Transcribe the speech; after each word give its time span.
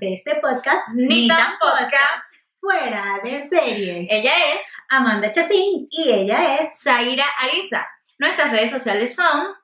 de 0.00 0.14
este 0.14 0.36
podcast, 0.36 0.88
Ni 0.94 1.28
tan 1.28 1.58
podcast. 1.58 2.24
fuera 2.60 3.20
de 3.22 3.48
serie. 3.48 4.06
Ella 4.10 4.32
es 4.52 4.60
Amanda 4.88 5.30
Chacín 5.32 5.86
y 5.90 6.10
ella 6.10 6.56
es 6.56 6.80
Zaira 6.80 7.24
Ariza. 7.38 7.86
Nuestras 8.18 8.50
redes 8.50 8.70
sociales 8.70 9.14
son 9.14 9.54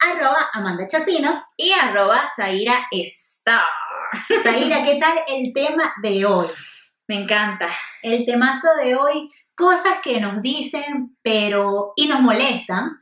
arroba 0.00 0.48
Amanda 0.52 0.86
Chacino. 0.88 1.44
y 1.56 1.72
arroba 1.72 2.28
Zaira 2.34 2.86
Star. 2.90 3.64
Zaira, 4.42 4.84
¿qué 4.84 4.98
tal 5.00 5.20
el 5.28 5.52
tema 5.52 5.92
de 6.02 6.24
hoy? 6.26 6.48
Me 7.08 7.22
encanta. 7.22 7.68
El 8.02 8.24
temazo 8.26 8.68
de 8.82 8.96
hoy, 8.96 9.30
cosas 9.54 9.98
que 10.02 10.20
nos 10.20 10.42
dicen, 10.42 11.16
pero 11.22 11.92
y 11.96 12.08
nos 12.08 12.20
molestan. 12.20 12.98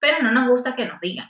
Pero 0.00 0.22
no 0.22 0.30
nos 0.32 0.48
gusta 0.48 0.74
que 0.74 0.86
nos 0.86 0.98
digan. 1.00 1.28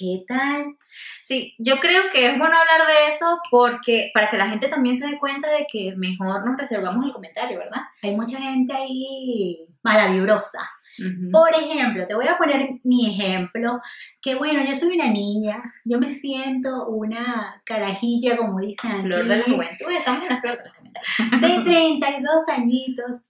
¿Qué 0.00 0.24
tal? 0.26 0.78
Sí, 1.22 1.54
yo 1.58 1.76
creo 1.78 2.04
que 2.10 2.24
es 2.24 2.38
bueno 2.38 2.54
hablar 2.56 2.88
de 2.88 3.12
eso 3.12 3.38
porque 3.50 4.10
para 4.14 4.30
que 4.30 4.38
la 4.38 4.48
gente 4.48 4.68
también 4.68 4.96
se 4.96 5.06
dé 5.06 5.18
cuenta 5.18 5.50
de 5.50 5.66
que 5.70 5.94
mejor 5.94 6.42
nos 6.46 6.56
reservamos 6.56 7.04
el 7.04 7.12
comentario, 7.12 7.58
¿verdad? 7.58 7.82
Hay 8.02 8.16
mucha 8.16 8.38
gente 8.38 8.72
ahí 8.72 9.58
malavibrosa. 9.82 10.60
Ujú. 10.98 11.30
Por 11.30 11.50
ejemplo, 11.54 12.06
te 12.06 12.14
voy 12.14 12.26
a 12.28 12.38
poner 12.38 12.80
mi 12.82 13.10
ejemplo, 13.10 13.78
que 14.22 14.36
bueno, 14.36 14.64
yo 14.64 14.74
soy 14.74 14.94
una 14.94 15.10
niña, 15.10 15.62
yo 15.84 16.00
me 16.00 16.14
siento 16.14 16.86
una 16.88 17.60
carajilla, 17.66 18.38
como 18.38 18.58
dicen 18.58 18.92
aquí, 18.92 19.02
Flor 19.02 19.28
de 19.28 19.36
la 19.36 19.44
juventud. 19.44 19.90
Estamos 19.90 20.22
en 20.22 20.28
la 20.30 20.40
flor 20.40 20.56
de 20.56 20.64
la 20.64 20.74
juventud. 20.74 21.46
de 21.46 21.62
32 21.64 22.48
añitos. 22.48 23.20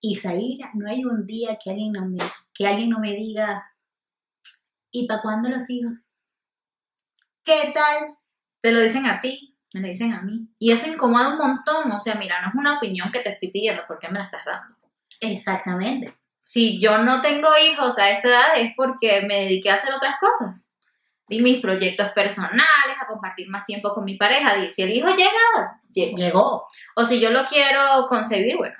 Y 0.00 0.16
Zaira, 0.16 0.70
no 0.74 0.90
hay 0.90 1.04
un 1.04 1.24
día 1.24 1.56
que 1.62 1.70
alguien 1.70 1.92
no 1.92 2.04
me, 2.04 2.18
que 2.52 2.66
alguien 2.66 2.90
no 2.90 2.98
me 2.98 3.12
diga, 3.12 3.64
¿y 4.90 5.06
para 5.06 5.22
cuándo 5.22 5.48
los 5.48 5.70
hijos? 5.70 5.92
¿Qué 7.46 7.70
tal? 7.72 8.16
Te 8.60 8.72
lo 8.72 8.80
dicen 8.80 9.06
a 9.06 9.20
ti, 9.20 9.56
me 9.72 9.80
lo 9.80 9.86
dicen 9.86 10.12
a 10.12 10.20
mí. 10.20 10.48
Y 10.58 10.72
eso 10.72 10.88
incomoda 10.88 11.28
un 11.28 11.38
montón. 11.38 11.92
O 11.92 12.00
sea, 12.00 12.16
mira, 12.16 12.42
no 12.42 12.48
es 12.48 12.54
una 12.56 12.76
opinión 12.76 13.12
que 13.12 13.20
te 13.20 13.30
estoy 13.30 13.52
pidiendo, 13.52 13.86
¿por 13.86 14.00
qué 14.00 14.08
me 14.08 14.18
la 14.18 14.24
estás 14.24 14.44
dando? 14.44 14.74
Exactamente. 15.20 16.12
Si 16.40 16.80
yo 16.80 16.98
no 16.98 17.22
tengo 17.22 17.48
hijos 17.56 17.98
a 17.98 18.10
esta 18.10 18.28
edad 18.28 18.58
es 18.58 18.72
porque 18.76 19.22
me 19.22 19.42
dediqué 19.42 19.70
a 19.70 19.74
hacer 19.74 19.94
otras 19.94 20.16
cosas. 20.18 20.72
Y 21.28 21.40
mis 21.40 21.62
proyectos 21.62 22.10
personales, 22.10 22.96
a 23.00 23.06
compartir 23.06 23.48
más 23.48 23.64
tiempo 23.64 23.94
con 23.94 24.04
mi 24.04 24.16
pareja. 24.16 24.58
Y 24.58 24.68
si 24.68 24.82
el 24.82 24.90
hijo 24.90 25.08
llega, 25.10 25.80
llega. 25.92 26.16
Llegó. 26.16 26.66
O 26.96 27.04
si 27.04 27.20
yo 27.20 27.30
lo 27.30 27.46
quiero 27.46 28.08
concebir, 28.08 28.56
bueno. 28.56 28.76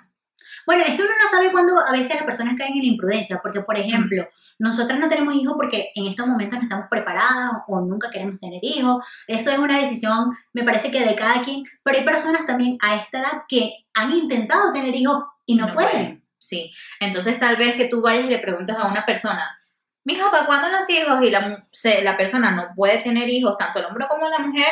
Bueno, 0.67 0.83
es 0.85 0.97
que 0.97 1.03
uno 1.03 1.13
no 1.23 1.31
sabe 1.31 1.53
cuándo 1.53 1.79
a 1.79 1.93
veces 1.93 2.15
las 2.17 2.25
personas 2.25 2.55
caen 2.59 2.73
en 2.75 2.81
la 2.81 2.87
imprudencia, 2.87 3.39
porque 3.43 3.61
por 3.61 3.79
ejemplo, 3.79 4.29
nosotras 4.59 4.99
no 4.99 5.09
tenemos 5.09 5.35
hijos 5.35 5.55
porque 5.57 5.91
en 5.95 6.07
estos 6.09 6.27
momentos 6.27 6.59
no 6.59 6.63
estamos 6.65 6.87
preparados 6.91 7.63
o 7.69 7.81
nunca 7.81 8.11
queremos 8.11 8.41
tener 8.41 8.59
hijos. 8.63 9.05
Eso 9.29 9.51
es 9.51 9.59
una 9.59 9.79
decisión, 9.81 10.37
me 10.53 10.65
parece 10.65 10.91
que 10.91 11.05
de 11.05 11.15
cada 11.15 11.45
quien, 11.45 11.65
pero 11.83 11.99
hay 11.99 12.05
personas 12.05 12.47
también 12.47 12.77
a 12.83 12.97
esta 12.97 13.21
edad 13.21 13.43
que 13.49 13.73
han 13.95 14.13
intentado 14.13 14.73
tener 14.73 14.95
hijos 14.95 15.25
y 15.47 15.55
no, 15.55 15.73
pueden. 15.73 16.25
Sí. 16.39 16.73
Entonces 17.01 17.39
tal 17.39 17.57
vez 17.57 17.77
que 17.77 17.87
tú 17.89 18.03
vayas 18.03 18.25
y 18.25 18.29
le 18.29 18.39
preguntas 18.39 18.77
a 18.79 18.89
una 18.89 19.05
persona, 19.07 19.59
mijo, 20.05 20.31
¿para 20.31 20.47
cuándo 20.47 20.69
los 20.69 20.89
hijos? 20.91 21.23
Y 21.23 21.31
la, 21.31 21.65
se- 21.73 22.03
la 22.03 22.17
persona 22.17 22.51
no 22.53 22.69
puede 22.75 22.99
tener 22.99 23.29
hijos, 23.29 23.57
tanto 23.59 23.79
el 23.81 23.87
hombre 23.87 24.07
como 24.09 24.29
la 24.29 24.39
mujer. 24.41 24.69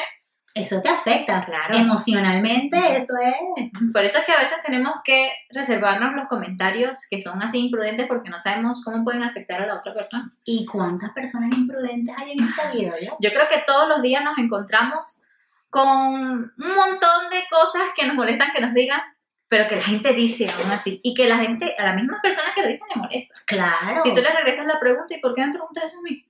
Eso 0.54 0.80
te 0.80 0.88
afecta. 0.88 1.44
Claro. 1.44 1.74
Emocionalmente, 1.74 2.78
eso 2.96 3.14
es. 3.20 3.70
Por 3.92 4.04
eso 4.04 4.18
es 4.18 4.24
que 4.24 4.32
a 4.32 4.38
veces 4.38 4.62
tenemos 4.64 4.94
que 5.04 5.32
reservarnos 5.50 6.14
los 6.14 6.28
comentarios 6.28 7.00
que 7.10 7.20
son 7.20 7.42
así 7.42 7.58
imprudentes 7.58 8.06
porque 8.06 8.30
no 8.30 8.38
sabemos 8.38 8.82
cómo 8.84 9.02
pueden 9.02 9.24
afectar 9.24 9.60
a 9.62 9.66
la 9.66 9.76
otra 9.76 9.92
persona. 9.92 10.30
¿Y 10.44 10.64
cuántas 10.66 11.10
personas 11.10 11.58
imprudentes 11.58 12.14
hay 12.16 12.32
en 12.32 12.44
esta 12.44 12.70
vida, 12.70 12.94
ya? 13.02 13.14
Yo 13.18 13.30
creo 13.30 13.48
que 13.48 13.64
todos 13.66 13.88
los 13.88 14.00
días 14.00 14.22
nos 14.22 14.38
encontramos 14.38 15.22
con 15.70 15.88
un 15.88 16.52
montón 16.56 17.30
de 17.30 17.42
cosas 17.50 17.82
que 17.96 18.06
nos 18.06 18.14
molestan 18.14 18.52
que 18.52 18.60
nos 18.60 18.72
digan, 18.74 19.00
pero 19.48 19.66
que 19.66 19.74
la 19.74 19.82
gente 19.82 20.12
dice 20.12 20.48
aún 20.48 20.70
así. 20.70 21.00
Y 21.02 21.14
que 21.14 21.26
la 21.26 21.38
gente, 21.38 21.74
a 21.76 21.84
las 21.84 21.96
mismas 21.96 22.20
personas 22.22 22.52
que 22.54 22.62
lo 22.62 22.68
dicen, 22.68 22.86
le 22.94 23.00
molesta. 23.02 23.34
Claro. 23.44 24.00
Si 24.00 24.14
tú 24.14 24.22
le 24.22 24.32
regresas 24.32 24.66
la 24.66 24.78
pregunta, 24.78 25.16
¿y 25.16 25.20
por 25.20 25.34
qué 25.34 25.44
me 25.44 25.52
preguntas 25.52 25.86
eso 25.86 25.98
a 25.98 26.02
mí? 26.02 26.24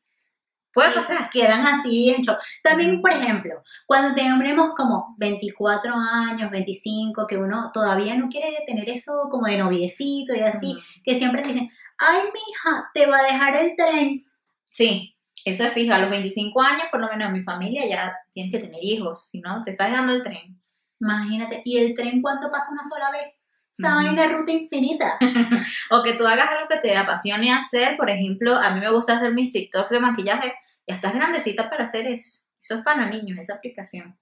Puede 0.75 0.93
pasar. 0.93 1.31
Quedan 1.31 1.67
así 1.67 2.11
en 2.11 2.23
shock. 2.23 2.39
También, 2.63 3.01
por 3.01 3.13
ejemplo, 3.13 3.63
cuando 3.87 4.15
tenemos 4.15 4.75
como 4.77 5.15
24 5.19 5.95
años, 5.95 6.51
25, 6.51 7.27
que 7.27 7.37
uno 7.37 7.71
todavía 7.73 8.17
no 8.17 8.29
quiere 8.29 8.65
tener 8.67 8.89
eso 8.91 9.29
como 9.31 9.47
de 9.47 9.59
noviecito 9.59 10.35
y 10.35 10.41
así, 10.41 10.77
que 11.05 11.17
siempre 11.17 11.43
te 11.43 11.49
dicen, 11.49 11.71
ay, 11.99 12.23
mija, 12.25 12.91
te 12.93 13.07
va 13.07 13.19
a 13.19 13.23
dejar 13.23 13.57
el 13.57 13.77
tren. 13.77 14.27
Sí, 14.73 15.17
eso 15.45 15.65
es 15.65 15.73
fijo. 15.73 15.95
A 15.95 15.99
los 15.99 16.11
25 16.11 16.61
años, 16.61 16.89
por 16.91 17.01
lo 17.01 17.09
menos 17.09 17.29
en 17.29 17.35
mi 17.35 17.43
familia, 17.43 17.87
ya 17.87 18.17
tienes 18.33 18.53
que 18.53 18.59
tener 18.59 18.83
hijos. 18.83 19.29
Si 19.31 19.41
no, 19.41 19.63
te 19.63 19.71
estás 19.73 19.93
dando 19.93 20.13
el 20.13 20.23
tren. 20.23 20.61
Imagínate, 21.01 21.63
¿y 21.65 21.79
el 21.79 21.95
tren 21.95 22.21
cuánto 22.21 22.51
pasa 22.51 22.73
una 22.73 22.83
sola 22.83 23.11
vez? 23.13 23.35
Esa 23.77 23.95
vaina 23.97 24.29
ruta 24.29 24.53
infinita. 24.53 25.19
O 25.91 26.03
que 26.03 26.15
tú 26.15 26.27
hagas 26.27 26.49
algo 26.49 26.69
que 26.69 26.79
te 26.79 26.97
apasione 26.97 27.53
hacer. 27.53 27.97
Por 27.97 28.09
ejemplo, 28.09 28.55
a 28.55 28.71
mí 28.71 28.81
me 28.81 28.91
gusta 28.91 29.17
hacer 29.17 29.35
mis 29.35 29.53
TikToks 29.53 29.91
de 29.91 30.01
maquillaje. 30.01 30.55
Ya 30.87 30.95
estás 30.97 31.15
grandecita 31.15 31.71
para 31.71 31.85
hacer 31.85 32.07
eso. 32.07 32.45
Eso 32.61 32.75
es 32.77 32.83
para 32.83 33.07
niños, 33.07 33.39
esa 33.39 33.55
aplicación. 33.55 34.19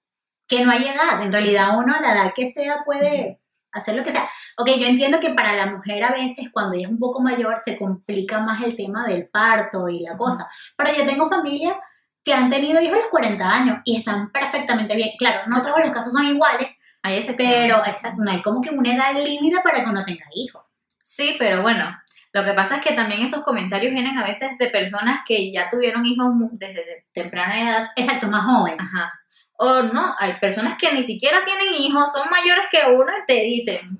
que 0.47 0.63
no 0.65 0.71
hay 0.71 0.87
edad. 0.87 1.21
En 1.23 1.31
realidad 1.31 1.77
uno 1.77 1.95
a 1.95 2.01
la 2.01 2.13
edad 2.13 2.33
que 2.35 2.51
sea 2.51 2.83
puede 2.85 3.39
hacer 3.71 3.95
lo 3.95 4.03
que 4.03 4.11
sea. 4.11 4.29
Ok, 4.57 4.69
yo 4.77 4.85
entiendo 4.87 5.19
que 5.19 5.31
para 5.33 5.55
la 5.55 5.65
mujer 5.67 6.03
a 6.03 6.11
veces 6.11 6.49
cuando 6.51 6.75
ella 6.75 6.87
es 6.87 6.91
un 6.91 6.99
poco 6.99 7.21
mayor 7.21 7.59
se 7.63 7.77
complica 7.77 8.39
más 8.39 8.61
el 8.63 8.75
tema 8.75 9.07
del 9.07 9.27
parto 9.27 9.89
y 9.89 10.01
la 10.01 10.15
cosa. 10.17 10.49
Pero 10.77 10.95
yo 10.95 11.05
tengo 11.05 11.29
familia 11.29 11.79
que 12.23 12.33
han 12.33 12.49
tenido 12.49 12.81
hijos 12.81 12.97
a 12.97 13.01
los 13.01 13.07
40 13.09 13.43
años 13.49 13.77
y 13.83 13.97
están 13.97 14.31
perfectamente 14.31 14.95
bien. 14.95 15.11
Claro, 15.17 15.41
no 15.47 15.61
todos 15.63 15.79
los 15.79 15.91
casos 15.91 16.13
son 16.13 16.25
iguales, 16.25 16.69
Hay 17.01 17.17
ese 17.17 17.33
pero 17.33 17.85
exacto, 17.85 18.23
no 18.23 18.31
hay 18.31 18.41
como 18.41 18.61
que 18.61 18.69
una 18.69 18.93
edad 18.95 19.13
límite 19.15 19.59
para 19.61 19.83
que 19.83 19.89
uno 19.89 20.05
tenga 20.05 20.25
hijos. 20.35 20.67
Sí, 21.01 21.35
pero 21.37 21.61
bueno, 21.61 21.85
lo 22.33 22.43
que 22.43 22.53
pasa 22.53 22.77
es 22.77 22.81
que 22.81 22.93
también 22.93 23.21
esos 23.21 23.43
comentarios 23.43 23.93
vienen 23.93 24.17
a 24.17 24.25
veces 24.25 24.57
de 24.57 24.67
personas 24.67 25.19
que 25.25 25.51
ya 25.51 25.69
tuvieron 25.69 26.03
hijos 26.03 26.33
desde 26.53 27.05
temprana 27.13 27.61
edad. 27.61 27.87
Exacto, 27.95 28.27
más 28.27 28.43
joven. 28.43 28.81
Ajá. 28.81 29.13
O 29.55 29.83
no, 29.83 30.15
hay 30.17 30.33
personas 30.41 30.79
que 30.79 30.91
ni 30.91 31.03
siquiera 31.03 31.45
tienen 31.45 31.75
hijos, 31.75 32.11
son 32.11 32.27
mayores 32.31 32.65
que 32.71 32.91
uno 32.91 33.05
y 33.05 33.25
te 33.27 33.39
dicen, 33.43 33.99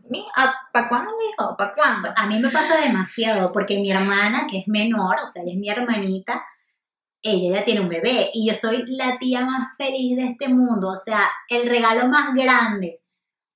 ¿para 0.73 0.89
cuándo 0.89 1.11
mi 1.15 1.25
hijo? 1.29 1.55
¿Para 1.55 1.75
cuándo? 1.75 2.09
A 2.15 2.25
mí 2.25 2.39
me 2.39 2.49
pasa 2.49 2.77
demasiado 2.77 3.53
porque 3.53 3.75
mi 3.75 3.91
hermana, 3.91 4.47
que 4.49 4.59
es 4.59 4.67
menor, 4.67 5.15
o 5.23 5.29
sea, 5.29 5.43
ella 5.43 5.51
es 5.53 5.59
mi 5.59 5.69
hermanita, 5.69 6.43
ella 7.21 7.59
ya 7.59 7.65
tiene 7.65 7.81
un 7.81 7.89
bebé 7.89 8.31
y 8.33 8.49
yo 8.49 8.55
soy 8.55 8.83
la 8.87 9.19
tía 9.19 9.45
más 9.45 9.77
feliz 9.77 10.17
de 10.17 10.31
este 10.31 10.49
mundo, 10.49 10.89
o 10.89 10.99
sea, 10.99 11.21
el 11.47 11.69
regalo 11.69 12.07
más 12.07 12.33
grande. 12.33 12.99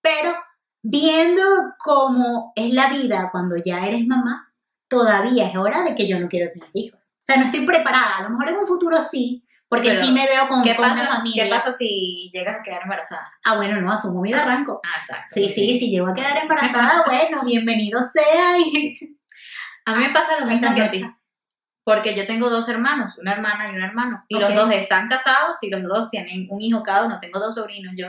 Pero 0.02 0.36
viendo 0.84 1.44
cómo 1.80 2.54
es 2.56 2.72
la 2.74 2.92
vida 2.92 3.30
cuando 3.32 3.56
ya 3.58 3.86
eres 3.88 4.06
mamá, 4.06 4.47
todavía 4.88 5.48
es 5.48 5.56
hora 5.56 5.84
de 5.84 5.96
que 5.96 6.08
yo 6.08 6.20
no 6.20 6.28
quiero 6.28 6.52
tener 6.52 6.70
hijos. 6.74 7.00
O 7.00 7.24
sea, 7.24 7.38
no 7.38 7.46
estoy 7.46 7.66
preparada, 7.66 8.18
a 8.18 8.24
lo 8.24 8.30
mejor 8.30 8.50
en 8.50 8.56
un 8.56 8.68
futuro 8.68 9.02
sí, 9.02 9.46
porque 9.70 9.90
Pero, 9.90 10.06
sí 10.06 10.12
me 10.14 10.26
veo 10.26 10.48
con, 10.48 10.64
¿Qué 10.64 10.76
con 10.76 10.86
una 10.86 10.96
pasa, 10.96 11.16
familia. 11.18 11.44
¿Qué 11.44 11.50
pasa 11.50 11.74
si 11.74 12.32
llegas 12.34 12.60
a 12.60 12.64
quedar 12.64 12.84
embarazada? 12.84 13.34
Ah, 13.44 13.58
bueno, 13.58 13.82
no, 13.82 13.92
asumo 13.92 14.22
mi 14.22 14.32
barranco. 14.32 14.80
Ah, 14.84 14.98
exacto. 14.98 15.34
Sí, 15.34 15.50
sí, 15.50 15.78
si 15.78 15.90
llego 15.90 16.08
a 16.08 16.14
quedar 16.14 16.38
embarazada, 16.42 17.04
bueno, 17.06 17.42
bienvenido 17.46 18.00
sea 18.02 18.58
y... 18.58 18.98
A 19.86 19.96
mí 19.96 20.06
me 20.06 20.14
pasa 20.14 20.40
lo 20.40 20.46
mismo 20.46 20.74
que 20.74 20.82
a 20.82 20.92
ti. 20.92 21.06
Porque 21.84 22.16
yo 22.16 22.28
tengo 22.28 22.50
dos 22.50 22.68
hermanos, 22.68 23.18
una 23.18 23.32
hermana 23.32 23.72
y 23.72 23.76
un 23.76 23.82
hermano. 23.82 24.24
Y 24.28 24.38
los 24.38 24.54
dos 24.54 24.70
están 24.72 25.08
casados 25.08 25.62
y 25.62 25.70
los 25.70 25.84
dos 25.84 26.10
tienen 26.10 26.48
un 26.50 26.62
hijo 26.62 26.84
cada 26.84 27.06
uno. 27.06 27.20
Tengo 27.22 27.40
dos 27.40 27.56
sobrinos 27.56 27.94
yo. 27.96 28.08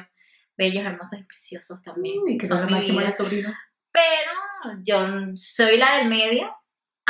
Bellos, 0.56 0.84
hermosos 0.84 1.20
y 1.20 1.22
preciosos 1.22 1.82
también. 1.84 2.18
Uy, 2.24 2.36
que 2.36 2.48
son 2.48 2.60
lo 2.62 2.66
mi 2.66 2.72
máximo 2.72 2.98
vida. 2.98 3.08
las 3.08 3.16
sobrinas. 3.16 3.54
Pero 3.92 4.80
yo 4.82 4.98
soy 5.34 5.76
la 5.76 5.98
del 5.98 6.08
medio 6.08 6.52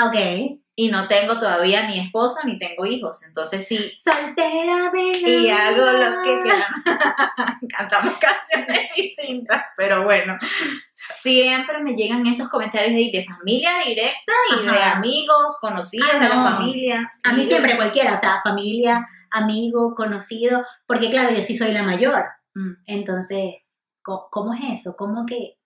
Ok. 0.04 0.58
y 0.80 0.90
no 0.92 1.08
tengo 1.08 1.36
todavía 1.40 1.88
ni 1.88 1.98
esposo 1.98 2.38
ni 2.46 2.56
tengo 2.58 2.86
hijos. 2.86 3.22
Entonces 3.26 3.66
sí, 3.66 3.92
Soltera 4.00 4.90
venga. 4.92 5.28
y 5.28 5.48
hago 5.50 5.84
lo 5.84 6.22
que 6.22 6.42
quiera. 6.42 6.66
Cantamos 7.76 8.14
canciones 8.18 8.88
distintas, 8.96 9.64
pero 9.76 10.04
bueno. 10.04 10.38
Siempre 10.94 11.80
me 11.82 11.94
llegan 11.94 12.24
esos 12.28 12.48
comentarios 12.48 12.94
de, 12.94 13.10
de 13.18 13.24
familia 13.24 13.70
directa 13.84 14.32
y 14.60 14.66
de 14.66 14.82
amigos, 14.82 15.58
conocidos 15.60 16.08
Ah, 16.14 16.18
de 16.20 16.28
la 16.28 16.42
familia. 16.42 17.12
A 17.24 17.32
mí 17.32 17.44
siempre 17.44 17.76
cualquiera, 17.76 18.14
o 18.14 18.18
sea, 18.20 18.40
familia, 18.44 19.04
amigo, 19.32 19.94
conocido, 19.96 20.64
porque 20.86 21.10
claro, 21.10 21.34
yo 21.34 21.42
sí 21.42 21.56
soy 21.56 21.72
la 21.72 21.82
mayor. 21.82 22.24
Mm. 22.54 22.74
Entonces, 22.86 23.54
¿cómo 24.02 24.54
es 24.54 24.80
eso? 24.80 24.94
¿Cómo 24.96 25.26
que, 25.26 25.57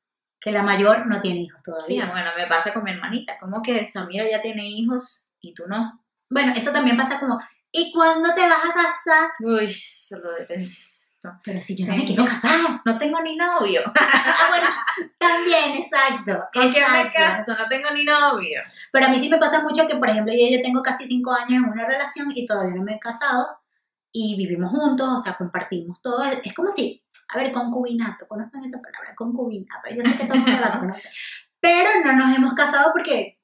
que 0.42 0.50
la 0.52 0.62
mayor 0.62 1.06
no 1.06 1.20
tiene 1.20 1.40
hijos 1.42 1.60
Sí, 1.64 1.70
todavía? 1.70 2.06
bueno, 2.10 2.30
me 2.36 2.46
pasa 2.46 2.72
con 2.74 2.82
mi 2.84 2.90
hermanita. 2.90 3.34
¿Cómo 3.40 3.62
que 3.62 3.86
Samira 3.86 4.28
ya 4.28 4.42
tiene 4.42 4.66
hijos 4.68 5.30
y 5.40 5.54
tú 5.54 5.64
no? 5.68 6.00
Bueno, 6.28 6.52
eso 6.56 6.72
también 6.72 6.96
pasa 6.96 7.20
como, 7.20 7.38
¿y 7.70 7.92
cuándo 7.92 8.34
te 8.34 8.40
vas 8.40 8.64
a 8.64 8.72
casar? 8.74 9.30
Uy, 9.40 9.70
solo 9.70 10.32
detesto. 10.32 11.28
Pero 11.44 11.60
si 11.60 11.76
yo 11.76 11.86
no 11.86 11.92
Sí. 11.92 11.98
me 12.00 12.06
quiero 12.06 12.24
casar. 12.24 12.80
No 12.84 12.98
tengo 12.98 13.20
ni 13.20 13.36
novio. 13.36 13.82
ah, 13.94 14.46
bueno, 14.48 14.66
también, 15.18 15.76
exacto. 15.80 16.42
¿Con 16.52 16.72
quién 16.72 16.84
me 16.92 17.12
caso? 17.12 17.54
No 17.56 17.68
tengo 17.68 17.90
ni 17.92 18.02
novio. 18.04 18.60
Pero 18.90 19.06
a 19.06 19.08
mí 19.08 19.20
sí 19.20 19.28
me 19.28 19.38
pasa 19.38 19.62
mucho 19.62 19.86
que, 19.86 19.94
por 19.96 20.10
ejemplo, 20.10 20.32
yo, 20.32 20.56
yo 20.56 20.60
tengo 20.62 20.82
casi 20.82 21.06
cinco 21.06 21.30
años 21.32 21.62
en 21.62 21.70
una 21.70 21.86
relación 21.86 22.32
y 22.34 22.44
todavía 22.44 22.74
no 22.74 22.82
me 22.82 22.94
he 22.96 22.98
casado. 22.98 23.46
Y 24.12 24.36
vivimos 24.36 24.70
juntos, 24.70 25.08
o 25.08 25.20
sea, 25.20 25.36
compartimos 25.36 26.00
todo. 26.02 26.22
Es, 26.22 26.54
como 26.54 26.70
si, 26.70 27.02
a 27.28 27.38
ver, 27.38 27.50
concubinato, 27.52 28.26
¿conocen 28.28 28.64
esa 28.64 28.80
palabra? 28.80 29.14
Concubinato. 29.16 29.88
Yo 29.90 30.02
sé 30.02 30.16
que 30.18 30.24
todo 30.26 30.34
el 30.34 30.40
mundo 30.42 30.60
la 30.60 30.72
conoce. 30.78 31.08
Pero 31.60 31.90
no 32.04 32.12
nos 32.12 32.36
hemos 32.36 32.54
casado 32.54 32.92
porque, 32.92 33.38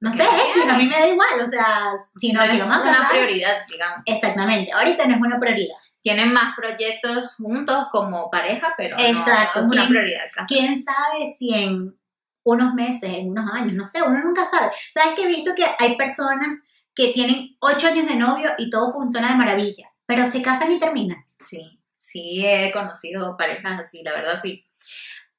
no 0.00 0.12
sé, 0.12 0.22
es 0.22 0.62
que 0.64 0.70
a 0.70 0.76
mí 0.76 0.86
me 0.86 0.98
da 0.98 1.08
igual, 1.08 1.40
o 1.42 1.46
sea, 1.48 1.92
si 2.16 2.32
no, 2.32 2.44
no 2.46 2.52
si 2.52 2.58
es 2.58 2.66
una 2.66 2.82
casar. 2.82 3.10
prioridad, 3.10 3.56
digamos. 3.68 3.98
Exactamente, 4.06 4.72
ahorita 4.72 5.06
no 5.06 5.14
es 5.14 5.20
una 5.20 5.40
prioridad. 5.40 5.74
Tienen 6.02 6.32
más 6.32 6.54
proyectos 6.54 7.34
juntos 7.36 7.86
como 7.90 8.30
pareja, 8.30 8.74
pero 8.76 8.96
Exacto, 8.98 9.62
no, 9.62 9.66
es 9.66 9.72
una 9.72 9.80
¿quién- 9.82 9.88
prioridad. 9.88 10.20
quién 10.46 10.82
sabe 10.82 11.32
si 11.38 11.54
en 11.54 11.96
unos 12.44 12.74
meses, 12.74 13.10
en 13.10 13.30
unos 13.30 13.50
años, 13.50 13.72
no 13.72 13.86
sé, 13.86 14.02
uno 14.02 14.18
nunca 14.22 14.44
sabe. 14.46 14.70
¿Sabes 14.92 15.14
que 15.14 15.22
he 15.24 15.26
visto 15.28 15.54
que 15.54 15.64
hay 15.78 15.96
personas 15.96 16.58
que 16.94 17.12
tienen 17.14 17.56
ocho 17.60 17.86
años 17.88 18.06
de 18.06 18.16
novio 18.16 18.50
y 18.58 18.68
todo 18.70 18.92
funciona 18.92 19.30
de 19.30 19.36
maravilla, 19.36 19.88
pero 20.06 20.30
se 20.30 20.42
casan 20.42 20.72
y 20.72 20.80
terminan? 20.80 21.24
Sí, 21.40 21.80
sí 21.96 22.44
he 22.46 22.72
conocido 22.72 23.36
parejas 23.36 23.80
así, 23.80 24.02
la 24.02 24.12
verdad 24.12 24.38
sí. 24.42 24.66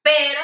Pero, 0.02 0.40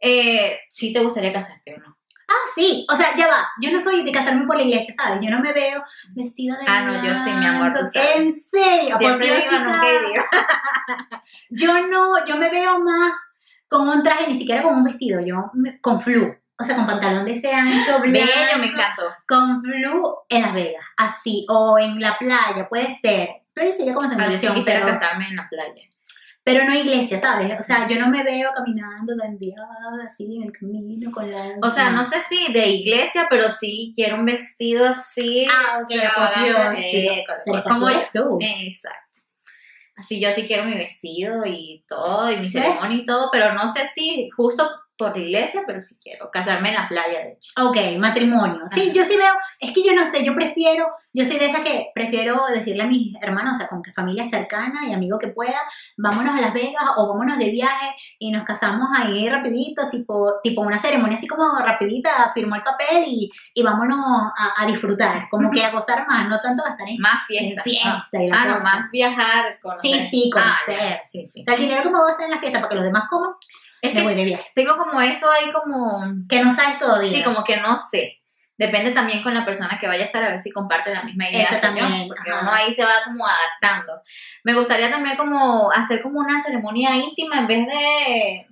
eh, 0.00 0.58
sí 0.70 0.92
te 0.92 1.00
gustaría 1.00 1.32
casarte 1.32 1.74
o 1.74 1.78
no. 1.78 1.96
Ah, 2.28 2.48
sí, 2.54 2.86
o 2.88 2.94
sea, 2.96 3.16
ya 3.16 3.26
va, 3.26 3.48
yo 3.60 3.72
no 3.72 3.82
soy 3.82 4.04
de 4.04 4.12
casarme 4.12 4.46
por 4.46 4.56
la 4.56 4.62
iglesia, 4.62 4.94
¿sabes? 4.96 5.18
Yo 5.20 5.30
no 5.30 5.40
me 5.40 5.52
veo 5.52 5.82
vestida 6.14 6.56
de 6.58 6.64
Ah, 6.68 6.82
no, 6.82 6.94
yo 7.04 7.16
sí, 7.24 7.30
mi 7.32 7.44
amor, 7.44 7.72
tú 7.76 7.84
sabes. 7.86 8.16
En 8.18 8.32
serio, 8.32 8.96
Siempre 8.98 9.26
digo, 9.36 9.58
nunca 9.58 9.90
digo. 9.90 10.24
Yo 11.50 11.86
no, 11.88 12.24
yo 12.26 12.36
me 12.36 12.50
veo 12.50 12.78
más 12.80 13.12
con 13.68 13.88
un 13.88 14.02
traje, 14.04 14.28
ni 14.28 14.38
siquiera 14.38 14.62
con 14.62 14.74
un 14.76 14.84
vestido, 14.84 15.20
yo 15.20 15.50
me- 15.54 15.80
con 15.80 16.00
flu. 16.00 16.36
O 16.60 16.64
sea, 16.64 16.76
con 16.76 16.86
pantalón 16.86 17.24
de 17.24 17.36
ese 17.36 17.52
ancho, 17.52 18.00
blanco. 18.00 18.10
Bello, 18.12 18.58
me 18.58 18.66
encantó. 18.66 19.02
con 19.26 19.62
flu 19.62 20.14
en 20.28 20.42
Las 20.42 20.52
Vegas, 20.54 20.84
así, 20.98 21.46
o 21.48 21.78
en 21.78 21.98
la 22.00 22.18
playa, 22.18 22.68
puede 22.68 22.94
ser. 22.94 23.30
Playa 23.54 23.72
sería 23.72 23.94
como 23.94 24.06
Ah, 24.06 24.10
segunda 24.10 24.30
yo 24.32 24.38
sí 24.38 24.46
quisiera 24.54 24.80
pero, 24.80 24.92
casarme 24.92 25.26
en 25.28 25.36
la 25.36 25.48
playa. 25.48 25.82
pero 26.44 26.64
no 26.64 26.74
iglesia, 26.74 27.18
¿sabes? 27.20 27.58
O 27.58 27.62
sea, 27.62 27.88
yo 27.88 27.98
no 27.98 28.08
me 28.08 28.22
veo 28.24 28.50
caminando 28.54 29.14
dandeada 29.16 30.04
así 30.06 30.36
en 30.36 30.42
el 30.44 30.52
camino 30.52 31.10
con 31.10 31.30
la... 31.30 31.38
O 31.62 31.70
sea, 31.70 31.90
no 31.90 32.04
sé 32.04 32.16
si 32.28 32.52
de 32.52 32.66
iglesia, 32.68 33.26
pero 33.30 33.48
sí 33.48 33.92
quiero 33.94 34.16
un 34.16 34.24
vestido 34.26 34.86
así. 34.86 35.46
Ah, 35.50 35.78
ok, 35.82 35.88
por 35.88 36.74
eh, 36.78 37.24
como- 37.64 37.88
tú. 38.12 38.38
Exacto. 38.40 39.20
Así 39.96 40.18
yo 40.20 40.30
sí 40.32 40.46
quiero 40.46 40.64
mi 40.64 40.74
vestido 40.74 41.44
y 41.46 41.84
todo, 41.86 42.30
y 42.32 42.36
mi 42.38 42.48
ceremonia 42.48 42.96
y 42.96 43.04
todo, 43.04 43.28
pero 43.30 43.52
no 43.52 43.68
sé 43.68 43.86
si 43.86 44.30
justo 44.34 44.68
por 45.00 45.16
la 45.16 45.22
iglesia, 45.24 45.62
pero 45.66 45.80
sí 45.80 45.96
quiero 46.00 46.30
casarme 46.30 46.68
en 46.68 46.74
la 46.76 46.88
playa, 46.88 47.18
de 47.24 47.32
hecho. 47.32 47.50
Ok, 47.60 47.76
matrimonio. 47.98 48.60
Sí, 48.72 48.82
Ajá. 48.84 48.92
yo 48.92 49.04
sí 49.04 49.16
veo, 49.16 49.32
es 49.58 49.72
que 49.74 49.82
yo 49.82 49.94
no 49.94 50.04
sé, 50.04 50.24
yo 50.24 50.34
prefiero, 50.34 50.86
yo 51.12 51.24
soy 51.24 51.38
de 51.38 51.46
esas 51.46 51.62
que 51.62 51.88
prefiero 51.94 52.46
decirle 52.54 52.84
a 52.84 52.86
mis 52.86 53.14
hermanos, 53.20 53.54
o 53.54 53.58
sea, 53.58 53.66
con 53.68 53.82
que 53.82 53.92
familia 53.92 54.28
cercana 54.30 54.86
y 54.88 54.92
amigo 54.92 55.18
que 55.18 55.28
pueda, 55.28 55.58
vámonos 55.96 56.36
a 56.36 56.40
Las 56.40 56.54
Vegas 56.54 56.84
o 56.96 57.08
vámonos 57.08 57.38
de 57.38 57.50
viaje 57.50 57.94
y 58.18 58.30
nos 58.30 58.44
casamos 58.44 58.88
ahí 58.96 59.28
rapidito, 59.28 59.82
tipo, 59.90 60.34
tipo 60.42 60.60
una 60.60 60.78
ceremonia 60.78 61.16
así 61.16 61.26
como 61.26 61.58
rapidita, 61.58 62.30
firmó 62.34 62.54
el 62.56 62.62
papel 62.62 63.04
y, 63.06 63.30
y 63.54 63.62
vámonos 63.62 63.98
a, 64.36 64.62
a 64.62 64.66
disfrutar, 64.66 65.28
como 65.30 65.50
que 65.50 65.64
a 65.64 65.70
gozar 65.70 66.06
más, 66.06 66.28
no 66.28 66.38
tanto 66.40 66.62
gastar 66.62 66.88
en, 66.88 66.98
Más 67.00 67.22
en 67.30 67.36
fiesta. 67.54 67.62
fiesta 67.62 67.90
Ah, 68.12 68.22
y 68.22 68.28
la 68.28 68.36
Ah, 68.42 68.44
no, 68.46 68.54
cosa. 68.58 68.64
más 68.64 68.90
viajar. 68.90 69.58
Conocer. 69.60 69.90
Sí, 69.90 70.06
sí, 70.10 70.30
Ah, 70.36 70.56
conocer. 70.66 70.78
ya, 70.90 71.00
sí, 71.04 71.26
sí. 71.26 71.40
O 71.42 71.44
sea, 71.44 71.54
el 71.54 71.60
dinero 71.60 71.82
que 71.82 71.88
me 71.90 71.98
voy 71.98 72.04
a 72.06 72.08
gastar 72.10 72.24
en 72.26 72.30
la 72.32 72.38
fiesta 72.40 72.58
para 72.60 72.68
que 72.68 72.74
los 72.76 72.84
demás 72.84 73.04
coman, 73.08 73.32
Es 73.82 73.94
me 73.94 74.00
que 74.00 74.06
voy 74.06 74.14
de 74.14 74.24
viaje. 74.24 74.50
tengo 74.54 74.76
como 74.76 75.00
eso 75.00 75.30
ahí 75.30 75.50
como... 75.52 76.02
Que 76.28 76.42
no 76.44 76.54
sabes 76.54 76.78
todavía. 76.78 77.10
Sí, 77.10 77.22
como 77.22 77.42
que 77.44 77.56
no 77.58 77.78
sé. 77.78 78.16
Depende 78.58 78.90
también 78.92 79.22
con 79.22 79.32
la 79.32 79.44
persona 79.46 79.78
que 79.80 79.86
vaya 79.88 80.02
a 80.02 80.06
estar 80.06 80.22
a 80.22 80.28
ver 80.28 80.38
si 80.38 80.50
comparte 80.52 80.92
la 80.92 81.02
misma 81.02 81.30
idea. 81.30 81.44
Eso 81.44 81.56
también, 81.62 82.06
porque 82.06 82.30
ajá. 82.30 82.40
uno 82.42 82.52
ahí 82.52 82.74
se 82.74 82.84
va 82.84 82.90
como 83.06 83.24
adaptando. 83.26 84.02
Me 84.44 84.52
gustaría 84.52 84.90
también 84.90 85.16
como 85.16 85.72
hacer 85.72 86.02
como 86.02 86.20
una 86.20 86.38
ceremonia 86.42 86.94
íntima 86.94 87.38
en 87.38 87.46
vez 87.46 87.66
de, 87.66 88.46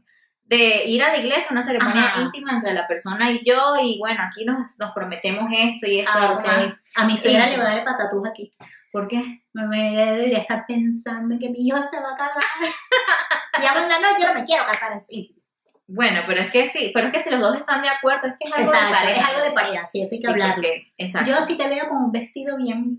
de 0.45 0.85
ir 0.87 1.03
a 1.03 1.09
la 1.09 1.19
iglesia, 1.19 1.49
una 1.51 1.63
ceremonia 1.63 2.07
Ajá. 2.07 2.23
íntima 2.23 2.53
entre 2.53 2.73
la 2.73 2.87
persona 2.87 3.31
y 3.31 3.45
yo. 3.45 3.75
Y 3.83 3.99
bueno, 3.99 4.23
aquí 4.23 4.47
nos, 4.47 4.79
nos 4.79 4.93
prometemos 4.93 5.45
esto 5.53 5.87
y 5.87 6.01
esto, 6.01 6.13
Ah, 6.15 6.23
algo 6.29 6.41
ok. 6.41 6.47
más. 6.47 6.85
A 6.95 7.05
mi 7.05 7.15
suegra 7.19 7.47
le 7.49 7.59
va 7.59 7.65
a 7.65 7.75
dar 7.75 7.85
patatús 7.85 8.27
aquí. 8.27 8.51
¿Por 8.93 9.07
qué? 9.09 9.43
Me 9.53 9.67
me 9.67 9.95
debería 9.95 10.39
estar 10.39 10.65
pensando 10.67 11.37
que 11.39 11.51
mi 11.51 11.67
hijo 11.67 11.79
se 11.91 12.01
va 12.01 12.13
a 12.13 12.17
casar. 12.17 12.43
y 13.63 13.67
Amanda, 13.67 13.99
no, 14.01 14.19
yo 14.19 14.29
no 14.29 14.35
me 14.41 14.45
quiero 14.47 14.65
casar 14.67 14.93
así. 14.95 15.35
Bueno, 15.87 16.21
pero 16.27 16.41
es 16.43 16.51
que 16.51 16.69
sí, 16.69 16.91
pero 16.93 17.07
es 17.07 17.13
que 17.13 17.21
si 17.21 17.31
los 17.31 17.41
dos 17.41 17.57
están 17.57 17.81
de 17.83 17.89
acuerdo, 17.89 18.27
es 18.29 18.35
que 18.39 18.45
es 18.49 18.53
algo 18.55 18.71
Exacto, 18.71 18.89
de 18.91 18.95
pareja. 19.01 19.21
es 19.21 19.29
algo 19.29 19.43
de 19.43 19.53
pareja, 19.53 19.87
sí, 19.87 20.03
eso 20.03 20.15
hay 20.15 20.21
que 20.21 20.27
Sí, 20.27 20.33
hablarlo. 20.33 20.55
porque- 20.57 20.93
exacto. 20.99 21.31
Yo 21.31 21.47
sí 21.47 21.57
te 21.57 21.69
veo 21.69 21.89
con 21.89 21.97
un 22.05 22.13
vestido 22.13 22.57
bien. 22.59 22.99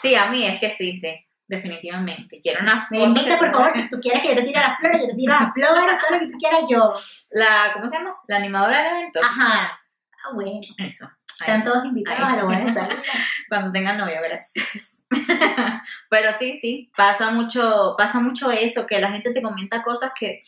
Sí, 0.00 0.14
a 0.14 0.26
mí 0.26 0.46
es 0.46 0.60
que 0.60 0.70
sí, 0.72 0.96
sí, 0.96 1.12
definitivamente. 1.48 2.40
Quiero 2.40 2.60
una 2.62 2.86
Me 2.90 2.98
foto 2.98 3.08
invita, 3.08 3.30
que- 3.30 3.36
por 3.36 3.50
favor, 3.50 3.72
si 3.76 3.90
tú 3.90 4.00
quieres 4.00 4.22
que 4.22 4.28
yo 4.28 4.34
te 4.36 4.42
tire 4.42 4.60
las 4.60 4.78
flores, 4.78 5.00
yo 5.00 5.06
te 5.08 5.14
tiro 5.14 5.32
las 5.40 5.52
flores, 5.52 5.98
todo 6.00 6.10
lo 6.12 6.18
que 6.20 6.32
tú 6.32 6.38
quieras 6.38 6.60
yo. 6.68 6.92
La, 7.32 7.70
¿cómo 7.74 7.88
se 7.88 7.96
llama? 7.98 8.16
La 8.28 8.36
animadora 8.36 8.78
del 8.82 8.92
evento. 8.98 9.20
Ajá. 9.22 9.80
Ah, 10.24 10.32
bueno. 10.34 10.60
Eso. 10.78 11.06
ahí. 11.06 11.12
Están 11.40 11.64
todos 11.64 11.84
invitados 11.84 12.20
Ahí. 12.22 12.32
a 12.34 12.36
la 12.36 12.44
buena 12.44 12.72
salida. 12.72 13.02
Cuando 13.48 13.72
tengan 13.72 13.98
novio, 13.98 14.18
gracias. 14.22 14.89
Pero 16.10 16.32
sí, 16.32 16.56
sí, 16.56 16.90
pasa 16.96 17.30
mucho, 17.30 17.94
pasa 17.98 18.20
mucho 18.20 18.50
eso, 18.50 18.86
que 18.86 19.00
la 19.00 19.10
gente 19.10 19.32
te 19.32 19.42
comenta 19.42 19.82
cosas 19.82 20.12
que 20.18 20.44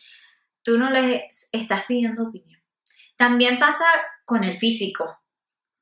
tú 0.63 0.77
no 0.77 0.89
les 0.89 1.49
estás 1.51 1.85
pidiendo 1.85 2.23
opinión. 2.23 2.61
También 3.17 3.59
pasa 3.59 3.85
con 4.25 4.43
el 4.43 4.57
físico. 4.57 5.19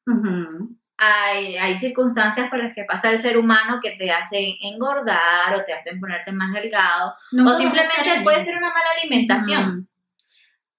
Ujú. 0.07 0.77
Hay, 0.97 1.57
hay 1.57 1.77
circunstancias 1.77 2.49
por 2.49 2.59
las 2.59 2.75
que 2.75 2.83
pasa 2.83 3.09
el 3.09 3.19
ser 3.19 3.37
humano 3.37 3.79
que 3.81 3.91
te 3.91 4.11
hacen 4.11 4.55
engordar 4.61 5.55
o 5.55 5.63
te 5.63 5.73
hacen 5.73 5.99
ponerte 5.99 6.31
más 6.31 6.53
delgado 6.53 7.15
Nunca 7.31 7.51
o 7.51 7.53
simplemente 7.55 8.21
puede 8.23 8.43
ser 8.43 8.57
una 8.57 8.69
mala 8.69 8.85
alimentación. 9.01 9.69
Ujú. 9.69 9.87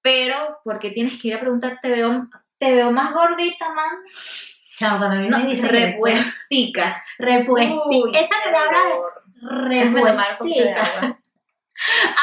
Pero 0.00 0.58
porque 0.64 0.90
tienes 0.90 1.20
que 1.20 1.28
ir 1.28 1.34
a 1.34 1.40
preguntar, 1.40 1.78
te 1.80 1.88
veo, 1.88 2.28
te 2.58 2.72
veo 2.72 2.90
más 2.90 3.12
gordita, 3.14 3.72
man. 3.72 3.86
Chao, 4.82 4.98
cuando 4.98 5.16
a 5.16 5.20
mí 5.20 5.28
No, 5.28 5.38
me 5.38 5.46
dicen 5.46 5.64
eso. 5.66 5.72
repuestica. 5.72 7.04
Repuestica. 7.18 7.82
Uy, 7.86 8.10
Esa 8.14 8.34
palabra 8.44 8.78
repuestica. 9.42 10.82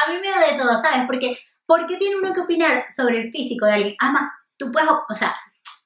A 0.06 0.10
mí 0.10 0.18
me 0.20 0.28
da 0.30 0.52
de 0.52 0.58
todo, 0.58 0.80
¿sabes? 0.80 1.06
Porque, 1.06 1.38
¿por 1.66 1.86
qué 1.86 1.96
tiene 1.96 2.16
uno 2.16 2.34
que 2.34 2.40
opinar 2.40 2.84
sobre 2.94 3.20
el 3.20 3.30
físico 3.30 3.64
de 3.66 3.72
alguien? 3.72 3.96
Además, 3.98 4.30
tú 4.58 4.70
puedes, 4.70 4.88
o 4.88 5.14
sea, 5.14 5.34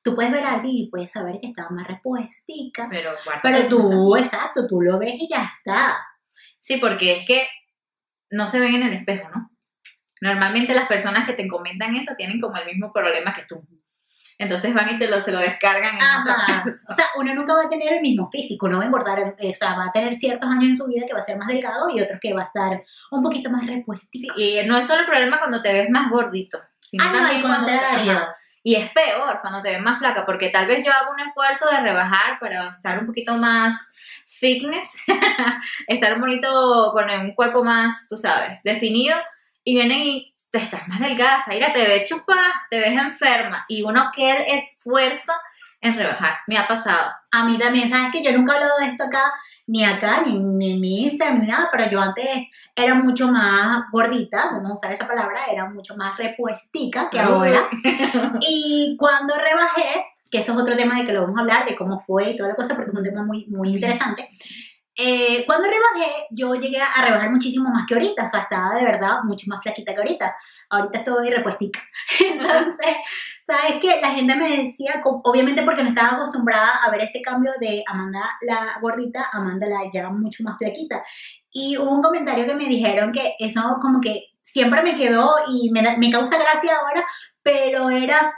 tú 0.02 0.14
puedes 0.14 0.32
ver 0.32 0.44
a 0.44 0.54
alguien 0.54 0.74
y 0.76 0.90
puedes 0.90 1.12
saber 1.12 1.38
que 1.40 1.48
está 1.48 1.68
más 1.70 1.86
repuestica. 1.86 2.88
Pero, 2.90 3.12
Pero 3.42 3.68
tú, 3.68 4.16
exacto, 4.16 4.66
tú 4.68 4.80
lo 4.80 4.98
ves 4.98 5.14
y 5.16 5.28
ya 5.28 5.50
está. 5.58 5.96
Sí, 6.60 6.76
porque 6.78 7.18
es 7.18 7.26
que 7.26 7.48
no 8.30 8.46
se 8.46 8.58
ven 8.60 8.74
en 8.74 8.82
el 8.82 8.94
espejo, 8.94 9.28
¿no? 9.34 9.50
Normalmente 10.20 10.74
las 10.74 10.88
personas 10.88 11.26
que 11.26 11.34
te 11.34 11.46
comentan 11.48 11.94
eso 11.96 12.14
tienen 12.16 12.40
como 12.40 12.56
el 12.56 12.66
mismo 12.66 12.92
problema 12.92 13.32
que 13.34 13.44
tú. 13.48 13.64
Entonces 14.38 14.74
van 14.74 14.94
y 14.94 14.98
te 14.98 15.06
lo, 15.06 15.20
se 15.20 15.30
lo 15.30 15.38
descargan 15.38 15.94
en 15.94 16.02
Ajá. 16.02 16.64
O 16.66 16.92
sea, 16.92 17.06
uno 17.16 17.34
nunca 17.34 17.54
va 17.54 17.64
a 17.64 17.68
tener 17.68 17.92
el 17.94 18.00
mismo 18.00 18.28
físico, 18.30 18.68
no 18.68 18.78
va 18.78 18.84
a 18.84 18.86
engordar, 18.86 19.34
eh, 19.38 19.50
o 19.50 19.54
sea, 19.54 19.76
va 19.76 19.86
a 19.86 19.92
tener 19.92 20.16
ciertos 20.16 20.50
años 20.50 20.64
en 20.64 20.76
su 20.76 20.86
vida 20.86 21.06
que 21.06 21.12
va 21.12 21.20
a 21.20 21.24
ser 21.24 21.38
más 21.38 21.48
delgado 21.48 21.88
y 21.88 22.00
otros 22.00 22.18
que 22.20 22.32
va 22.32 22.42
a 22.42 22.46
estar 22.46 22.82
un 23.10 23.22
poquito 23.22 23.50
más 23.50 23.66
repuestito. 23.66 24.34
Sí, 24.34 24.42
y 24.42 24.66
no 24.66 24.76
es 24.76 24.86
solo 24.86 25.00
el 25.00 25.06
problema 25.06 25.38
cuando 25.38 25.62
te 25.62 25.72
ves 25.72 25.88
más 25.90 26.10
gordito, 26.10 26.58
sino 26.80 27.04
Ah, 27.04 27.12
no, 27.12 27.18
también 27.18 27.36
al 27.36 27.42
cuando 27.42 27.66
te-. 27.66 28.44
Y 28.66 28.76
es 28.76 28.90
peor 28.92 29.40
cuando 29.42 29.62
te 29.62 29.72
ves 29.72 29.82
más 29.82 29.98
flaca, 29.98 30.24
porque 30.24 30.48
tal 30.48 30.66
vez 30.66 30.84
yo 30.84 30.90
hago 30.90 31.12
un 31.12 31.20
esfuerzo 31.20 31.68
de 31.70 31.82
rebajar 31.82 32.38
para 32.40 32.70
estar 32.70 32.98
un 32.98 33.06
poquito 33.06 33.36
más 33.36 33.94
fitness, 34.26 34.90
estar 35.86 36.18
bonito 36.18 36.90
con 36.92 37.08
un 37.08 37.34
cuerpo 37.34 37.62
más, 37.62 38.08
tú 38.08 38.16
sabes, 38.16 38.62
definido, 38.62 39.16
y 39.64 39.74
vienen 39.74 40.00
y 40.00 40.28
te 40.54 40.62
estás 40.62 40.86
más 40.86 41.00
delgada, 41.00 41.40
Zaira, 41.40 41.72
te 41.72 41.84
ves 41.84 42.08
chupada, 42.08 42.64
te 42.70 42.78
ves 42.78 42.92
enferma, 42.92 43.64
y 43.66 43.82
uno 43.82 44.12
que 44.14 44.54
esfuerzo 44.56 45.32
en 45.80 45.96
rebajar, 45.96 46.36
me 46.46 46.56
ha 46.56 46.68
pasado. 46.68 47.10
A 47.32 47.44
mí 47.44 47.58
también, 47.58 47.90
¿sabes 47.90 48.12
que 48.12 48.22
Yo 48.22 48.30
nunca 48.30 48.52
he 48.52 48.56
hablado 48.58 48.78
de 48.78 48.86
esto 48.86 49.02
acá, 49.02 49.32
ni 49.66 49.84
acá, 49.84 50.22
ni, 50.24 50.38
ni 50.38 50.74
en 50.74 50.80
mi 50.80 51.02
Instagram, 51.06 51.40
ni 51.40 51.48
nada, 51.48 51.70
pero 51.72 51.90
yo 51.90 52.00
antes 52.00 52.46
era 52.76 52.94
mucho 52.94 53.26
más 53.32 53.84
gordita, 53.90 54.50
vamos 54.52 54.70
a 54.70 54.74
usar 54.74 54.92
esa 54.92 55.08
palabra, 55.08 55.46
era 55.50 55.68
mucho 55.68 55.96
más 55.96 56.16
repuestica 56.16 57.10
que 57.10 57.18
ahora. 57.18 57.68
Y 58.40 58.96
cuando 58.96 59.34
rebajé, 59.34 60.06
que 60.30 60.38
eso 60.38 60.52
es 60.52 60.58
otro 60.58 60.76
tema 60.76 61.00
de 61.00 61.04
que 61.04 61.12
lo 61.12 61.22
vamos 61.22 61.36
a 61.36 61.40
hablar, 61.40 61.66
de 61.66 61.74
cómo 61.74 61.98
fue 61.98 62.30
y 62.30 62.36
toda 62.36 62.50
la 62.50 62.54
cosa, 62.54 62.76
porque 62.76 62.92
es 62.92 62.96
un 62.96 63.02
tema 63.02 63.24
muy, 63.24 63.46
muy 63.46 63.74
interesante. 63.74 64.28
Eh, 64.96 65.44
cuando 65.46 65.68
rebajé, 65.68 66.26
yo 66.30 66.54
llegué 66.54 66.80
a 66.80 67.04
rebajar 67.04 67.30
muchísimo 67.30 67.68
más 67.68 67.86
que 67.86 67.94
ahorita, 67.94 68.26
o 68.26 68.28
sea, 68.28 68.40
estaba 68.40 68.74
de 68.76 68.84
verdad 68.84 69.24
mucho 69.24 69.46
más 69.48 69.60
flaquita 69.62 69.92
que 69.92 69.98
ahorita. 69.98 70.36
Ahorita 70.70 70.98
estoy 70.98 71.30
repuestica. 71.30 71.80
Entonces, 72.20 72.96
¿sabes 73.46 73.80
qué? 73.80 74.00
La 74.00 74.10
gente 74.10 74.34
me 74.34 74.62
decía, 74.62 75.00
obviamente 75.04 75.62
porque 75.62 75.82
no 75.82 75.90
estaba 75.90 76.16
acostumbrada 76.16 76.84
a 76.84 76.90
ver 76.90 77.02
ese 77.02 77.22
cambio 77.22 77.52
de 77.60 77.82
Amanda 77.86 78.22
la 78.42 78.78
gordita, 78.80 79.26
Amanda 79.32 79.66
la 79.66 79.90
ya 79.92 80.08
mucho 80.10 80.42
más 80.44 80.56
flaquita. 80.58 81.02
Y 81.50 81.76
hubo 81.76 81.90
un 81.90 82.02
comentario 82.02 82.46
que 82.46 82.54
me 82.54 82.66
dijeron 82.66 83.12
que 83.12 83.34
eso 83.38 83.78
como 83.80 84.00
que 84.00 84.28
siempre 84.42 84.82
me 84.82 84.96
quedó 84.96 85.34
y 85.48 85.70
me, 85.70 85.96
me 85.98 86.10
causa 86.10 86.38
gracia 86.38 86.76
ahora, 86.76 87.04
pero 87.42 87.90
era, 87.90 88.32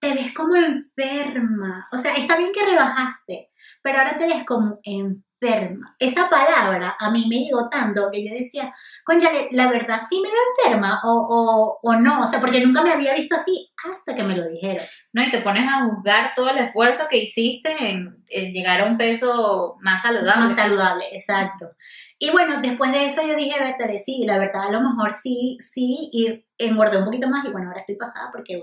te 0.00 0.14
ves 0.14 0.34
como 0.34 0.56
enferma. 0.56 1.88
O 1.92 1.98
sea, 1.98 2.14
está 2.14 2.36
bien 2.36 2.52
que 2.52 2.64
rebajaste, 2.64 3.50
pero 3.82 3.98
ahora 3.98 4.18
te 4.18 4.26
ves 4.26 4.44
como 4.44 4.80
enferma. 4.82 5.29
Enferma. 5.40 5.96
Esa 5.98 6.28
palabra 6.28 6.96
a 6.98 7.10
mí 7.10 7.26
me 7.28 7.44
llegó 7.44 7.68
tanto 7.68 8.10
que 8.12 8.28
yo 8.28 8.34
decía, 8.34 8.74
conchale, 9.04 9.48
la 9.52 9.70
verdad 9.70 10.02
sí 10.08 10.20
me 10.20 10.28
veo 10.28 10.40
enferma 10.58 11.00
o, 11.04 11.10
o, 11.12 11.78
o 11.82 11.96
no, 11.96 12.22
o 12.22 12.26
sea, 12.26 12.40
porque 12.40 12.64
nunca 12.64 12.82
me 12.82 12.92
había 12.92 13.14
visto 13.14 13.36
así 13.36 13.70
hasta 13.90 14.14
que 14.14 14.22
me 14.22 14.36
lo 14.36 14.48
dijeron. 14.48 14.84
No, 15.12 15.22
y 15.22 15.30
te 15.30 15.40
pones 15.40 15.66
a 15.68 15.84
juzgar 15.84 16.32
todo 16.34 16.50
el 16.50 16.58
esfuerzo 16.58 17.04
que 17.08 17.18
hiciste 17.18 17.70
en, 17.70 18.24
en 18.28 18.52
llegar 18.52 18.80
a 18.80 18.86
un 18.86 18.98
peso 18.98 19.76
más 19.80 20.02
saludable. 20.02 20.44
Más 20.44 20.56
saludable, 20.56 21.04
exacto. 21.12 21.70
Y 22.18 22.30
bueno, 22.30 22.60
después 22.60 22.92
de 22.92 23.06
eso 23.06 23.26
yo 23.26 23.34
dije, 23.34 23.58
Bertale, 23.58 23.98
sí, 23.98 24.24
la 24.26 24.38
verdad 24.38 24.68
a 24.68 24.72
lo 24.72 24.82
mejor 24.82 25.14
sí, 25.14 25.56
sí, 25.72 26.10
y 26.12 26.44
engordé 26.58 26.98
un 26.98 27.06
poquito 27.06 27.28
más 27.28 27.44
y 27.46 27.50
bueno, 27.50 27.68
ahora 27.68 27.80
estoy 27.80 27.96
pasada 27.96 28.30
porque 28.30 28.62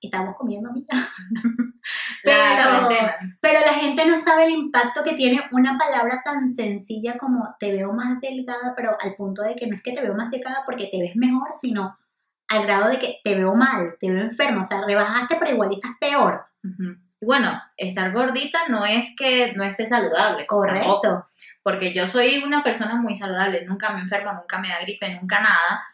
estamos 0.00 0.36
comiendo 0.36 0.72
mitad. 0.72 0.96
Pero-. 2.22 2.88
Pero 3.40 3.60
la 3.60 3.74
gente 3.74 4.04
no 4.06 4.20
sabe 4.20 4.46
el 4.46 4.52
impacto 4.52 5.02
que 5.02 5.14
tiene 5.14 5.40
una 5.52 5.78
palabra 5.78 6.22
tan 6.24 6.50
sencilla 6.50 7.18
como 7.18 7.56
te 7.58 7.72
veo 7.72 7.92
más 7.92 8.20
delgada, 8.20 8.74
pero 8.76 8.96
al 9.00 9.14
punto 9.14 9.42
de 9.42 9.54
que 9.56 9.66
no 9.66 9.76
es 9.76 9.82
que 9.82 9.92
te 9.92 10.02
veo 10.02 10.14
más 10.14 10.30
delgada 10.30 10.62
porque 10.64 10.88
te 10.90 11.00
ves 11.00 11.16
mejor, 11.16 11.48
sino 11.54 11.96
al 12.48 12.62
grado 12.64 12.88
de 12.88 12.98
que 12.98 13.16
te 13.22 13.34
veo 13.34 13.54
mal, 13.54 13.96
te 14.00 14.10
veo 14.10 14.22
enfermo, 14.22 14.62
o 14.62 14.64
sea, 14.64 14.84
rebajaste 14.84 15.36
pero 15.38 15.52
igual 15.52 15.72
estás 15.72 15.92
peor. 16.00 16.46
Y 17.20 17.26
bueno, 17.26 17.60
estar 17.76 18.12
gordita 18.12 18.58
no 18.68 18.86
es 18.86 19.14
que 19.16 19.52
no 19.54 19.64
esté 19.64 19.86
saludable. 19.86 20.46
tampoco, 20.48 20.60
Correcto. 20.60 21.26
porque 21.62 21.92
yo 21.92 22.06
soy 22.06 22.42
una 22.42 22.62
persona 22.62 22.96
muy 22.96 23.14
saludable, 23.14 23.64
nunca 23.66 23.90
me 23.90 24.00
enfermo, 24.00 24.32
nunca 24.32 24.58
me 24.58 24.68
da 24.68 24.80
gripe, 24.80 25.18
nunca 25.20 25.40
nada. 25.40 25.84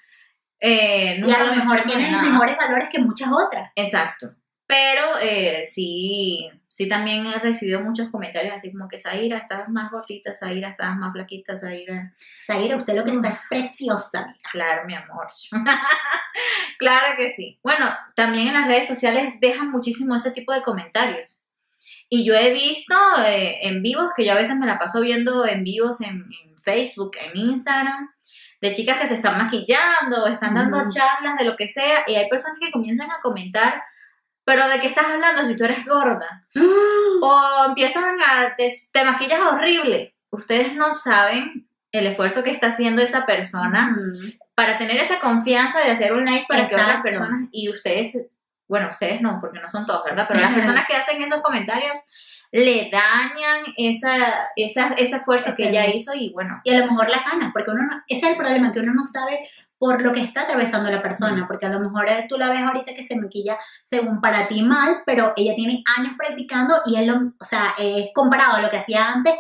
Eh, 0.66 1.22
Y 1.22 1.30
a 1.30 1.44
lo 1.44 1.50
me 1.50 1.56
mejor 1.58 1.86
nada. 1.86 2.22
mejores 2.22 2.56
valores 2.56 2.88
que 2.90 2.98
muchas 2.98 3.28
otras. 3.30 3.70
Exacto. 3.76 4.34
Pero 4.66 5.18
eh, 5.20 5.62
sí, 5.64 6.48
sí 6.68 6.88
también 6.88 7.26
he 7.26 7.38
recibido 7.38 7.80
muchos 7.82 8.08
comentarios 8.08 8.54
así 8.54 8.72
como 8.72 8.88
que 8.88 8.98
Zaira, 8.98 9.36
estás 9.36 9.68
más 9.68 9.90
gordita, 9.90 10.32
Zaira, 10.32 10.70
estás 10.70 10.96
más 10.96 11.12
flaquita, 11.12 11.54
Zaira. 11.54 12.14
Zaira, 12.46 12.76
usted 12.78 12.94
lo 12.94 13.04
que 13.04 13.10
está 13.10 13.28
es 13.28 13.38
preciosa. 13.50 14.22
amiga. 14.22 14.38
Claro, 14.50 14.86
mi 14.86 14.94
amor. 14.94 15.26
claro 16.78 17.14
que 17.18 17.30
sí. 17.32 17.58
Bueno, 17.62 17.90
también 18.16 18.48
en 18.48 18.54
las 18.54 18.66
redes 18.66 18.88
sociales 18.88 19.34
dejan 19.40 19.70
muchísimo 19.70 20.16
ese 20.16 20.30
tipo 20.32 20.54
de 20.54 20.62
comentarios. 20.62 21.42
Y 22.08 22.24
yo 22.24 22.34
he 22.34 22.52
visto 22.54 22.94
eh, 23.24 23.66
en 23.68 23.82
vivos, 23.82 24.08
que 24.16 24.24
yo 24.24 24.32
a 24.32 24.36
veces 24.36 24.56
me 24.56 24.66
la 24.66 24.78
paso 24.78 25.02
viendo 25.02 25.46
en 25.46 25.62
vivos 25.62 26.00
en, 26.00 26.24
en 26.42 26.56
Facebook, 26.62 27.12
en 27.20 27.36
Instagram, 27.38 28.10
de 28.64 28.72
chicas 28.72 28.96
que 28.98 29.06
se 29.06 29.16
están 29.16 29.36
maquillando, 29.36 30.26
están 30.26 30.54
dando 30.54 30.78
Ujú. 30.78 30.88
charlas 30.88 31.36
de 31.38 31.44
lo 31.44 31.54
que 31.54 31.68
sea, 31.68 32.04
y 32.06 32.14
hay 32.14 32.28
personas 32.30 32.56
que 32.58 32.70
comienzan 32.70 33.10
a 33.10 33.20
comentar, 33.22 33.82
pero 34.44 34.66
¿de 34.68 34.80
qué 34.80 34.86
estás 34.86 35.04
hablando 35.06 35.44
si 35.44 35.54
tú 35.56 35.64
eres 35.64 35.84
gorda? 35.84 36.46
O 37.20 37.64
empiezan 37.68 38.04
a, 38.20 38.56
te, 38.56 38.72
te 38.92 39.04
maquillas 39.04 39.40
horrible. 39.40 40.14
Ustedes 40.30 40.74
no 40.74 40.94
saben 40.94 41.68
el 41.92 42.06
esfuerzo 42.06 42.42
que 42.42 42.50
está 42.50 42.68
haciendo 42.68 43.02
esa 43.02 43.26
persona 43.26 43.90
Mm. 43.90 44.38
para 44.54 44.78
tener 44.78 44.96
esa 44.98 45.18
confianza 45.20 45.80
de 45.80 45.90
hacer 45.90 46.12
un 46.14 46.24
live 46.24 46.46
para 46.48 46.66
que 46.68 46.74
otras 46.74 46.88
Exacto. 46.88 47.02
personas 47.02 47.48
y 47.52 47.68
ustedes, 47.68 48.30
bueno, 48.68 48.88
ustedes 48.90 49.20
no, 49.20 49.38
porque 49.40 49.60
no 49.60 49.68
son 49.68 49.84
todos, 49.86 50.04
¿verdad? 50.04 50.24
Pero 50.26 50.40
las 50.40 50.54
personas 50.54 50.86
que 50.86 50.96
hacen 50.96 51.22
esos 51.22 51.42
comentarios 51.42 51.98
le 52.54 52.88
dañan 52.88 53.74
esa, 53.76 54.48
esa, 54.54 54.94
ese 54.94 55.16
esfuerzo 55.16 55.48
Ese 55.48 55.56
que 55.56 55.68
ella 55.70 55.92
hizo 55.92 56.14
y 56.14 56.30
bueno, 56.32 56.60
y 56.62 56.72
a 56.72 56.78
lo 56.78 56.92
mejor 56.92 57.10
las 57.10 57.24
ganas, 57.24 57.52
porque 57.52 57.72
uno 57.72 57.82
no, 57.82 58.02
ese 58.06 58.26
es 58.26 58.30
el 58.30 58.36
problema, 58.36 58.72
que 58.72 58.78
uno 58.78 58.94
no 58.94 59.04
sabe 59.06 59.48
por 59.76 60.00
lo 60.00 60.12
que 60.12 60.22
está 60.22 60.42
atravesando 60.42 60.88
la 60.88 61.02
persona, 61.02 61.48
porque 61.48 61.66
a 61.66 61.70
lo 61.70 61.80
mejor 61.80 62.08
eh, 62.08 62.26
tú 62.28 62.38
la 62.38 62.50
ves 62.50 62.60
ahorita 62.60 62.94
que 62.94 63.02
se 63.02 63.16
maquilla 63.16 63.58
según 63.84 64.20
para 64.20 64.46
ti 64.46 64.62
mal, 64.62 65.02
pero 65.04 65.32
ella 65.36 65.56
tiene 65.56 65.82
años 65.98 66.12
practicando 66.16 66.76
y 66.86 66.94
es 66.94 67.04
lo, 67.08 67.32
o 67.40 67.44
sea, 67.44 67.74
es 67.76 68.10
comparado 68.14 68.58
a 68.58 68.62
lo 68.62 68.70
que 68.70 68.78
hacía 68.78 69.04
antes, 69.04 69.34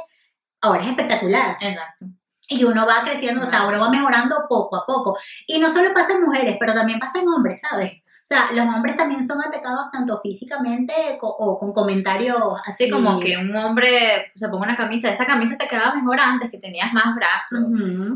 ahora 0.60 0.82
es 0.82 0.88
espectacular. 0.88 1.56
exacto. 1.60 2.06
Y 2.48 2.64
uno 2.64 2.84
va 2.84 3.04
creciendo, 3.04 3.46
o 3.46 3.48
sea, 3.48 3.64
uno 3.68 3.78
va 3.78 3.90
mejorando 3.90 4.44
poco 4.48 4.74
a 4.74 4.84
poco. 4.84 5.16
Y 5.46 5.60
no 5.60 5.72
solo 5.72 5.94
pasa 5.94 6.14
en 6.14 6.24
mujeres, 6.24 6.56
pero 6.58 6.74
también 6.74 6.98
pasa 6.98 7.20
en 7.20 7.28
hombres, 7.28 7.60
¿sabes? 7.60 7.92
Sea, 8.34 8.64
los 8.64 8.74
hombres 8.74 8.96
también 8.96 9.26
son 9.26 9.40
atacados 9.40 9.86
tanto 9.92 10.20
físicamente 10.22 10.92
co- 11.20 11.28
o 11.28 11.58
con 11.58 11.72
comentarios 11.72 12.36
así. 12.66 12.84
Así 12.84 12.90
como 12.90 13.20
que 13.20 13.36
un 13.36 13.54
hombre 13.56 14.32
se 14.34 14.48
ponga 14.48 14.64
una 14.64 14.76
camisa, 14.76 15.10
esa 15.10 15.26
camisa 15.26 15.56
te 15.56 15.68
quedaba 15.68 15.94
mejor 15.94 16.18
antes, 16.20 16.50
que 16.50 16.58
tenías 16.58 16.92
más 16.92 17.14
brazos. 17.14 17.60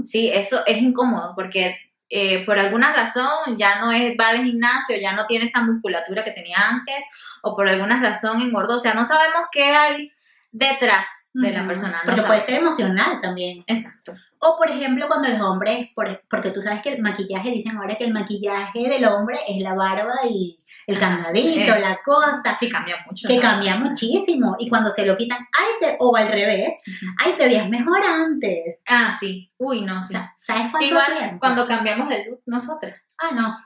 Sí, 0.05 0.31
eso 0.33 0.61
es 0.67 0.79
incómodo 0.83 1.33
porque 1.35 1.77
eh, 2.11 2.45
por 2.47 2.59
alguna 2.59 2.93
razón 2.95 3.57
ya 3.59 3.81
no 3.81 3.93
es, 3.93 4.15
va 4.19 4.29
al 4.31 4.45
gimnasio, 4.45 4.97
ya 5.01 5.13
no 5.13 5.27
tiene 5.27 5.45
esa 5.45 5.63
musculatura 5.63 6.25
que 6.25 6.31
tenía 6.33 6.57
antes 6.69 7.05
o 7.43 7.55
por 7.55 7.69
alguna 7.69 8.01
razón 8.01 8.41
engordó. 8.41 8.77
O 8.77 8.81
sea, 8.81 8.95
no 8.95 9.05
sabemos 9.05 9.43
qué 9.53 9.65
hay 9.65 10.11
detrás 10.51 11.31
de 11.35 11.53
la 11.53 11.67
persona. 11.67 12.01
no 12.05 12.07
Porque 12.07 12.23
puede 12.23 12.41
ser 12.41 12.55
emocional 12.57 13.21
también. 13.21 13.63
Exacto. 13.67 14.15
O 14.41 14.57
por 14.57 14.71
ejemplo, 14.71 15.07
cuando 15.09 15.29
los 15.29 15.41
hombres, 15.41 15.89
por- 15.95 16.23
porque 16.31 16.51
tú 16.51 16.63
sabes 16.63 16.83
que 16.83 16.95
el 16.95 17.03
maquillaje, 17.03 17.51
dicen 17.51 17.77
ahora 17.77 17.97
que 17.97 18.05
el 18.05 18.13
maquillaje 18.15 18.89
del 18.89 19.05
hombre 19.07 19.39
es 19.49 19.61
la 19.63 19.75
barba 19.75 20.15
y 20.31 20.59
el 20.87 20.97
Ah, 20.97 21.01
candadito, 21.01 21.75
es. 21.75 21.81
la 21.81 21.97
cosa, 22.05 22.57
Sí, 22.59 22.69
cambia 22.71 22.97
mucho. 23.07 23.27
que 23.29 23.37
¿no? 23.37 23.43
cambia 23.43 23.77
muchísimo. 23.77 24.57
Y 24.59 24.69
cuando 24.69 24.91
se 24.91 25.05
lo 25.05 25.17
quitan, 25.17 25.39
ay, 25.59 25.67
te, 25.81 25.97
o 25.99 26.15
al 26.17 26.29
revés, 26.29 26.73
ay, 27.19 27.33
te 27.37 27.47
veías 27.47 27.69
mejor 27.69 28.01
antes. 28.03 28.79
Ah, 28.87 29.15
sí. 29.19 29.53
Uy, 29.59 29.83
no, 29.83 30.03
sí. 30.03 30.15
¿sabes 30.41 30.71
cuánto 30.71 30.87
Igual 30.87 31.19
tiempo? 31.19 31.39
cuando 31.41 31.67
cambiamos 31.67 32.09
de 32.09 32.25
look 32.27 32.43
nosotras. 32.47 32.95
Ah, 33.19 33.31
no, 33.35 33.57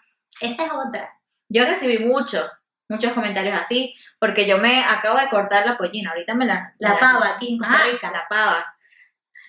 esa 0.41 0.65
es 0.67 0.73
otra. 0.73 1.11
Yo 1.49 1.65
recibí 1.67 1.99
muchos, 1.99 2.51
muchos 2.89 3.13
comentarios 3.13 3.57
así, 3.61 3.95
porque 4.19 4.47
yo 4.47 4.57
me 4.59 4.83
acabo 4.85 5.19
de 5.19 5.29
cortar 5.29 5.67
la 5.67 5.77
pollina. 5.77 6.11
Ahorita 6.11 6.35
me 6.35 6.47
la... 6.47 6.73
La 6.79 6.99
pava 6.99 7.35
aquí 7.37 7.53
en 7.53 7.59
Costa 7.59 7.75
Ah, 7.75 7.91
Rica. 7.93 8.11
la 8.11 8.27
pava. 8.29 8.72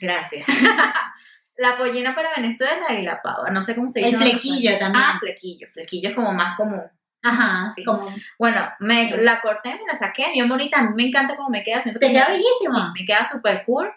Gracias. 0.04 0.46
la 1.58 1.78
pollina 1.78 2.14
para 2.14 2.36
Venezuela 2.36 2.92
y 2.92 3.04
la 3.04 3.22
pava. 3.22 3.50
No 3.52 3.64
sé 3.64 3.74
cómo 3.76 3.90
se 3.90 4.00
dice. 4.02 4.12
El 4.12 4.18
flequillo 4.22 4.78
también. 4.80 5.04
Ah, 5.06 5.18
flequillo. 5.20 5.68
Flequillo 5.72 6.10
es 6.10 6.16
como 6.16 6.34
más 6.34 6.58
común. 6.58 6.82
Ajá, 7.22 7.72
Sí. 7.74 7.86
como 7.86 8.14
Bueno, 8.38 8.68
me 8.80 9.16
la 9.18 9.40
corté, 9.40 9.70
me 9.76 9.88
la 9.90 9.96
saqué, 9.98 10.32
bien 10.34 10.50
bonita. 10.50 10.80
A 10.80 10.84
mí 10.84 10.90
me 10.94 11.08
encanta 11.08 11.38
cómo 11.38 11.50
me 11.50 11.64
queda. 11.64 11.82
Siento 11.82 12.00
te 12.02 12.08
que 12.08 12.12
queda 12.14 12.26
me- 12.28 12.34
bellísima. 12.34 12.92
sí, 12.94 13.00
me 13.02 13.06
queda 13.06 13.24
súper 13.26 13.64
cool. 13.66 13.90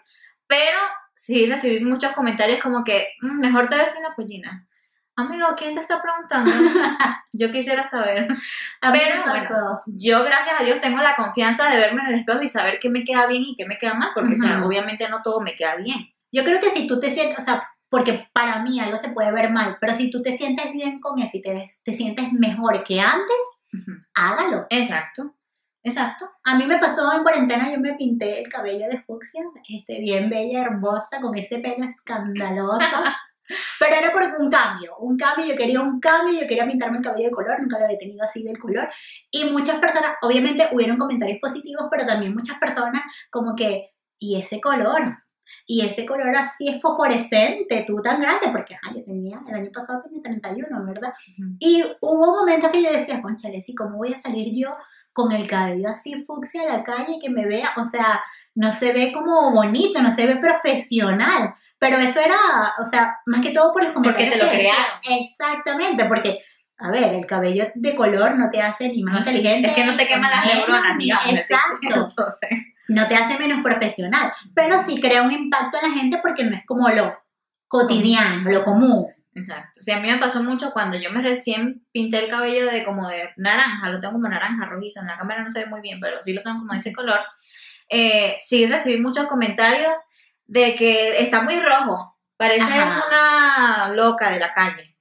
Pero 0.47 0.77
sí 1.13 1.45
recibí 1.45 1.83
muchos 1.83 2.13
comentarios 2.13 2.61
como 2.61 2.85
que 2.85 3.09
"Mm, 3.21 3.39
mejor 3.39 3.67
te 3.69 3.75
ves 3.75 3.91
sin 3.93 4.03
la 4.03 4.15
pollina. 4.15 4.65
Amigo, 5.19 5.47
¿quién 5.57 5.73
te 5.73 5.81
está 5.81 5.99
preguntando? 5.99 6.51
Yo 7.33 7.51
quisiera 7.51 7.87
saber. 7.87 8.27
Pero, 8.79 9.23
pasó. 9.25 9.79
Yo, 9.87 10.23
gracias 10.23 10.61
a 10.61 10.63
Dios, 10.63 10.79
tengo 10.79 11.01
la 11.01 11.15
confianza 11.15 11.71
de 11.71 11.77
verme 11.77 12.01
en 12.03 12.07
el 12.09 12.19
espejo 12.19 12.43
y 12.43 12.47
saber 12.47 12.77
qué 12.79 12.91
me 12.91 13.03
queda 13.03 13.25
bien 13.25 13.41
y 13.41 13.55
qué 13.55 13.65
me 13.65 13.79
queda 13.79 13.95
mal, 13.95 14.11
porque 14.13 14.33
o 14.33 14.37
sea, 14.37 14.57
Ujú. 14.59 14.67
obviamente 14.67 15.09
no 15.09 15.23
todo 15.23 15.41
me 15.41 15.55
queda 15.55 15.75
bien. 15.77 16.07
Yo 16.31 16.43
creo 16.43 16.61
que 16.61 16.69
si 16.69 16.85
tú 16.85 16.99
te 16.99 17.09
sientes, 17.09 17.39
o 17.39 17.41
sea, 17.41 17.67
porque 17.89 18.27
para 18.31 18.61
mí 18.61 18.79
algo 18.79 18.99
se 18.99 19.09
puede 19.09 19.31
ver 19.31 19.49
mal, 19.49 19.77
pero 19.81 19.95
si 19.95 20.11
tú 20.11 20.21
te 20.21 20.37
sientes 20.37 20.71
bien 20.71 20.99
con 20.99 21.19
eso 21.19 21.35
y 21.37 21.41
te, 21.41 21.93
sientes 21.93 22.31
mejor 22.33 22.83
que 22.83 22.99
antes, 22.99 23.37
hágalo. 24.13 24.67
Exacto, 24.69 25.33
exacto. 25.81 26.29
A 26.43 26.55
mí 26.57 26.67
me 26.67 26.77
pasó 26.77 27.11
en 27.11 27.23
cuarentena, 27.23 27.71
yo 27.73 27.79
me 27.79 27.95
pinté 27.95 28.43
el 28.43 28.49
cabello 28.49 28.87
de 28.87 29.01
fucsia, 29.01 29.41
este, 29.67 29.99
bien 29.99 30.29
bella, 30.29 30.61
hermosa, 30.61 31.19
con 31.21 31.35
ese 31.35 31.57
pelo 31.57 31.85
escandaloso. 31.85 32.85
Pero 33.79 33.95
era 33.95 34.11
por 34.11 34.23
un 34.39 34.49
cambio, 34.49 34.95
un 34.99 35.17
cambio, 35.17 35.45
yo 35.45 35.55
quería 35.55 35.81
un 35.81 35.99
cambio, 35.99 36.39
yo 36.39 36.47
quería 36.47 36.65
pintarme 36.65 36.97
el 36.97 37.03
cabello 37.03 37.29
de 37.29 37.35
color, 37.35 37.61
nunca 37.61 37.79
lo 37.79 37.85
había 37.85 37.97
tenido 37.97 38.23
así 38.23 38.43
del 38.43 38.59
color. 38.59 38.89
Y 39.31 39.45
muchas 39.45 39.79
personas, 39.79 40.15
obviamente 40.21 40.67
hubieron 40.71 40.97
comentarios 40.97 41.39
positivos, 41.39 41.87
pero 41.89 42.05
también 42.05 42.33
muchas 42.33 42.59
personas 42.59 43.01
como 43.29 43.55
que, 43.55 43.91
¿y 44.19 44.39
ese 44.39 44.59
color? 44.59 45.17
Y 45.65 45.81
ese 45.85 46.05
color 46.05 46.35
así 46.35 46.67
es 46.67 46.81
fosforescente, 46.81 47.85
tú 47.87 48.01
tan 48.01 48.21
grande, 48.21 48.49
porque 48.51 48.75
ajá, 48.75 48.93
yo 48.95 49.03
tenía, 49.03 49.41
el 49.47 49.55
año 49.55 49.71
pasado 49.73 50.01
tenía 50.03 50.21
31, 50.21 50.85
¿verdad? 50.85 51.13
Ujú. 51.37 51.55
Y 51.59 51.83
hubo 52.01 52.37
momentos 52.37 52.71
que 52.71 52.83
yo 52.83 52.91
decía, 52.91 53.21
conchale, 53.21 53.63
¿y 53.65 53.75
cómo 53.75 53.97
voy 53.97 54.13
a 54.13 54.17
salir 54.17 54.53
yo 54.53 54.71
con 55.13 55.31
el 55.31 55.47
cabello 55.47 55.89
así 55.89 56.23
fucsia 56.25 56.63
a 56.63 56.77
la 56.77 56.83
calle 56.83 57.19
que 57.21 57.29
me 57.29 57.45
vea? 57.45 57.69
O 57.77 57.85
sea, 57.85 58.21
no 58.55 58.71
se 58.71 58.91
ve 58.91 59.11
como 59.13 59.51
bonito, 59.51 60.01
no 60.01 60.11
se 60.11 60.25
ve 60.25 60.37
profesional. 60.37 61.53
Pero 61.79 61.97
eso 61.97 62.19
era, 62.19 62.37
o 62.79 62.85
sea, 62.85 63.17
más 63.25 63.41
que 63.41 63.51
todo 63.51 63.71
por 63.73 63.83
los 63.83 63.91
comentarios. 63.93 64.33
te 64.33 64.37
lo 64.43 64.49
crearon. 64.49 64.85
Exactamente, 65.09 66.05
porque, 66.05 66.39
a 66.79 66.89
ver, 66.89 67.13
el 67.15 67.25
cabello 67.25 67.67
de 67.75 67.95
color 67.95 68.35
no 68.37 68.49
te 68.49 68.61
hace 68.61 68.89
ni 68.89 69.03
más 69.03 69.13
No, 69.13 69.19
inteligente. 69.19 69.69
es 69.69 69.75
que 69.75 69.85
no 69.85 69.95
te 69.95 70.07
quema 70.07 70.29
las 70.29 70.45
neuronas, 70.45 70.97
digamos. 70.97 71.33
Exacto 71.33 72.07
no 72.89 73.07
te 73.07 73.15
hace 73.15 73.37
menos 73.37 73.61
profesional, 73.61 74.31
pero 74.55 74.81
sí 74.83 74.99
crea 75.01 75.21
un 75.21 75.31
impacto 75.31 75.77
en 75.81 75.91
la 75.91 75.97
gente 75.99 76.19
porque 76.21 76.45
no 76.45 76.55
es 76.55 76.65
como 76.65 76.87
lo 76.89 77.17
cotidiano, 77.67 78.49
lo 78.49 78.63
común. 78.63 79.07
exacto. 79.35 79.81
Sí, 79.81 79.91
a 79.91 79.99
mí 79.99 80.07
me 80.09 80.17
pasó 80.19 80.41
mucho 80.41 80.71
cuando 80.71 80.97
yo 80.97 81.11
me 81.11 81.21
recién 81.21 81.85
pinté 81.91 82.23
el 82.23 82.29
cabello 82.29 82.65
de 82.71 82.85
como 82.85 83.07
de 83.09 83.29
naranja, 83.35 83.89
lo 83.89 83.99
tengo 83.99 84.13
como 84.13 84.29
naranja 84.29 84.65
rojizo, 84.65 85.01
en 85.01 85.07
la 85.07 85.17
cámara 85.17 85.43
no 85.43 85.49
se 85.49 85.59
ve 85.59 85.65
muy 85.65 85.81
bien, 85.81 85.99
pero 85.99 86.21
sí 86.21 86.33
lo 86.33 86.41
tengo 86.43 86.59
como 86.59 86.71
de 86.73 86.79
ese 86.79 86.93
color. 86.93 87.19
Eh, 87.89 88.35
sí 88.39 88.65
recibí 88.65 88.99
muchos 89.01 89.27
comentarios 89.27 89.93
de 90.47 90.75
que 90.75 91.19
está 91.21 91.41
muy 91.41 91.59
rojo, 91.59 92.17
parece 92.37 92.73
Ajá. 92.73 93.03
una 93.07 93.93
loca 93.93 94.29
de 94.31 94.39
la 94.39 94.51
calle, 94.51 94.97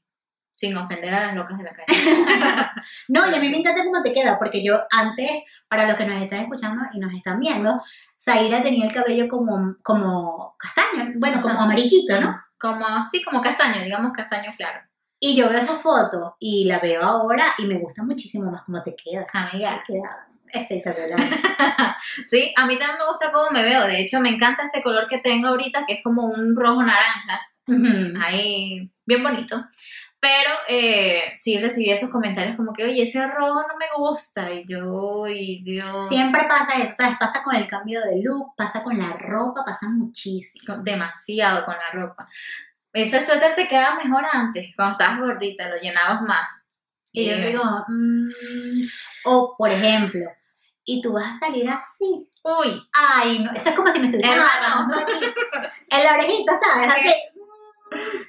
sin 0.54 0.76
ofender 0.76 1.14
a 1.14 1.26
las 1.26 1.34
locas 1.34 1.58
de 1.58 1.64
la 1.64 1.72
calle. 1.72 1.86
No, 3.08 3.28
y 3.28 3.34
a 3.34 3.40
mí 3.40 3.48
me 3.48 3.58
encanta 3.58 3.84
cómo 3.84 4.02
te 4.02 4.12
queda, 4.12 4.38
porque 4.38 4.62
yo 4.62 4.80
antes, 4.90 5.30
para 5.68 5.88
los 5.88 5.96
que 5.96 6.06
nos 6.06 6.22
están 6.22 6.40
escuchando 6.40 6.84
y 6.92 6.98
nos 7.00 7.12
están 7.12 7.40
viendo, 7.40 7.82
Zaira 8.22 8.62
tenía 8.62 8.86
el 8.86 8.92
cabello 8.94 9.28
como, 9.28 9.76
como 9.82 10.54
castaño, 10.58 11.12
bueno, 11.16 11.40
como 11.40 11.54
Ajá. 11.54 11.64
amarillito, 11.64 12.20
¿no? 12.20 12.40
Como, 12.58 12.84
sí, 13.10 13.22
como 13.24 13.40
castaño, 13.40 13.82
digamos 13.82 14.12
castaño 14.12 14.52
claro. 14.56 14.80
Y 15.18 15.36
yo 15.36 15.48
veo 15.48 15.58
esa 15.58 15.76
foto 15.76 16.36
y 16.38 16.64
la 16.64 16.78
veo 16.78 17.02
ahora 17.02 17.46
y 17.58 17.64
me 17.66 17.78
gusta 17.78 18.02
muchísimo 18.02 18.50
más 18.50 18.62
cómo 18.64 18.82
te 18.82 18.94
queda. 18.94 19.26
Amiga. 19.32 19.82
Te 19.86 19.94
queda 19.94 20.26
espectacular. 20.62 21.18
Sí, 22.28 22.52
a 22.56 22.66
mí 22.66 22.78
también 22.78 22.98
me 22.98 23.06
gusta 23.08 23.30
cómo 23.32 23.50
me 23.50 23.62
veo. 23.62 23.86
De 23.86 24.00
hecho, 24.00 24.20
me 24.20 24.30
encanta 24.30 24.64
este 24.64 24.82
color 24.82 25.06
que 25.08 25.18
tengo 25.18 25.48
ahorita, 25.48 25.84
que 25.86 25.94
es 25.94 26.02
como 26.02 26.25
un 26.26 26.56
rojo 26.56 26.82
naranja. 26.82 27.40
Ahí, 28.25 28.90
bien 29.04 29.22
bonito. 29.22 29.62
Pero 30.18 30.50
eh, 30.68 31.25
sí 31.34 31.58
recibí 31.58 31.90
esos 31.90 32.10
comentarios 32.10 32.56
como 32.56 32.72
que, 32.72 32.84
oye, 32.84 33.02
ese 33.02 33.25
rojo 33.26 33.62
no 33.68 33.76
me 33.78 33.86
gusta. 33.96 34.50
Y 34.52 34.64
yo, 34.66 35.26
y 35.28 35.62
Dios. 35.62 36.08
Siempre 36.08 36.42
pasa 36.48 36.82
eso, 36.82 36.94
¿sabes? 36.96 37.18
Pasa 37.18 37.42
con 37.42 37.54
el 37.54 37.68
cambio 37.68 38.00
de 38.02 38.22
look, 38.22 38.54
pasa 38.56 38.82
con 38.82 38.96
la 38.98 39.12
ropa, 39.14 39.64
pasa 39.64 39.88
muchísimo. 39.88 40.76
demasiado 40.78 41.64
con 41.64 41.75
la 41.75 41.90
ropa. 42.00 42.28
Ese 42.92 43.22
suéter 43.25 43.54
te 43.54 43.68
quedaba 43.68 44.02
mejor 44.02 44.25
antes, 44.32 44.75
cuando 44.75 44.92
estabas 44.98 45.20
gordita, 45.20 45.68
lo 45.68 45.76
llenabas 45.76 46.22
más. 46.22 46.70
Y 47.12 47.26
yo 47.26 47.32
Eh, 47.34 47.46
digo, 47.48 47.62
mm, 47.88 48.30
o 49.26 49.54
por 49.58 49.70
ejemplo, 49.70 50.30
y 50.87 51.02
tú 51.02 51.12
vas 51.12 51.37
a 51.37 51.47
salir 51.47 51.69
así. 51.69 52.31
Uy, 52.43 52.81
Ay, 52.93 53.40
no, 53.40 53.52
eso 53.52 53.69
es 53.69 53.75
como 53.75 53.93
si 53.93 53.99
me 53.99 54.07
estuviesen 54.07 54.33
Hermano. 54.33 54.50
agarrando 54.52 54.99
aquí, 55.00 55.25
en 55.90 56.05
la 56.05 56.14
orejita, 56.14 56.61
¿sabes? 56.61 56.88
Así. 56.90 57.14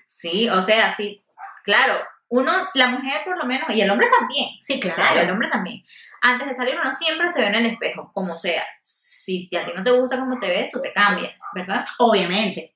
sí, 0.07 0.49
o 0.49 0.61
sea, 0.61 0.93
sí, 0.93 1.23
claro, 1.63 1.95
uno, 2.29 2.51
la 2.73 2.87
mujer 2.87 3.21
por 3.23 3.37
lo 3.37 3.45
menos, 3.45 3.69
y 3.69 3.79
el 3.81 3.89
hombre 3.89 4.09
también, 4.19 4.49
Sí, 4.61 4.79
claro, 4.79 5.21
el 5.21 5.29
hombre 5.29 5.49
también. 5.49 5.83
Antes 6.21 6.47
de 6.47 6.55
salir 6.55 6.75
uno 6.81 6.91
siempre 6.91 7.29
se 7.29 7.41
ve 7.41 7.47
en 7.47 7.55
el 7.55 7.65
espejo, 7.67 8.11
como 8.13 8.37
sea. 8.37 8.63
Si 8.81 9.49
a 9.55 9.65
ti 9.65 9.71
no 9.75 9.83
te 9.83 9.91
gusta 9.91 10.19
cómo 10.19 10.39
te 10.39 10.47
ves, 10.47 10.71
tú 10.71 10.81
te 10.81 10.91
cambias, 10.91 11.39
¿verdad? 11.53 11.85
Obviamente. 11.99 12.75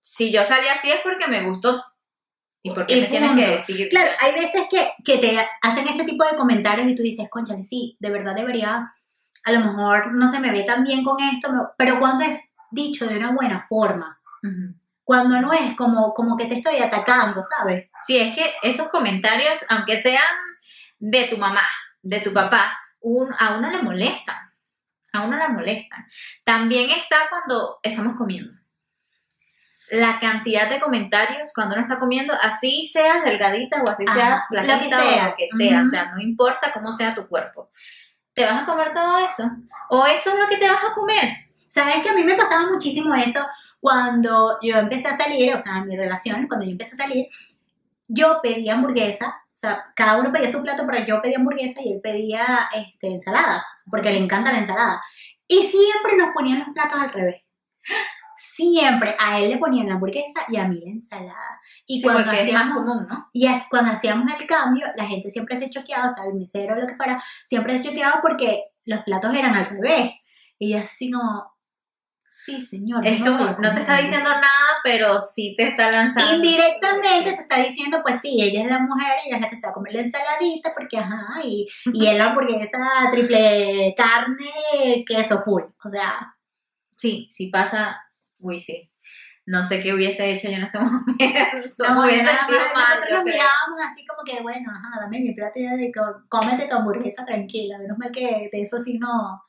Si 0.00 0.30
yo 0.30 0.44
salí 0.44 0.68
así 0.68 0.90
es 0.90 1.00
porque 1.02 1.26
me 1.26 1.42
gustó. 1.42 1.82
¿Y 2.62 2.70
por 2.72 2.86
qué 2.86 2.98
Y 2.98 3.00
me 3.00 3.06
tienes 3.08 3.32
que 3.32 3.46
decir? 3.56 3.88
Claro, 3.88 4.10
hay 4.20 4.34
veces 4.34 4.62
que, 4.70 4.92
que 5.04 5.18
te 5.18 5.38
hacen 5.62 5.88
este 5.88 6.04
tipo 6.04 6.24
de 6.24 6.36
comentarios 6.36 6.86
y 6.88 6.94
tú 6.94 7.02
dices, 7.02 7.28
conchale, 7.30 7.64
sí, 7.64 7.96
de 7.98 8.10
verdad 8.10 8.36
debería, 8.36 8.92
a 9.44 9.52
lo 9.52 9.60
mejor 9.60 10.12
no 10.14 10.30
se 10.30 10.38
me 10.40 10.50
ve 10.52 10.64
tan 10.64 10.84
bien 10.84 11.02
con 11.04 11.20
esto, 11.20 11.72
pero 11.76 11.98
cuando 11.98 12.24
es 12.24 12.40
dicho 12.70 13.06
de 13.06 13.16
una 13.18 13.32
buena 13.32 13.66
forma, 13.68 14.18
cuando 15.04 15.40
no 15.40 15.52
es 15.52 15.76
como, 15.76 16.14
como 16.14 16.36
que 16.36 16.46
te 16.46 16.54
estoy 16.54 16.78
atacando, 16.78 17.42
¿sabes? 17.42 17.90
Sí, 18.06 18.16
es 18.18 18.34
que 18.34 18.52
esos 18.62 18.88
comentarios, 18.88 19.64
aunque 19.68 19.98
sean 19.98 20.22
de 20.98 21.24
tu 21.24 21.36
mamá, 21.36 21.62
de 22.02 22.20
tu 22.20 22.32
papá, 22.32 22.78
un- 23.00 23.34
a 23.38 23.56
uno 23.56 23.70
le 23.70 23.82
molestan. 23.82 24.36
A 25.12 25.22
uno 25.22 25.36
le 25.36 25.48
molestan. 25.48 26.06
También 26.44 26.90
está 26.90 27.16
cuando 27.28 27.78
estamos 27.82 28.16
comiendo. 28.16 28.52
La 29.90 30.20
cantidad 30.20 30.70
de 30.70 30.78
comentarios 30.78 31.50
cuando 31.52 31.74
uno 31.74 31.82
está 31.82 31.98
comiendo, 31.98 32.32
así 32.40 32.86
seas 32.86 33.24
delgadita 33.24 33.82
o 33.82 33.88
así 33.90 34.04
seas 34.06 34.42
flaquita 34.48 34.96
o 35.24 35.30
lo 35.30 35.34
que 35.36 35.48
sea, 35.56 35.84
o 35.84 35.88
sea, 35.88 36.04
no 36.14 36.20
importa 36.20 36.72
cómo 36.72 36.92
sea 36.92 37.12
tu 37.16 37.26
cuerpo. 37.26 37.70
¿Te 38.40 38.46
vas 38.46 38.62
a 38.62 38.64
comer 38.64 38.94
todo 38.94 39.18
eso? 39.18 39.42
¿O 39.90 40.06
eso 40.06 40.30
es 40.30 40.38
lo 40.38 40.48
que 40.48 40.56
te 40.56 40.66
vas 40.66 40.82
a 40.82 40.94
comer? 40.94 41.44
¿Sabes 41.68 42.02
que 42.02 42.08
a 42.08 42.14
mí 42.14 42.24
me 42.24 42.36
pasaba 42.36 42.70
muchísimo 42.70 43.14
eso 43.14 43.46
cuando 43.80 44.56
yo 44.62 44.78
empecé 44.78 45.08
a 45.08 45.16
salir, 45.18 45.54
o 45.54 45.58
sea, 45.58 45.76
en 45.76 45.88
mi 45.88 45.94
relación, 45.94 46.48
cuando 46.48 46.64
yo 46.64 46.72
empecé 46.72 46.94
a 46.94 47.06
salir, 47.06 47.26
yo 48.08 48.40
pedía 48.42 48.72
hamburguesa, 48.72 49.26
o 49.28 49.58
sea, 49.58 49.92
cada 49.94 50.16
uno 50.16 50.32
pedía 50.32 50.50
su 50.50 50.62
plato, 50.62 50.84
pero 50.86 51.04
yo 51.04 51.20
pedía 51.20 51.36
hamburguesa 51.36 51.82
y 51.82 51.92
él 51.92 52.00
pedía 52.02 52.60
este, 52.74 53.08
ensalada, 53.08 53.62
porque 53.90 54.10
le 54.10 54.20
encanta 54.20 54.52
la 54.52 54.60
ensalada. 54.60 55.02
Y 55.46 55.64
siempre 55.66 56.16
nos 56.16 56.30
ponían 56.32 56.60
los 56.60 56.68
platos 56.70 56.98
al 56.98 57.12
revés. 57.12 57.42
Siempre 58.38 59.16
a 59.18 59.38
él 59.38 59.50
le 59.50 59.58
ponían 59.58 59.86
la 59.86 59.94
hamburguesa 59.96 60.46
y 60.48 60.56
a 60.56 60.66
mí 60.66 60.80
la 60.80 60.92
ensalada. 60.92 61.60
Y 61.92 61.96
Sí, 61.98 62.02
cuando 62.04 62.22
porque 62.22 62.36
es 62.42 62.52
más 62.52 62.62
hacíamos 62.62 62.84
común, 62.84 63.06
¿no? 63.08 63.28
y 63.32 63.46
es 63.48 63.62
cuando 63.68 63.90
hacíamos 63.92 64.26
el 64.38 64.46
cambio, 64.46 64.86
la 64.96 65.06
gente 65.06 65.30
siempre 65.30 65.58
se 65.58 65.70
choqueaba, 65.70 66.10
o 66.10 66.14
sea, 66.14 66.24
el 66.26 66.34
mesero 66.34 66.76
lo 66.76 66.86
que 66.86 66.94
fuera, 66.96 67.22
siempre 67.46 67.76
se 67.78 67.84
choqueaba 67.84 68.20
porque 68.22 68.64
los 68.84 69.02
platos 69.02 69.34
eran 69.34 69.54
al 69.54 69.66
revés. 69.70 70.12
Y 70.58 70.70
yo 70.72 70.78
así 70.78 71.10
como, 71.10 71.52
sí, 72.28 72.64
señor. 72.64 73.04
Es 73.06 73.18
voy 73.20 73.28
como, 73.30 73.44
no 73.58 73.74
te 73.74 73.80
está 73.80 73.92
comer". 73.96 74.04
diciendo 74.04 74.30
nada, 74.30 74.68
pero 74.84 75.20
sí 75.20 75.54
te 75.56 75.68
está 75.68 75.90
lanzando. 75.90 76.34
Indirectamente 76.36 77.32
te 77.32 77.42
está 77.42 77.56
diciendo, 77.58 77.98
pues 78.02 78.20
sí, 78.20 78.36
ella 78.40 78.62
es 78.62 78.70
la 78.70 78.78
mujer, 78.78 79.12
ella 79.26 79.36
es 79.36 79.42
la 79.42 79.50
que 79.50 79.56
se 79.56 79.66
va 79.66 79.70
a 79.70 79.74
comer 79.74 79.94
la 79.94 80.02
ensaladita, 80.02 80.72
porque 80.74 80.98
ajá, 80.98 81.40
y, 81.44 81.66
y 81.92 82.06
él 82.06 82.18
la 82.18 82.26
hamburguesa 82.26 82.78
triple 83.12 83.94
carne, 83.96 85.04
queso 85.06 85.42
full. 85.42 85.62
O 85.84 85.90
sea, 85.90 86.34
Sí, 86.96 87.28
sí 87.32 87.46
pasa. 87.48 88.00
Uy, 88.38 88.60
sí. 88.60 88.89
No 89.50 89.62
sé 89.64 89.82
qué 89.82 89.92
hubiese 89.92 90.30
hecho 90.30 90.48
yo 90.48 90.56
en 90.58 90.62
ese 90.62 90.78
momento. 90.80 91.04
no, 91.08 91.94
me 92.02 92.06
hubiese 92.06 92.22
nada 92.24 92.38
sentido 92.38 92.60
más, 92.60 92.74
mal. 92.74 92.84
nosotros 92.88 93.10
yo 93.10 93.16
nos 93.16 93.24
mirábamos 93.24 93.80
así 93.90 94.06
como 94.06 94.22
que, 94.24 94.40
bueno, 94.42 94.70
ajá, 94.70 95.00
dame 95.00 95.18
mi 95.20 95.34
plato 95.34 95.58
y 95.58 95.92
cómete 96.28 96.68
tu 96.68 96.76
hamburguesa 96.76 97.24
tranquila, 97.24 97.78
menos 97.78 97.98
mal 97.98 98.12
que 98.12 98.48
de 98.52 98.62
eso 98.62 98.78
sí 98.78 98.98
no, 98.98 99.42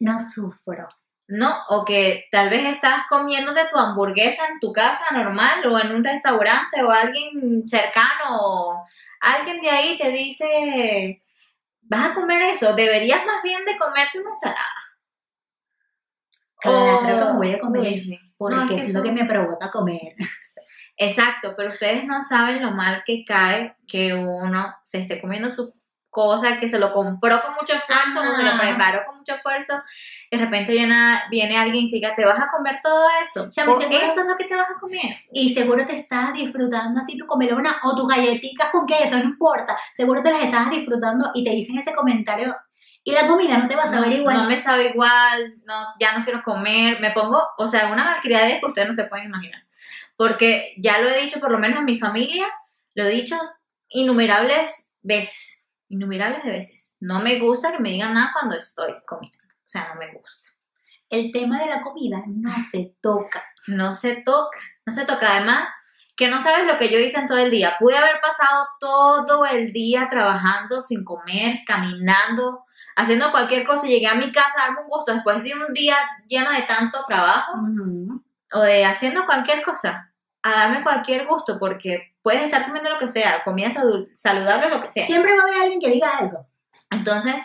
no 0.00 0.18
sufro. 0.30 0.86
No, 1.28 1.54
o 1.68 1.84
que 1.84 2.24
tal 2.30 2.50
vez 2.50 2.64
estás 2.66 3.06
comiéndote 3.08 3.66
tu 3.70 3.78
hamburguesa 3.78 4.46
en 4.48 4.60
tu 4.60 4.72
casa 4.72 5.14
normal 5.14 5.66
o 5.66 5.78
en 5.78 5.94
un 5.94 6.04
restaurante 6.04 6.82
o 6.82 6.90
alguien 6.90 7.66
cercano 7.68 8.38
o 8.40 8.84
alguien 9.20 9.60
de 9.60 9.70
ahí 9.70 9.98
te 9.98 10.10
dice, 10.10 11.22
vas 11.82 12.10
a 12.10 12.14
comer 12.14 12.42
eso, 12.42 12.74
deberías 12.74 13.24
más 13.26 13.42
bien 13.42 13.64
de 13.64 13.78
comerte 13.78 14.20
una 14.20 14.30
ensalada. 14.30 14.64
Claro 16.60 16.96
O- 16.96 17.00
que 17.00 17.14
me 17.14 17.36
voy 17.36 17.52
a 17.54 17.60
comer 17.60 17.80
Uy, 17.82 17.98
sí. 17.98 18.27
Porque 18.38 18.56
No, 18.56 18.62
es 18.64 18.70
que 18.70 18.82
es 18.86 18.94
lo 18.94 19.02
que 19.02 19.12
me 19.12 19.24
provoca 19.26 19.70
comer. 19.70 20.14
Exacto, 20.96 21.54
pero 21.56 21.70
ustedes 21.70 22.04
no 22.06 22.22
saben 22.22 22.62
lo 22.62 22.72
mal 22.72 23.02
que 23.06 23.24
cae 23.24 23.76
que 23.86 24.14
uno 24.14 24.74
se 24.82 24.98
esté 24.98 25.20
comiendo 25.20 25.48
su 25.50 25.72
cosa, 26.10 26.58
que 26.58 26.68
se 26.68 26.78
lo 26.80 26.92
compró 26.92 27.40
con 27.42 27.54
mucho 27.54 27.74
esfuerzo 27.74 28.32
o 28.32 28.34
se 28.34 28.42
lo 28.42 28.50
Ajá. 28.50 28.60
preparó 28.62 29.04
con 29.06 29.18
mucho 29.18 29.34
esfuerzo. 29.34 29.74
De 30.30 30.38
repente 30.38 30.72
viene, 30.72 31.20
viene 31.30 31.56
alguien 31.56 31.84
y 31.84 31.90
diga, 31.92 32.16
¿te 32.16 32.24
vas 32.24 32.40
a 32.40 32.48
comer 32.48 32.80
todo 32.82 33.04
eso? 33.22 33.48
Chami, 33.50 33.72
¿Por 33.72 33.82
seguro- 33.82 34.00
eso 34.04 34.20
es 34.22 34.26
lo 34.26 34.36
que 34.36 34.46
te 34.46 34.56
vas 34.56 34.68
a 34.70 34.80
comer? 34.80 35.16
Y 35.32 35.54
seguro 35.54 35.86
te 35.86 35.94
estás 35.94 36.32
disfrutando 36.32 37.00
así 37.00 37.16
tu 37.16 37.26
comelona 37.26 37.76
o 37.84 37.94
tus 37.94 38.08
galletitas 38.08 38.70
con 38.72 38.86
queso, 38.86 39.16
no 39.18 39.24
importa. 39.24 39.76
Seguro 39.94 40.22
te 40.22 40.32
las 40.32 40.42
estás 40.42 40.70
disfrutando 40.70 41.30
y 41.34 41.44
te 41.44 41.50
dicen 41.50 41.78
ese 41.78 41.94
comentario 41.94 42.56
y 43.08 43.12
la 43.12 43.26
comida 43.26 43.56
no 43.56 43.68
te 43.68 43.74
va 43.74 43.84
a 43.84 43.90
saber 43.90 44.10
no, 44.10 44.16
igual. 44.16 44.36
no 44.36 44.44
me 44.44 44.58
sabe 44.58 44.90
igual, 44.90 45.54
no, 45.64 45.86
ya 45.98 46.18
no 46.18 46.24
quiero 46.24 46.42
comer, 46.42 47.00
me 47.00 47.12
pongo, 47.12 47.40
o 47.56 47.66
sea, 47.66 47.90
una 47.90 48.04
malcriadez 48.04 48.60
que 48.60 48.66
ustedes 48.66 48.88
no 48.88 48.94
se 48.94 49.04
pueden 49.04 49.28
imaginar. 49.28 49.62
Porque 50.14 50.74
ya 50.76 51.00
lo 51.00 51.08
he 51.08 51.22
dicho, 51.22 51.40
por 51.40 51.50
lo 51.50 51.58
menos 51.58 51.78
en 51.78 51.86
mi 51.86 51.98
familia, 51.98 52.46
lo 52.94 53.04
he 53.04 53.08
dicho 53.08 53.34
innumerables 53.88 54.94
veces, 55.00 55.70
innumerables 55.88 56.44
de 56.44 56.50
veces. 56.50 56.98
No 57.00 57.20
me 57.20 57.38
gusta 57.38 57.72
que 57.72 57.78
me 57.78 57.88
digan 57.88 58.12
nada 58.12 58.34
cuando 58.34 58.58
estoy 58.58 58.92
comiendo, 59.06 59.38
o 59.42 59.68
sea, 59.68 59.88
no 59.88 59.98
me 59.98 60.12
gusta. 60.12 60.50
El 61.08 61.32
tema 61.32 61.60
de 61.60 61.70
la 61.70 61.80
comida 61.80 62.22
no 62.26 62.52
se 62.70 62.94
toca. 63.00 63.42
No 63.68 63.94
se 63.94 64.16
toca, 64.16 64.58
no 64.84 64.92
se 64.92 65.06
toca. 65.06 65.36
Además, 65.36 65.70
que 66.14 66.28
no 66.28 66.42
sabes 66.42 66.66
lo 66.66 66.76
que 66.76 66.92
yo 66.92 66.98
hice 66.98 67.18
en 67.18 67.28
todo 67.28 67.38
el 67.38 67.50
día. 67.50 67.76
Pude 67.78 67.96
haber 67.96 68.20
pasado 68.20 68.66
todo 68.78 69.46
el 69.46 69.72
día 69.72 70.08
trabajando 70.10 70.82
sin 70.82 71.04
comer, 71.04 71.60
caminando, 71.66 72.66
haciendo 72.98 73.30
cualquier 73.30 73.64
cosa. 73.66 73.86
Llegué 73.86 74.06
a 74.08 74.14
mi 74.14 74.30
casa 74.32 74.52
a 74.58 74.66
darme 74.66 74.82
un 74.82 74.88
gusto 74.88 75.14
después 75.14 75.42
de 75.42 75.54
un 75.54 75.72
día 75.72 75.96
lleno 76.26 76.50
de 76.50 76.62
tanto 76.62 76.98
trabajo 77.06 77.52
o 78.52 78.60
de 78.60 78.84
haciendo 78.84 79.24
cualquier 79.24 79.62
cosa, 79.62 80.12
a 80.42 80.50
darme 80.50 80.82
cualquier 80.82 81.26
gusto 81.26 81.58
porque 81.58 82.14
puedes 82.22 82.42
estar 82.44 82.66
comiendo 82.66 82.90
lo 82.90 82.98
que 82.98 83.08
sea, 83.08 83.42
comida 83.44 83.70
saludable 84.14 84.66
o 84.66 84.70
lo 84.70 84.80
que 84.82 84.90
sea. 84.90 85.06
Siempre 85.06 85.32
va 85.36 85.40
a 85.40 85.42
haber 85.44 85.56
alguien 85.62 85.80
que 85.80 85.90
diga 85.90 86.10
algo. 86.18 86.46
Entonces, 86.90 87.36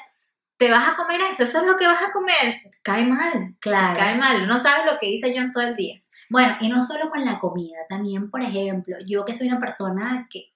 te 0.58 0.70
vas 0.72 0.94
a 0.94 0.96
comer 0.96 1.22
eso, 1.22 1.44
eso 1.44 1.60
es 1.60 1.66
lo 1.68 1.78
que 1.78 1.88
vas 1.88 2.02
a 2.02 2.12
comer. 2.12 2.62
Cae 2.82 3.06
mal, 3.06 3.56
Claro. 3.60 3.98
cae 4.00 4.16
mal. 4.16 4.48
No 4.48 4.60
sabes 4.60 4.86
lo 4.92 4.98
que 5.00 5.10
hice 5.10 5.34
yo 5.34 5.42
en 5.42 5.52
todo 5.54 5.64
el 5.64 5.76
día. 5.76 6.02
Bueno, 6.30 6.56
y 6.62 6.70
no 6.70 6.82
solo 6.84 7.10
con 7.10 7.24
la 7.26 7.40
comida, 7.40 7.78
también, 7.90 8.32
por 8.32 8.42
ejemplo, 8.42 8.96
yo 9.06 9.24
que 9.26 9.34
soy 9.36 9.48
una 9.50 9.60
persona 9.60 10.28
que, 10.32 10.52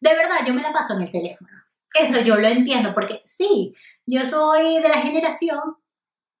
de 0.00 0.14
verdad, 0.14 0.44
yo 0.46 0.52
me 0.54 0.62
la 0.62 0.72
paso 0.72 0.94
en 0.94 1.02
el 1.02 1.12
teléfono. 1.12 1.50
Eso 1.94 2.20
yo 2.22 2.36
lo 2.36 2.48
entiendo, 2.48 2.94
porque 2.94 3.20
sí, 3.24 3.74
yo 4.06 4.26
soy 4.26 4.80
de 4.80 4.88
la 4.88 4.98
generación 5.02 5.60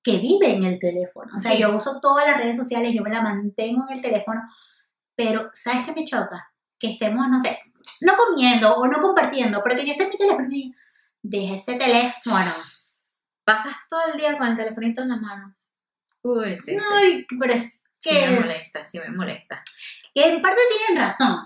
que 0.02 0.18
vive 0.18 0.54
en 0.54 0.64
el 0.64 0.78
teléfono. 0.78 1.30
O 1.36 1.38
sea, 1.38 1.52
Sí. 1.52 1.58
yo 1.58 1.76
uso 1.76 2.00
todas 2.00 2.26
las 2.26 2.38
redes 2.38 2.56
sociales, 2.56 2.92
yo 2.94 3.02
me 3.02 3.10
la 3.10 3.22
mantengo 3.22 3.84
en 3.88 3.96
el 3.96 4.02
teléfono, 4.02 4.40
pero 5.14 5.50
¿sabes 5.54 5.86
qué 5.86 5.92
me 5.92 6.04
choca? 6.06 6.50
Que 6.78 6.92
estemos, 6.92 7.28
no 7.28 7.38
sé, 7.40 7.58
no 8.00 8.14
comiendo 8.16 8.74
o 8.76 8.86
no 8.86 9.00
compartiendo, 9.00 9.60
pero 9.62 9.76
que 9.76 9.86
yo 9.86 9.92
esté 9.92 10.04
en 10.04 10.10
mi 10.10 10.16
teléfono 10.18 10.48
y 10.50 10.54
diga, 10.54 10.76
deja 11.22 11.54
ese 11.54 11.74
teléfono. 11.76 12.50
Pasas 13.44 13.74
todo 13.88 14.00
el 14.12 14.18
día 14.18 14.36
con 14.38 14.46
el 14.48 14.56
telefonito 14.56 15.02
en 15.02 15.08
la 15.10 15.16
mano. 15.16 15.54
Uy, 16.22 16.56
sí. 16.56 16.76
sí. 16.76 16.84
Ay, 16.92 17.26
pero 17.38 17.54
es 17.54 17.78
Sí 18.00 18.10
me 18.12 18.20
que, 18.20 18.40
molesta, 18.40 18.84
sí 18.86 18.98
me 18.98 19.10
molesta. 19.10 19.62
que 20.12 20.28
en 20.28 20.42
parte 20.42 20.60
tienen 20.86 21.04
razón, 21.04 21.36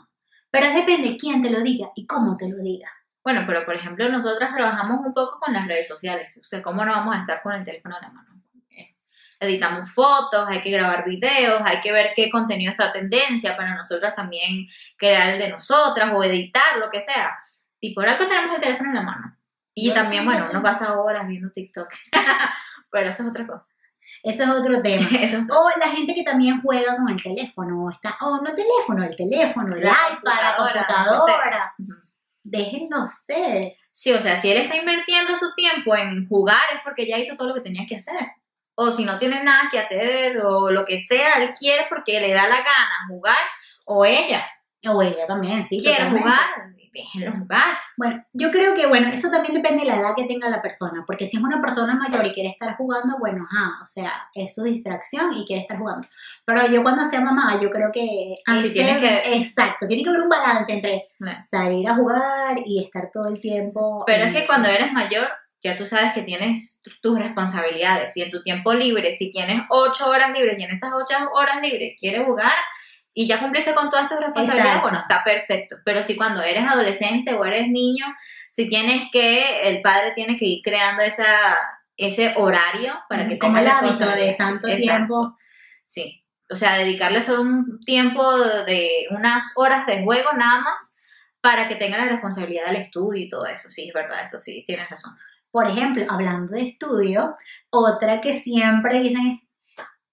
pero 0.51 0.71
depende 0.73 1.19
quién 1.19 1.43
te 1.43 1.51
lo 1.51 1.61
diga 1.61 1.91
y 1.95 2.07
cómo 2.07 2.37
te 2.39 2.49
lo 2.49 2.57
diga. 2.63 2.91
Bueno, 3.27 3.43
pero 3.45 3.65
por 3.65 3.75
ejemplo, 3.75 4.09
nosotras 4.09 4.55
trabajamos 4.55 5.05
un 5.05 5.13
poco 5.13 5.41
con 5.41 5.53
las 5.53 5.67
redes 5.67 5.89
sociales. 5.89 6.39
O 6.41 6.45
sea, 6.45 6.63
¿cómo 6.63 6.85
no 6.85 6.93
vamos 6.93 7.17
a 7.17 7.23
estar 7.23 7.43
con 7.43 7.55
el 7.55 7.65
teléfono 7.65 7.97
en 7.97 8.03
la 8.03 8.13
mano? 8.13 8.41
Eh, 8.71 8.95
Editamos 9.41 9.91
fotos, 9.91 10.49
hay 10.49 10.63
que 10.63 10.71
grabar 10.71 11.05
videos, 11.05 11.61
hay 11.65 11.81
que 11.81 11.91
ver 11.91 12.13
qué 12.15 12.31
contenido 12.31 12.71
está 12.71 12.93
tendencia 12.93 13.57
para 13.57 13.75
nosotras 13.75 14.15
también 14.15 14.69
crear 14.97 15.31
el 15.31 15.41
de 15.41 15.49
nosotras 15.49 16.13
o 16.15 16.23
editar, 16.23 16.79
lo 16.79 16.89
que 16.89 17.01
sea. 17.01 17.37
Y 17.81 17.95
por 17.95 18.09
algo 18.09 18.29
tenemos 18.29 18.55
el 18.55 18.63
teléfono 18.63 18.91
en 18.91 18.95
la 18.95 19.03
mano. 19.03 19.37
Y 19.75 19.89
Yo 19.89 19.95
también, 19.95 20.23
sí, 20.23 20.29
bueno, 20.29 20.47
uno 20.49 20.63
pasa 20.63 20.97
horas 20.97 21.27
viendo 21.27 21.51
TikTok. 21.51 21.89
pero 22.93 23.11
eso 23.11 23.25
es 23.25 23.29
otra 23.29 23.45
cosa. 23.45 23.75
Eso 24.23 24.45
es 24.45 24.49
otro 24.51 24.81
tema. 24.83 25.05
O 25.51 25.71
la 25.81 25.89
gente 25.89 26.15
que 26.15 26.23
también 26.23 26.63
juega 26.63 26.95
con 26.95 27.09
el 27.09 27.21
teléfono, 27.21 27.87
o 27.87 27.91
está, 27.91 28.17
o 28.21 28.37
no 28.37 28.55
teléfono, 28.55 29.03
el 29.03 29.17
teléfono, 29.17 29.75
el 29.75 29.83
La 29.83 29.97
iPad, 30.13 30.41
la 30.41 30.57
computadora. 30.57 31.75
Déjenlo 32.49 33.09
ser. 33.27 33.77
Sí, 33.91 34.13
o 34.13 34.23
sea, 34.23 34.41
si 34.41 34.51
él 34.53 34.59
está 34.59 34.77
invirtiendo 34.77 35.37
su 35.37 35.53
tiempo 35.55 35.97
en 35.97 36.29
jugar 36.29 36.63
es 36.75 36.81
porque 36.85 37.07
ya 37.07 37.19
hizo 37.19 37.37
todo 37.37 37.49
lo 37.49 37.55
que 37.55 37.61
tenía 37.61 37.87
que 37.89 37.97
hacer. 37.97 38.21
O 38.77 38.93
si 38.93 39.05
no 39.05 39.19
tiene 39.19 39.43
nada 39.43 39.69
que 39.71 39.81
hacer 39.81 40.39
o 40.39 40.71
lo 40.71 40.85
que 40.85 41.01
sea, 41.01 41.43
él 41.43 41.55
quiere 41.59 41.87
porque 41.89 42.21
le 42.21 42.33
da 42.33 42.49
la 42.49 42.59
gana 42.59 43.07
jugar 43.09 43.39
o 43.85 44.05
ella 44.05 44.47
O 44.85 45.03
ella 45.03 45.27
también, 45.27 45.65
sí. 45.65 45.81
quiere 45.81 45.97
totalmente. 45.97 46.23
jugar, 46.23 46.41
déjenlo 46.93 47.33
jugar. 47.41 47.77
Bueno, 47.97 48.25
yo 48.33 48.51
creo 48.51 48.75
que, 48.75 48.87
bueno, 48.87 49.09
eso 49.09 49.31
también 49.31 49.55
depende 49.55 49.81
de 49.81 49.91
la 49.91 49.97
edad 50.01 50.15
que 50.17 50.25
tenga 50.25 50.49
la 50.49 50.63
persona, 50.63 51.05
porque 51.07 51.27
si 51.27 51.37
es 51.37 51.43
una 51.43 51.61
persona 51.61 51.95
mayor 51.95 52.25
y 52.27 52.33
quiere 52.33 52.51
estar 52.51 52.77
jugando, 52.77 53.19
bueno, 53.19 53.47
ajá, 53.51 53.79
o 53.83 53.85
sea, 53.85 54.13
es 54.35 54.55
su 54.55 54.63
distracción 54.63 55.35
y 55.35 55.45
quiere 55.45 55.63
estar 55.63 55.79
jugando. 55.79 56.07
Pero 56.45 56.67
yo 56.69 56.83
cuando 56.83 57.05
sea 57.05 57.21
mamá, 57.21 57.61
yo 57.61 57.71
creo 57.71 57.91
que... 57.93 58.37
Ah, 58.47 58.59
sí, 58.63 58.73
tiene 58.73 59.01
que- 59.01 59.37
Exacto, 59.37 59.87
tiene 59.89 60.03
que 60.03 60.09
haber 60.11 60.23
un 60.23 60.29
balance 60.29 60.73
entre 60.73 61.05
No. 61.19 61.33
salir 61.51 61.89
a 61.89 61.95
jugar 61.97 62.59
y 62.65 62.85
estar 62.85 63.11
todo 63.13 63.29
el 63.29 63.41
tiempo... 63.41 64.05
Pero 64.07 64.25
es 64.25 64.33
que 64.35 64.47
cuando 64.47 64.69
eres 64.69 64.93
mayor, 64.93 65.29
ya 65.63 65.77
tú 65.77 65.85
sabes 65.85 66.13
que 66.13 66.23
tienes 66.23 66.81
tus 67.03 67.19
responsabilidades 67.19 68.17
y 68.17 68.23
en 68.23 68.31
tu 68.31 68.43
tiempo 68.43 68.73
libre, 68.73 69.15
si 69.15 69.33
tienes 69.33 69.63
ocho 69.71 70.09
horas 70.09 70.31
libres 70.33 70.59
y 70.59 70.63
en 70.65 70.71
esas 70.71 70.93
ocho 70.95 71.15
horas 71.33 71.61
libres 71.61 71.97
quieres 71.99 72.25
jugar 72.25 72.53
y 73.19 73.27
ya 73.27 73.41
cumpliste 73.41 73.73
con 73.73 73.91
todas 73.91 74.11
tus 74.11 74.19
responsabilidades, 74.21 74.77
Exacto. 74.77 74.83
bueno, 74.83 75.01
está 75.01 75.25
perfecto. 75.25 75.77
Pero 75.87 76.03
si 76.03 76.17
cuando 76.17 76.43
eres 76.43 76.69
adolescente 76.69 77.33
o 77.33 77.47
eres 77.47 77.67
niño, 77.67 78.05
si 78.51 78.69
tienes 78.69 79.11
que, 79.11 79.71
el 79.71 79.81
padre 79.81 80.13
tiene 80.15 80.37
que 80.37 80.45
ir 80.45 80.61
creando 80.63 81.03
esa, 81.03 81.57
ese 81.97 82.35
horario 82.37 82.93
para 83.09 83.27
que 83.27 83.39
como 83.39 83.57
tengas 83.57 83.83
el 83.83 83.89
hábito 83.89 84.07
de 84.11 84.35
tanto 84.35 84.69
Exacto. 84.69 84.83
tiempo. 84.83 85.39
Sí. 85.87 86.23
O 86.51 86.57
sea, 86.57 86.77
dedicarle 86.77 87.23
solo 87.23 87.41
un 87.41 87.81
tiempo 87.87 88.39
de 88.39 89.07
unas 89.09 89.45
horas 89.57 89.87
de 89.87 90.05
juego 90.05 90.35
nada 90.35 90.61
más 90.61 90.99
para 91.41 91.69
que 91.69 91.77
tenga 91.77 91.97
la 91.97 92.11
responsabilidad 92.11 92.67
del 92.67 92.83
estudio 92.83 93.25
y 93.25 93.31
todo 93.31 93.47
eso. 93.47 93.71
Sí, 93.71 93.89
es 93.89 93.95
verdad, 93.95 94.25
eso 94.25 94.39
sí, 94.39 94.63
tienes 94.67 94.91
razón. 94.91 95.15
Por 95.51 95.67
ejemplo, 95.67 96.05
hablando 96.11 96.53
de 96.53 96.69
estudio, 96.69 97.35
otra 97.71 98.21
que 98.21 98.41
siempre 98.41 99.01
dicen 99.01 99.27
es, 99.27 99.46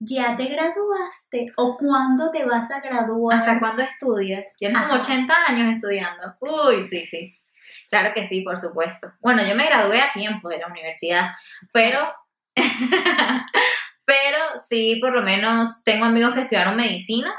¿ya 0.06 0.36
te 0.36 0.46
graduaste? 0.46 1.52
¿O 1.58 1.78
cuándo 1.78 2.30
te 2.30 2.46
vas 2.46 2.70
a 2.72 2.82
graduar? 2.82 3.40
¿Hasta 3.40 3.60
cuándo 3.60 3.84
estudias? 3.84 4.56
Tienes 4.58 4.78
como 4.82 4.94
Ajá. 4.94 5.02
80 5.02 5.34
años 5.48 5.76
estudiando. 5.76 6.36
Uy, 6.42 6.84
sí, 6.84 7.06
sí. 7.06 7.36
Claro 7.90 8.14
que 8.14 8.26
sí, 8.26 8.42
por 8.42 8.60
supuesto. 8.60 9.12
Bueno, 9.22 9.46
yo 9.46 9.56
me 9.56 9.66
gradué 9.66 10.02
a 10.02 10.12
tiempo 10.14 10.50
de 10.50 10.60
la 10.60 10.68
universidad, 10.68 11.32
pero... 11.72 12.00
pero 14.06 14.38
sí, 14.58 14.98
por 15.00 15.14
lo 15.14 15.22
menos 15.22 15.84
tengo 15.84 16.06
amigos 16.06 16.34
que 16.34 16.42
estudiaron 16.42 16.76
medicina 16.76 17.34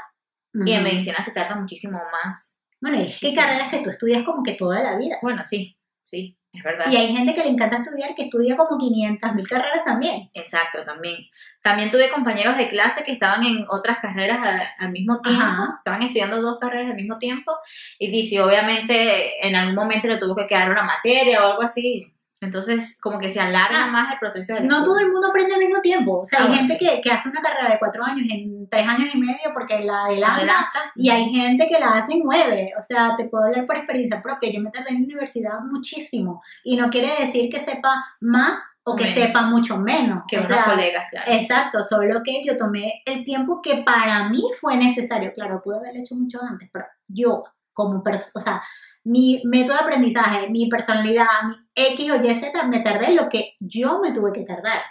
y 0.53 0.71
en 0.71 0.83
medicina 0.83 1.21
se 1.21 1.31
tarda 1.31 1.55
muchísimo 1.55 1.99
más. 2.11 2.61
Bueno, 2.81 3.01
y 3.01 3.07
es 3.07 3.19
que 3.19 3.35
carreras 3.35 3.69
que 3.69 3.83
tú 3.83 3.89
estudias 3.89 4.23
como 4.23 4.43
que 4.43 4.53
toda 4.53 4.81
la 4.81 4.97
vida. 4.97 5.17
Bueno, 5.21 5.43
sí, 5.45 5.77
sí, 6.03 6.37
es 6.55 6.63
verdad. 6.63 6.85
Y 6.91 6.95
hay 6.95 7.15
gente 7.15 7.33
que 7.33 7.43
le 7.43 7.49
encanta 7.49 7.77
estudiar 7.77 8.15
que 8.15 8.23
estudia 8.23 8.55
como 8.57 8.77
500 8.77 9.33
mil 9.33 9.47
carreras 9.47 9.83
también. 9.85 10.29
Exacto, 10.33 10.83
también. 10.83 11.17
También 11.61 11.89
tuve 11.89 12.11
compañeros 12.11 12.57
de 12.57 12.67
clase 12.67 13.03
que 13.03 13.13
estaban 13.13 13.43
en 13.43 13.65
otras 13.69 13.99
carreras 13.99 14.39
al 14.77 14.91
mismo 14.91 15.19
tiempo, 15.21 15.41
Ajá. 15.41 15.75
estaban 15.79 16.03
estudiando 16.03 16.41
dos 16.41 16.59
carreras 16.59 16.91
al 16.91 16.95
mismo 16.95 17.17
tiempo, 17.17 17.53
y 17.97 18.11
dice, 18.11 18.41
obviamente 18.41 19.47
en 19.47 19.55
algún 19.55 19.75
momento 19.75 20.07
le 20.07 20.17
tuvo 20.17 20.35
que 20.35 20.45
quedar 20.45 20.69
una 20.69 20.83
materia 20.83 21.43
o 21.43 21.51
algo 21.51 21.63
así, 21.63 22.11
entonces 22.41 22.99
como 23.01 23.17
que 23.19 23.29
se 23.29 23.39
alarga 23.39 23.85
Ah, 23.85 23.87
más 23.87 24.11
el 24.13 24.19
proceso 24.19 24.53
del 24.53 24.67
No 24.67 24.83
todo 24.83 24.99
el 24.99 25.11
mundo 25.11 25.27
aprende 25.29 25.53
al 25.55 25.59
mismo 25.61 25.81
tiempo. 25.81 26.19
O 26.21 26.25
sea, 26.25 26.39
Ah, 26.41 26.47
hay 26.49 26.55
gente 26.55 26.77
que, 26.77 27.01
que 27.01 27.11
hace 27.11 27.29
una 27.29 27.41
carrera 27.41 27.71
de 27.71 27.79
cuatro 27.79 28.03
años 28.03 28.27
en 28.29 28.67
tres 28.69 28.87
años 28.87 29.13
y 29.13 29.17
medio 29.19 29.53
porque 29.53 29.79
la 29.79 30.05
adelanta. 30.05 30.35
Adelanta. 30.37 30.79
Y 30.95 31.09
hay 31.09 31.29
gente 31.29 31.67
que 31.67 31.79
la 31.79 31.97
hace 31.97 32.13
en 32.13 32.21
nueve. 32.23 32.73
O 32.79 32.83
sea, 32.83 33.15
te 33.17 33.25
puedo 33.25 33.45
hablar 33.45 33.65
por 33.65 33.77
experiencia 33.77 34.21
propia. 34.21 34.51
Yo 34.51 34.59
me 34.61 34.69
tardé 34.71 34.89
en 34.89 34.95
la 35.01 35.05
universidad 35.05 35.59
muchísimo. 35.61 36.41
Y 36.63 36.75
no 36.77 36.89
quiere 36.89 37.13
decir 37.25 37.49
que 37.51 37.59
sepa 37.59 38.05
más 38.19 38.59
o 38.83 38.95
que 38.95 39.05
Menos. 39.05 39.19
sepa 39.19 39.41
mucho 39.41 39.77
menos. 39.77 40.23
que 40.27 40.37
o 40.37 40.41
unos 40.41 40.51
sea, 40.51 40.65
colegas, 40.65 41.05
claro. 41.09 41.31
Exacto, 41.31 41.83
solo 41.83 42.21
que 42.23 42.45
yo 42.45 42.55
tomé 42.57 43.01
el 43.05 43.25
tiempo 43.25 43.59
que 43.61 43.77
para 43.77 44.29
mí 44.29 44.43
fue 44.61 44.77
necesario. 44.77 45.33
Claro, 45.33 45.61
pude 45.63 45.77
haberlo 45.77 46.01
hecho 46.01 46.13
mucho 46.15 46.39
antes, 46.43 46.69
pero 46.71 46.85
yo, 47.07 47.43
como 47.73 48.03
persona, 48.03 48.31
o 48.35 48.41
sea, 48.41 48.61
mi 49.05 49.41
método 49.45 49.77
de 49.77 49.83
aprendizaje, 49.83 50.49
mi 50.49 50.67
personalidad, 50.67 51.25
mi 51.47 51.55
X 51.75 52.11
o 52.11 52.23
Y, 52.23 52.35
Z, 52.35 52.63
me 52.63 52.81
tardé 52.81 53.13
lo 53.13 53.29
que 53.29 53.53
yo 53.59 53.99
me 54.01 54.11
tuve 54.11 54.33
que 54.33 54.43
tardar. 54.43 54.81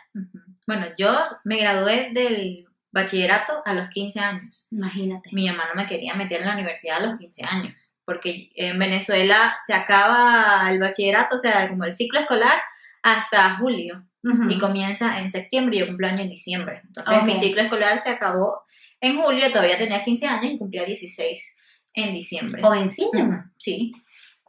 Bueno, 0.67 0.87
yo 0.97 1.13
me 1.43 1.59
gradué 1.59 2.11
del 2.13 2.65
bachillerato 2.93 3.63
a 3.65 3.75
los 3.75 3.89
15 3.91 4.21
años. 4.21 4.69
Imagínate. 4.71 5.31
mi 5.33 5.49
mamá 5.49 5.65
no 5.69 5.83
me 5.83 5.89
quería 5.89 6.15
meter 6.15 6.41
en 6.41 6.47
la 6.47 6.55
universidad 6.55 6.99
a 6.99 7.07
los 7.07 7.19
15 7.19 7.45
años, 7.45 7.75
porque 8.05 8.51
en 8.55 8.79
Venezuela 8.79 9.57
se 9.67 9.75
acaba 9.75 10.71
el 10.71 10.79
bachillerato, 10.79 11.35
o 11.35 11.39
sea, 11.39 11.69
como 11.69 11.85
el 11.85 11.93
ciclo 11.93 12.21
escolar, 12.21 12.63
hasta 13.03 13.57
julio, 13.57 14.05
y 14.49 14.59
comienza 14.59 15.19
en 15.19 15.31
septiembre, 15.31 15.77
y 15.77 15.81
yo 15.81 15.87
cumplo 15.87 16.07
año 16.07 16.23
en 16.23 16.31
diciembre. 16.31 16.81
Entonces 16.85 17.25
mi 17.25 17.37
ciclo 17.37 17.61
escolar 17.63 17.99
se 17.99 18.09
acabó 18.09 18.63
en 19.01 19.21
julio, 19.21 19.51
todavía 19.51 19.77
tenía 19.77 20.03
15 20.03 20.27
años 20.27 20.53
y 20.53 20.59
cumplía 20.59 20.85
16 20.85 21.57
en 21.95 22.13
diciembre. 22.13 22.63
Jovencísima. 22.63 23.25
Ujú, 23.39 23.51
Sí. 23.59 23.93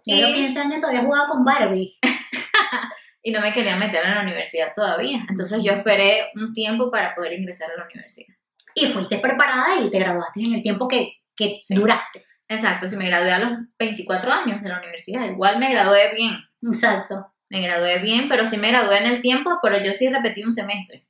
Yo 0.05 0.17
a 0.17 0.19
los 0.21 0.29
Y, 0.31 0.33
15 0.35 0.59
años 0.59 0.81
todavía 0.81 1.01
jugaba 1.03 1.27
con 1.27 1.43
Barbie. 1.43 1.97
y 3.23 3.31
no 3.31 3.41
me 3.41 3.53
quería 3.53 3.75
meter 3.75 4.05
en 4.05 4.15
la 4.15 4.21
universidad 4.21 4.71
todavía. 4.75 5.25
Entonces 5.29 5.63
yo 5.63 5.71
esperé 5.71 6.27
un 6.35 6.53
tiempo 6.53 6.91
para 6.91 7.15
poder 7.15 7.33
ingresar 7.33 7.71
a 7.71 7.77
la 7.77 7.85
universidad. 7.85 8.35
Y 8.75 8.87
fuiste 8.87 9.17
preparada 9.19 9.79
y 9.81 9.89
te 9.89 9.97
graduaste 9.99 10.41
en 10.41 10.55
el 10.55 10.61
tiempo 10.63 10.87
que, 10.87 11.13
que 11.35 11.59
Sí. 11.65 11.73
duraste. 11.75 12.23
Exacto, 12.47 12.87
si 12.87 12.95
me 12.95 13.07
gradué 13.07 13.31
a 13.31 13.39
los 13.39 13.59
24 13.79 14.31
años 14.31 14.61
de 14.61 14.69
la 14.69 14.77
universidad, 14.79 15.25
igual 15.25 15.57
me 15.57 15.71
gradué 15.71 16.13
bien. 16.13 16.37
Exacto. 16.61 17.31
Me 17.49 17.61
gradué 17.61 17.99
bien, 17.99 18.27
pero 18.29 18.45
sí 18.45 18.57
me 18.57 18.67
gradué 18.69 18.99
en 18.99 19.05
el 19.07 19.21
tiempo, 19.21 19.57
pero 19.61 19.79
yo 19.83 19.93
sí 19.93 20.09
repetí 20.09 20.43
un 20.43 20.53
semestre. 20.53 21.07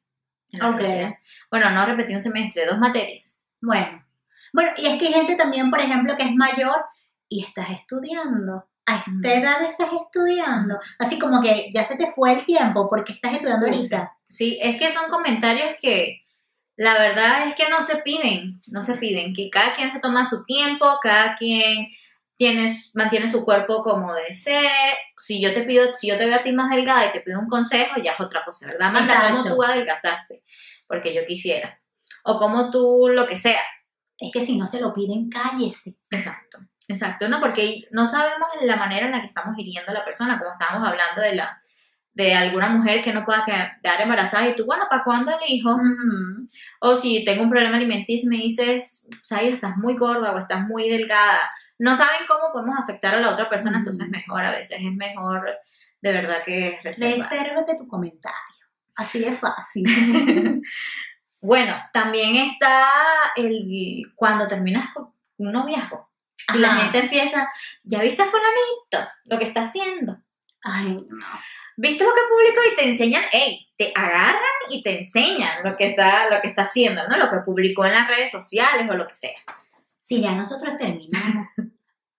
en 0.52 0.64
Ok. 0.64 0.82
Bueno, 1.52 1.70
no 1.72 1.86
repetí 1.86 2.14
un 2.14 2.22
semestre, 2.22 2.66
dos 2.66 2.78
materias. 2.78 3.46
Bueno. 3.62 4.05
Bueno, 4.56 4.72
y 4.78 4.86
es 4.86 4.98
que 4.98 5.08
hay 5.08 5.14
gente 5.14 5.36
también, 5.36 5.70
por 5.70 5.82
ejemplo, 5.82 6.16
que 6.16 6.24
es 6.24 6.34
mayor 6.34 6.86
y 7.28 7.44
estás 7.44 7.72
estudiando. 7.72 8.64
A 8.86 8.98
esta 8.98 9.34
edad 9.34 9.64
estás 9.64 9.90
estudiando. 9.92 10.80
Así 10.98 11.20
como 11.20 11.42
que 11.42 11.72
ya 11.74 11.84
se 11.84 11.98
te 11.98 12.14
fue 12.14 12.32
el 12.32 12.46
tiempo 12.46 12.88
porque 12.90 13.12
estás 13.12 13.34
estudiando 13.34 13.66
ahorita. 13.66 14.14
Sí, 14.30 14.58
es 14.62 14.78
que 14.78 14.94
son 14.94 15.10
comentarios 15.10 15.76
que 15.82 16.22
la 16.78 16.94
verdad 16.94 17.50
es 17.50 17.56
que 17.56 17.68
no 17.68 17.82
se 17.82 17.98
piden, 17.98 18.62
no 18.72 18.82
se 18.82 18.96
piden, 18.96 19.34
que 19.34 19.50
cada 19.50 19.76
quien 19.76 19.92
se 19.92 20.00
toma 20.00 20.24
su 20.24 20.46
tiempo, 20.46 20.86
cada 21.02 21.36
quien 21.36 21.90
tiene, 22.38 22.74
mantiene 22.94 23.28
su 23.28 23.44
cuerpo 23.44 23.84
como 23.84 24.14
desee. 24.14 24.70
Si 25.18 25.42
yo 25.42 25.54
te 25.54 25.64
pido, 25.64 25.94
si 25.94 26.08
yo 26.08 26.18
te 26.18 26.28
veo 26.28 26.36
a 26.36 26.44
ti 26.44 26.54
más 26.54 26.70
delgada 26.70 27.08
y 27.08 27.12
te 27.12 27.20
pido 27.20 27.42
un 27.42 27.50
consejo, 27.50 28.00
ya 28.02 28.14
es 28.14 28.22
otra 28.22 28.46
cosa, 28.46 28.68
¿verdad? 28.68 28.92
Manda 28.92 29.32
cómo 29.32 29.44
tú 29.44 29.62
adelgazaste, 29.62 30.44
porque 30.88 31.14
yo 31.14 31.26
quisiera. 31.26 31.78
O 32.24 32.40
como 32.40 32.72
tú 32.72 33.10
lo 33.10 33.28
que 33.28 33.38
sea. 33.38 33.60
Es 34.20 34.32
que 34.32 34.46
si 34.46 34.58
no 34.58 34.68
se 34.68 34.80
lo 34.80 34.94
piden, 34.94 35.30
cállese. 35.30 35.96
Exacto, 36.10 36.60
exacto, 36.88 37.28
¿no? 37.28 37.40
Porque 37.40 37.84
no 37.92 38.08
sabemos 38.08 38.50
la 38.62 38.78
manera 38.78 39.08
en 39.08 39.12
la 39.12 39.22
que 39.22 39.28
estamos 39.28 39.58
hiriendo 39.58 39.92
a 39.92 39.94
la 39.94 40.06
persona, 40.06 40.38
como 40.40 40.52
estábamos 40.52 40.88
hablando 40.88 41.22
de 41.22 41.36
la 41.36 41.62
de 42.14 42.34
alguna 42.34 42.70
mujer 42.70 43.04
que 43.04 43.12
no 43.12 43.26
pueda 43.26 43.44
quedar 43.44 44.02
embarazada 44.02 44.48
y 44.48 44.56
tú, 44.56 44.66
bueno, 44.66 44.86
¿para 44.90 45.04
cuándo 45.04 45.32
el 45.32 45.50
hijo? 45.54 45.78
O 46.80 46.96
si 46.96 47.26
tengo 47.26 47.44
un 47.44 47.50
problema 47.50 47.76
alimenticio 47.76 48.28
y 48.28 48.38
me 48.38 48.42
dices, 48.42 49.10
Zaira, 49.28 49.56
estás 49.56 49.76
muy 49.76 49.98
gorda 49.98 50.32
o 50.32 50.40
estás 50.40 50.66
muy 50.66 50.90
delgada, 50.90 51.42
no 51.78 51.94
saben 51.94 52.22
cómo 52.26 52.54
podemos 52.54 52.80
afectar 52.80 53.16
a 53.16 53.20
la 53.20 53.32
otra 53.32 53.50
persona, 53.50 53.80
Ujú. 53.80 53.80
entonces 53.80 54.08
mejor, 54.10 54.46
a 54.46 54.52
veces 54.52 54.80
es 54.80 54.94
mejor 54.94 55.46
de 56.02 56.12
verdad 56.14 56.38
que 56.46 56.80
reservar. 56.84 57.30
Resérvate 57.30 57.78
tu 57.78 57.88
comentario. 57.90 58.40
Así 58.96 59.20
de 59.20 59.36
fácil. 59.36 59.84
Bueno, 61.46 61.76
también 61.94 62.36
está 62.38 62.90
el 63.36 64.12
cuando 64.16 64.48
terminas 64.48 64.92
con 64.96 65.14
un 65.38 65.52
noviazgo 65.52 66.10
y 66.56 66.58
la 66.58 66.76
gente 66.76 66.98
empieza, 66.98 67.48
¿ya 67.84 68.02
viste 68.02 68.24
a 68.24 68.26
fulanito? 68.26 69.12
Lo 69.26 69.38
que 69.38 69.46
está 69.46 69.62
haciendo. 69.62 70.18
Ay, 70.64 71.06
no. 71.08 71.26
¿Viste 71.78 72.04
lo 72.04 72.16
que 72.16 72.22
publicó 72.30 72.62
y 72.72 72.76
te 72.76 72.90
enseñan? 72.90 73.24
¡Ey! 73.32 73.70
Te 73.78 73.94
agarran 73.94 74.42
y 74.70 74.82
te 74.82 75.02
enseñan 75.02 75.64
lo 75.64 75.78
que 75.78 75.90
está, 75.90 76.32
lo 76.32 76.42
que 76.42 76.48
está 76.48 76.64
haciendo, 76.64 77.08
¿no? 77.08 77.16
Lo 77.16 77.30
que 77.30 77.38
publicó 77.46 77.86
en 77.86 77.94
las 77.94 78.08
redes 78.08 78.32
sociales 78.32 78.90
o 78.90 78.94
lo 78.96 79.06
que 79.06 79.16
sea. 79.16 79.38
Si 80.02 80.22
ya 80.22 80.32
nosotros 80.32 80.80
terminamos, 80.80 81.48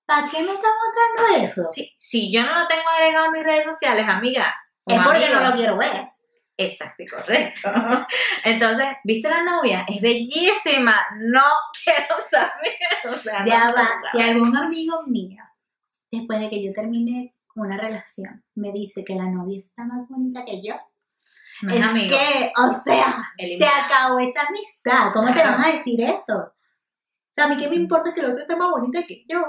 ¿Para 0.07 0.31
qué 0.31 0.41
me 0.41 0.53
estás 0.53 0.71
mostrando 0.87 1.45
eso? 1.45 1.69
Sí, 1.73 1.93
si 1.99 2.33
yo 2.33 2.45
no 2.45 2.61
lo 2.61 2.69
tengo 2.69 2.89
agregado 2.95 3.27
en 3.27 3.33
mis 3.33 3.43
redes 3.43 3.65
sociales, 3.65 4.07
amiga. 4.09 4.55
es 4.87 5.03
porque 5.03 5.25
amigo, 5.25 5.41
no 5.41 5.49
lo 5.49 5.57
quiero 5.57 5.77
ver. 5.77 6.11
Exacto, 6.59 7.03
y 7.03 7.07
correcto. 7.07 7.71
Entonces, 8.45 8.87
¿viste 9.05 9.29
la 9.29 9.43
novia? 9.43 9.85
Es 9.89 10.01
bellísima. 10.01 10.97
No 11.19 11.43
quiero 11.85 12.17
saber. 12.31 12.75
O 13.09 13.19
sea, 13.19 13.45
Ya 13.45 13.67
no 13.69 13.75
va, 13.75 13.89
si 14.11 14.21
algún 14.21 14.57
amigo 14.57 15.03
mío, 15.07 15.43
después 16.11 16.41
de 16.41 16.49
que 16.51 16.65
yo 16.65 16.73
termine 16.73 17.35
una 17.55 17.77
relación, 17.77 18.43
me 18.55 18.73
dice 18.73 19.05
que 19.05 19.15
la 19.15 19.25
novia 19.25 19.59
está 19.59 19.85
más 19.85 20.09
bonita 20.09 20.45
que 20.45 20.63
yo, 20.63 20.75
No 21.63 21.73
es 21.73 21.79
es 21.81 21.85
amigo. 21.87 22.17
que, 22.17 22.53
o 22.57 22.83
sea, 22.85 23.31
se 23.39 23.67
acabó 23.67 24.19
esa 24.21 24.43
amistad. 24.49 25.13
¿Cómo 25.13 25.33
te 25.35 25.43
van 25.43 25.63
a 25.63 25.73
decir 25.73 26.01
eso? 26.01 26.37
O 26.39 27.33
sea, 27.35 27.45
a 27.45 27.49
mí 27.49 27.59
qué 27.59 27.69
me 27.69 27.77
importa 27.77 28.15
que 28.15 28.23
la 28.23 28.29
otra 28.31 28.43
esté 28.43 28.57
más 28.57 28.71
bonita 28.71 29.03
que 29.07 29.25
yo. 29.29 29.43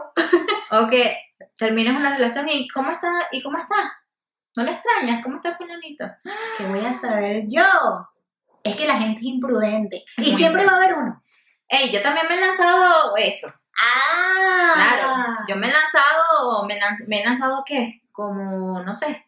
O 0.72 0.90
que 0.90 1.16
terminas 1.58 1.96
una 1.96 2.16
relación 2.16 2.50
y 2.50 2.68
¿cómo 2.70 2.92
está? 2.92 3.10
¿Y 3.32 3.42
cómo 3.42 3.58
está? 3.58 3.76
¿No 4.58 4.64
le 4.64 4.72
extrañas? 4.72 5.24
¿Cómo 5.24 5.38
está 5.38 5.56
fulanito? 5.56 6.06
¿Qué 6.58 6.66
voy 6.66 6.84
a 6.86 6.94
saber 6.94 7.44
yo? 7.48 7.64
Es 8.64 8.76
que 8.76 8.88
la 8.88 8.98
gente 8.98 9.20
es 9.20 9.26
imprudente. 9.26 10.04
Y 10.18 10.36
siempre 10.36 10.66
va 10.66 10.74
a 10.74 10.76
haber 10.78 10.96
uno. 10.96 11.24
Ey, 11.70 11.92
yo 11.92 12.02
también 12.02 12.28
me 12.28 12.36
he 12.36 12.42
lanzado 12.42 13.16
eso. 13.18 13.48
Ah, 13.78 14.72
Claro. 14.74 15.14
Yo 15.48 15.56
me 15.56 15.68
he 15.68 15.72
lanzado, 15.72 16.66
me, 16.68 16.80
lanz- 16.80 17.08
me 17.08 17.22
he 17.22 17.26
lanzado 17.26 17.64
¿qué? 17.66 18.02
Como, 18.12 18.82
no 18.84 18.96
sé. 18.96 19.26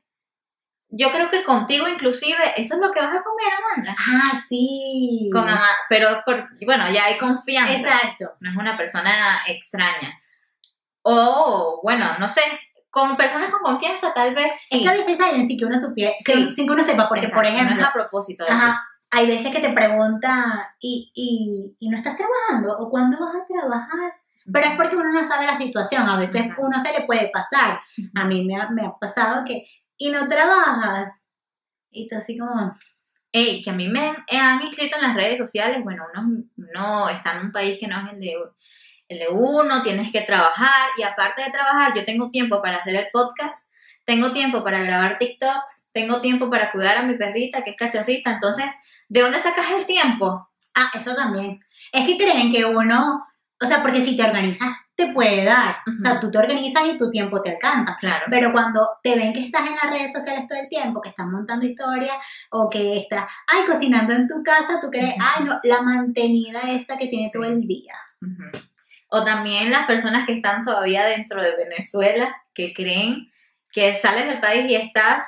Yo 0.90 1.12
creo 1.12 1.30
que 1.30 1.44
contigo 1.44 1.88
inclusive, 1.88 2.60
eso 2.60 2.74
es 2.76 2.82
lo 2.82 2.92
que 2.92 3.00
vas 3.00 3.16
a 3.16 3.24
comer, 3.24 3.54
Amanda. 3.54 3.96
Ah, 4.00 4.42
sí. 4.50 5.30
Con 5.32 5.48
Ama- 5.48 5.70
pero 5.88 6.24
por, 6.26 6.50
bueno, 6.66 6.90
ya 6.92 7.06
hay 7.06 7.18
confianza. 7.20 7.74
Exacto. 7.74 8.34
no 8.40 8.50
es 8.50 8.58
una 8.58 8.76
persona 8.76 9.42
extraña. 9.46 10.20
O, 11.04 11.80
bueno, 11.84 12.18
no 12.20 12.28
sé, 12.28 12.42
con 12.90 13.16
personas 13.18 13.50
con 13.52 13.62
confianza 13.62 14.14
tal 14.14 14.34
vez 14.34 14.52
sí. 14.62 14.78
Es 14.78 14.82
que 14.84 14.90
a 14.90 14.94
veces 15.06 15.20
hay 15.20 15.48
sin 15.48 15.58
que 15.60 15.66
uno 15.66 15.78
supiera, 15.80 16.12
que- 16.26 16.52
sin 16.52 16.66
que 16.68 16.74
uno 16.74 16.84
sepa, 16.84 17.08
porque 17.08 17.28
por 17.30 17.46
ejemplo, 17.46 17.76
No 17.76 17.82
es 17.82 17.88
a 17.88 17.94
propósito 17.94 18.44
a 18.48 18.54
Ajá. 18.54 18.80
hay 19.12 19.28
veces 19.28 19.54
que 19.54 19.62
te 19.62 19.74
preguntan, 19.74 20.44
¿y, 20.80 21.12
y, 21.14 21.76
¿y 21.80 21.90
no 21.90 21.98
estás 21.98 22.18
trabajando? 22.18 22.78
¿O 22.80 22.90
cuándo 22.90 23.18
vas 23.20 23.36
a 23.36 23.46
trabajar? 23.48 24.14
Pero 24.52 24.66
es 24.66 24.76
porque 24.76 24.96
uno 24.96 25.12
no 25.14 25.28
sabe 25.28 25.46
la 25.46 25.58
situación, 25.58 26.10
a 26.10 26.18
veces 26.18 26.48
uno 26.58 26.80
se 26.82 26.92
le 26.92 27.06
puede 27.06 27.30
pasar. 27.30 27.80
A 28.16 28.26
mí 28.26 28.44
me 28.46 28.56
ha, 28.60 28.70
me 28.72 28.86
ha 28.86 28.92
pasado 29.00 29.46
que, 29.46 29.68
¿y 29.98 30.10
no 30.12 30.28
trabajas? 30.28 31.14
Y 31.92 32.08
tú 32.08 32.16
así 32.18 32.38
como, 32.38 32.76
Ey, 33.32 33.62
que 33.64 33.70
a 33.70 33.74
mí 33.74 33.88
me 33.88 34.16
han 34.32 34.62
inscrito 34.64 34.96
en 34.96 35.04
las 35.04 35.16
redes 35.16 35.38
sociales, 35.38 35.84
bueno, 35.84 36.04
uno, 36.16 36.44
uno 36.58 37.10
está 37.10 37.34
en 37.38 37.46
un 37.46 37.52
país 37.52 37.78
que 37.80 37.88
no 37.88 38.00
es 38.08 38.14
el 38.14 38.20
de, 38.20 38.34
el 39.10 39.20
de 39.20 39.28
uno, 39.30 39.82
tienes 39.84 40.12
que 40.12 40.22
trabajar 40.22 40.90
y 40.98 41.04
aparte 41.04 41.44
de 41.44 41.52
trabajar, 41.52 41.94
yo 41.96 42.06
tengo 42.06 42.30
tiempo 42.32 42.62
para 42.62 42.78
hacer 42.78 42.96
el 42.96 43.08
podcast, 43.12 43.74
tengo 44.06 44.32
tiempo 44.32 44.64
para 44.64 44.80
grabar 44.82 45.18
TikToks, 45.18 45.90
tengo 45.92 46.22
tiempo 46.22 46.50
para 46.50 46.72
cuidar 46.72 46.98
a 46.98 47.02
mi 47.04 47.16
perrita 47.16 47.64
que 47.64 47.72
es 47.72 47.76
cachorrita, 47.76 48.32
entonces, 48.32 48.66
¿de 49.10 49.22
dónde 49.22 49.40
sacas 49.40 49.66
el 49.78 49.86
tiempo? 49.86 50.48
ah, 50.76 50.92
eso 50.94 51.14
también. 51.14 51.60
Es 51.92 52.06
que 52.06 52.18
creen 52.18 52.52
que 52.54 52.64
uno, 52.64 53.26
o 53.62 53.66
sea, 53.66 53.82
porque 53.82 54.02
si 54.02 54.16
te 54.16 54.24
organizas, 54.24 54.70
te 54.96 55.08
puede 55.08 55.44
dar. 55.44 55.78
O 55.88 56.00
sea, 56.02 56.20
tú 56.22 56.30
te 56.32 56.38
organizas 56.38 56.84
y 56.86 56.98
tu 56.98 57.10
tiempo 57.10 57.42
te 57.42 57.52
alcanza. 57.52 57.98
Claro. 58.00 58.26
Pero 58.30 58.52
cuando 58.54 58.88
te 59.04 59.16
ven 59.16 59.34
que 59.34 59.46
estás 59.46 59.68
en 59.68 59.76
las 59.76 59.90
redes 59.90 60.14
sociales 60.14 60.46
todo 60.48 60.60
el 60.60 60.70
tiempo, 60.70 61.02
que 61.02 61.10
estás 61.10 61.26
montando 61.26 61.66
historias 61.66 62.16
o 62.52 62.70
que 62.70 63.00
estás, 63.00 63.26
ay, 63.48 63.64
cocinando 63.66 64.14
en 64.14 64.28
tu 64.28 64.42
casa, 64.44 64.80
tú 64.80 64.90
crees, 64.90 65.16
Ujú. 65.16 65.24
ay, 65.36 65.44
no, 65.46 65.60
la 65.64 65.82
mantenida 65.82 66.60
esa 66.70 66.98
que 66.98 67.08
tiene 67.08 67.26
Sí. 67.28 67.34
todo 67.34 67.44
el 67.46 67.62
día. 67.68 67.96
Ujú. 68.22 68.69
O 69.10 69.24
también 69.24 69.72
las 69.72 69.86
personas 69.88 70.26
que 70.26 70.34
están 70.34 70.64
todavía 70.64 71.06
dentro 71.06 71.42
de 71.42 71.56
Venezuela, 71.56 72.36
que 72.54 72.74
creen 72.74 73.32
que 73.72 73.94
sales 73.96 74.28
del 74.28 74.40
país 74.40 74.70
y 74.70 74.76
estás, 74.76 75.24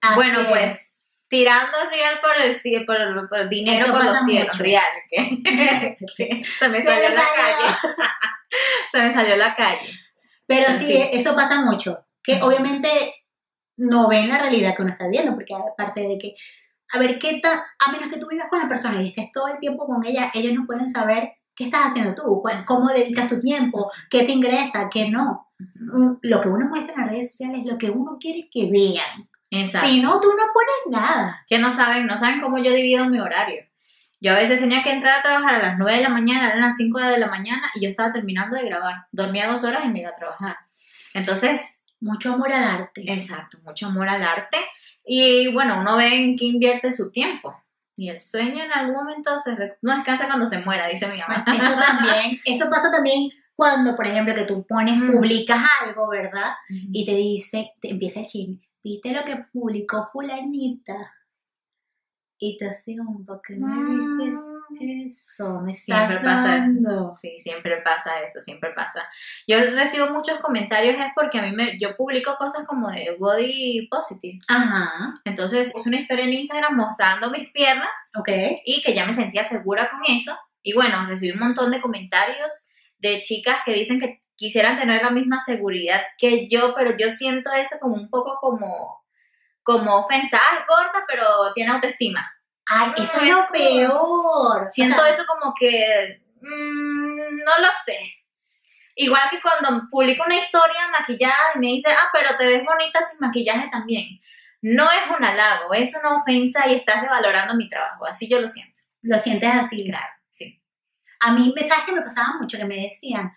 Así 0.00 0.14
bueno, 0.14 0.40
es. 0.42 0.48
pues 0.48 1.08
tirando 1.28 1.76
real 1.90 2.20
por 2.22 2.40
el 2.40 2.54
cielo, 2.54 2.86
por, 2.86 3.28
por 3.28 3.48
dinero 3.48 3.84
Eso 3.86 3.92
por 3.92 4.04
los 4.04 4.20
cielos, 4.24 4.48
mucho. 4.56 4.62
real. 4.62 4.84
se 6.16 6.68
me 6.68 6.78
Se 6.80 6.84
salió 6.84 7.08
la 7.10 7.14
salió. 7.22 7.34
calle. 7.36 7.74
se 8.92 9.02
me 9.02 9.12
salió 9.14 9.36
la 9.36 9.54
calle. 9.56 9.90
Pero 10.46 10.78
sí, 10.78 10.86
Sí. 10.86 11.08
eso 11.12 11.34
pasa 11.34 11.60
mucho. 11.62 12.06
Que 12.22 12.40
obviamente 12.42 12.88
no 13.76 14.08
ven 14.08 14.28
la 14.28 14.38
realidad 14.38 14.74
que 14.74 14.82
uno 14.82 14.92
está 14.92 15.06
viendo, 15.08 15.34
porque 15.34 15.54
aparte 15.54 16.00
de 16.00 16.18
que, 16.18 16.34
a 16.92 16.98
ver, 16.98 17.18
¿qué 17.18 17.40
tal? 17.42 17.58
A 17.86 17.92
menos 17.92 18.10
que 18.10 18.18
tú 18.18 18.26
vivas 18.28 18.48
con 18.48 18.60
la 18.60 18.68
persona 18.68 19.02
y 19.02 19.08
estés 19.08 19.30
todo 19.32 19.48
el 19.48 19.58
tiempo 19.58 19.86
con 19.86 20.04
ella, 20.06 20.30
ellos 20.34 20.54
no 20.54 20.64
pueden 20.66 20.90
saber 20.90 21.32
qué 21.58 21.64
estás 21.64 21.88
haciendo 21.88 22.14
tú, 22.14 22.42
cómo 22.66 22.88
dedicas 22.88 23.28
tu 23.28 23.40
tiempo, 23.40 23.90
qué 24.08 24.22
te 24.22 24.32
ingresa, 24.32 24.88
qué 24.90 25.10
no. 25.10 25.48
Mm, 25.58 26.12
Lo 26.22 26.40
que 26.40 26.48
uno 26.48 26.66
muestra 26.68 26.94
en 26.94 27.00
las 27.00 27.10
redes 27.10 27.32
sociales 27.32 27.60
es 27.60 27.66
lo 27.66 27.76
que 27.76 27.90
uno 27.90 28.16
quiere 28.20 28.48
que 28.50 28.70
vean. 28.70 29.28
Exacto. 29.50 29.88
Si 29.88 30.00
no, 30.00 30.20
tú 30.20 30.28
no 30.28 30.44
pones 30.54 31.00
nada. 31.00 31.44
que 31.48 31.58
no 31.58 31.72
saben, 31.72 32.06
no 32.06 32.16
saben 32.16 32.40
cómo 32.40 32.58
yo 32.58 32.72
divido 32.72 33.06
mi 33.06 33.18
horario. 33.18 33.64
Yo 34.20 34.32
a 34.32 34.36
veces 34.36 34.60
tenía 34.60 34.82
que 34.82 34.92
entrar 34.92 35.18
a 35.18 35.22
trabajar 35.22 35.56
a 35.56 35.62
las 35.62 35.78
9 35.78 35.96
de 35.98 36.02
la 36.04 36.08
mañana, 36.10 36.48
eran 36.48 36.60
las 36.60 36.76
5 36.76 36.98
de 36.98 37.18
la 37.18 37.28
mañana 37.28 37.70
y 37.74 37.82
yo 37.82 37.88
estaba 37.88 38.12
terminando 38.12 38.56
de 38.56 38.64
grabar. 38.66 39.06
Dormía 39.12 39.48
dos 39.48 39.64
horas 39.64 39.84
y 39.84 39.88
me 39.88 40.00
iba 40.00 40.10
a 40.10 40.16
trabajar. 40.16 40.56
Entonces, 41.14 41.86
Mucho 42.00 42.34
amor 42.34 42.52
al 42.52 42.62
arte. 42.62 43.02
exacto, 43.12 43.58
mucho 43.64 43.86
amor 43.88 44.08
al 44.08 44.22
arte. 44.22 44.58
Y 45.04 45.52
bueno, 45.52 45.80
uno 45.80 45.96
ve 45.96 46.14
en 46.14 46.36
qué 46.36 46.44
invierte 46.44 46.92
su 46.92 47.10
tiempo. 47.10 47.56
Y 47.98 48.10
el 48.10 48.22
sueño 48.22 48.62
en 48.62 48.70
algún 48.72 48.94
momento 48.94 49.38
se 49.40 49.56
re- 49.56 49.76
no 49.82 49.94
descansa 49.96 50.26
cuando 50.28 50.46
se 50.46 50.60
muera, 50.64 50.86
dice 50.86 51.10
mi 51.12 51.18
mamá. 51.18 51.44
Eso 51.48 51.80
también, 51.84 52.40
eso 52.44 52.70
pasa 52.70 52.92
también 52.92 53.28
cuando, 53.56 53.96
por 53.96 54.06
ejemplo, 54.06 54.34
que 54.36 54.44
tú 54.44 54.64
pones, 54.66 54.96
Mm. 54.96 55.12
publicas 55.16 55.58
algo, 55.84 56.08
¿verdad? 56.08 56.52
y 56.70 57.04
te 57.04 57.14
dice, 57.14 57.72
te 57.80 57.90
empieza 57.90 58.20
el 58.20 58.26
chisme, 58.28 58.60
¿viste 58.84 59.12
lo 59.12 59.24
que 59.24 59.44
publicó 59.52 60.08
fulanita? 60.12 61.12
Y 62.38 62.56
te 62.56 62.68
hace 62.70 63.00
un 63.00 63.26
¿por 63.26 63.42
qué 63.42 63.56
me 63.56 63.96
dices 63.96 64.38
eso? 64.80 65.60
Me 65.60 65.74
Siempre 65.74 66.18
pasa. 66.20 66.48
dando". 66.48 67.12
Sí, 67.12 67.38
siempre 67.40 67.78
pasa 67.82 68.20
eso, 68.22 68.40
siempre 68.40 68.70
pasa. 68.74 69.02
Yo 69.46 69.58
recibo 69.60 70.10
muchos 70.10 70.38
comentarios 70.40 70.96
es 70.98 71.12
porque 71.14 71.38
a 71.38 71.42
mí 71.42 71.52
me, 71.52 71.78
yo 71.78 71.96
publico 71.96 72.36
cosas 72.36 72.66
como 72.66 72.90
de 72.90 73.16
body 73.18 73.88
positive. 73.90 74.38
Ajá, 74.48 75.14
Entonces 75.24 75.72
puse 75.72 75.88
una 75.88 76.00
historia 76.00 76.24
en 76.24 76.32
Instagram 76.32 76.76
mostrando 76.76 77.30
mis 77.30 77.50
piernas 77.52 77.90
ok. 78.16 78.28
y 78.64 78.82
que 78.82 78.94
ya 78.94 79.04
me 79.06 79.12
sentía 79.12 79.44
segura 79.44 79.90
con 79.90 80.00
eso. 80.08 80.36
Y 80.62 80.74
bueno, 80.74 81.06
recibí 81.06 81.32
un 81.32 81.40
montón 81.40 81.70
de 81.70 81.80
comentarios 81.80 82.68
de 82.98 83.22
chicas 83.22 83.58
que 83.64 83.72
dicen 83.72 84.00
que 84.00 84.22
quisieran 84.36 84.78
tener 84.78 85.02
la 85.02 85.10
misma 85.10 85.40
seguridad 85.40 86.00
que 86.18 86.46
yo, 86.48 86.74
pero 86.74 86.96
yo 86.96 87.10
siento 87.10 87.50
eso 87.52 87.76
como 87.80 87.94
un 87.96 88.08
poco 88.08 88.38
como, 88.40 89.02
como 89.62 89.96
ofensa. 90.00 90.38
Corta, 90.66 91.04
pero 91.08 91.24
tiene 91.54 91.72
autoestima. 91.72 92.28
Ay, 92.68 92.92
eso 92.96 93.16
es 93.16 93.22
es 93.22 93.28
lo 93.28 93.48
peor. 93.50 94.70
Siento 94.70 94.96
O 94.96 95.00
sea, 95.00 95.10
eso 95.10 95.24
como 95.26 95.54
que, 95.58 96.22
mm, 96.40 97.36
no 97.38 97.58
lo 97.58 97.68
sé. 97.84 97.98
Igual 98.94 99.22
que 99.30 99.40
cuando 99.40 99.88
publico 99.90 100.24
una 100.26 100.36
historia 100.36 100.88
maquillada 100.98 101.54
y 101.54 101.58
me 101.60 101.66
dice, 101.68 101.90
ah, 101.90 102.08
pero 102.12 102.36
te 102.36 102.44
ves 102.44 102.64
bonita 102.64 103.02
sin 103.02 103.26
maquillaje 103.26 103.68
también. 103.70 104.20
No 104.60 104.90
es 104.90 105.16
un 105.16 105.24
halago, 105.24 105.72
es 105.72 105.96
una 105.96 106.20
ofensa 106.20 106.68
y 106.68 106.74
estás 106.74 107.02
devalorando 107.02 107.54
mi 107.54 107.70
trabajo. 107.70 108.06
Así 108.06 108.28
yo 108.28 108.40
lo 108.40 108.48
siento. 108.48 108.80
Lo 109.02 109.18
sientes 109.18 109.50
así. 109.54 109.84
Claro, 109.84 110.12
sí. 110.30 110.60
A 111.20 111.32
mí, 111.32 111.54
¿sabes 111.56 111.84
que 111.86 111.92
me 111.92 112.02
pasaba 112.02 112.38
mucho? 112.40 112.58
Que 112.58 112.64
me 112.64 112.88
decían, 112.88 113.32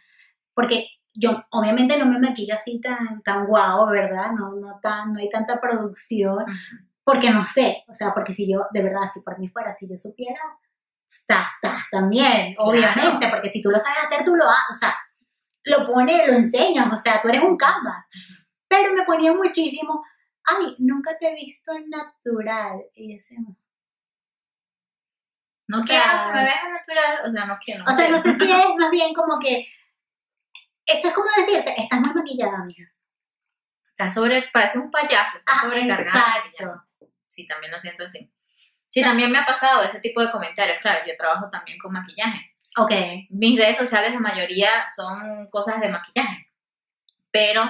porque 0.53 0.87
yo 1.13 1.45
obviamente 1.51 1.97
no 1.97 2.05
me 2.05 2.19
maquillo 2.19 2.55
así 2.55 2.81
tan, 2.81 3.21
tan 3.21 3.45
guau, 3.45 3.87
¿verdad? 3.89 4.31
No, 4.31 4.55
no, 4.55 4.79
tan, 4.81 5.13
no 5.13 5.19
hay 5.19 5.29
tanta 5.29 5.61
producción. 5.61 6.45
Porque 7.03 7.29
no 7.31 7.45
sé, 7.45 7.83
o 7.87 7.93
sea, 7.93 8.13
porque 8.13 8.33
si 8.33 8.51
yo, 8.51 8.65
de 8.71 8.83
verdad, 8.83 9.09
si 9.13 9.21
por 9.21 9.37
mí 9.39 9.47
fuera, 9.49 9.73
si 9.73 9.89
yo 9.89 9.97
supiera, 9.97 10.39
estás, 11.07 11.51
estás 11.55 11.83
también, 11.89 12.53
Claro. 12.55 12.69
obviamente, 12.69 13.27
porque 13.29 13.49
si 13.49 13.61
tú 13.61 13.69
lo 13.69 13.79
sabes 13.79 14.03
hacer, 14.05 14.23
tú 14.23 14.35
lo 14.35 14.45
haces, 14.49 14.75
o 14.75 14.77
sea, 14.79 14.95
lo 15.65 15.87
pones, 15.87 16.27
lo 16.27 16.33
enseñas, 16.33 16.91
o 16.91 16.97
sea, 16.97 17.21
tú 17.21 17.29
eres 17.29 17.41
un 17.43 17.57
canvas. 17.57 18.05
Pero 18.67 18.93
me 18.93 19.03
ponía 19.03 19.33
muchísimo, 19.33 20.03
ay, 20.45 20.75
nunca 20.79 21.17
te 21.19 21.29
he 21.29 21.35
visto 21.35 21.73
en 21.73 21.89
natural. 21.89 22.79
Y 22.95 23.17
yo 23.17 23.23
No 25.67 25.79
O 25.79 25.81
quiero 25.83 26.03
sea- 26.03 26.25
que 26.27 26.33
me 26.33 26.43
veas 26.43 26.63
natural, 26.69 27.17
o 27.27 27.31
sea, 27.31 27.45
no 27.45 27.57
quiero. 27.63 27.83
o 27.85 27.91
sea, 27.91 28.09
no 28.09 28.19
sé 28.19 28.33
si 28.35 28.51
es 28.51 28.65
más 28.77 28.91
bien 28.91 29.13
como 29.13 29.39
que, 29.39 29.67
eso 30.85 31.07
es 31.07 31.13
como 31.13 31.27
decirte, 31.37 31.73
estás 31.81 31.99
muy 32.01 32.13
maquillada, 32.13 32.63
mija. 32.65 32.83
Está 33.89 34.09
sobre, 34.09 34.43
parece 34.51 34.79
un 34.79 34.89
payaso, 34.89 35.37
está 35.37 35.51
Ah, 35.53 35.61
sobrecargada. 35.61 36.37
exacto. 36.45 36.83
Sí, 37.31 37.47
también 37.47 37.71
lo 37.71 37.79
siento 37.79 38.03
así. 38.03 38.29
Sí, 38.89 39.01
también 39.01 39.31
me 39.31 39.37
ha 39.39 39.45
pasado 39.45 39.83
ese 39.83 40.01
tipo 40.01 40.19
de 40.21 40.29
comentarios. 40.31 40.77
Claro, 40.81 40.99
yo 41.07 41.13
trabajo 41.17 41.49
también 41.49 41.77
con 41.79 41.93
maquillaje. 41.93 42.51
Ok, 42.77 42.91
Mis 43.29 43.57
redes 43.59 43.77
sociales, 43.77 44.13
la 44.13 44.19
mayoría 44.19 44.69
son 44.93 45.47
cosas 45.49 45.79
de 45.79 45.87
maquillaje. 45.89 46.47
Pero 47.31 47.63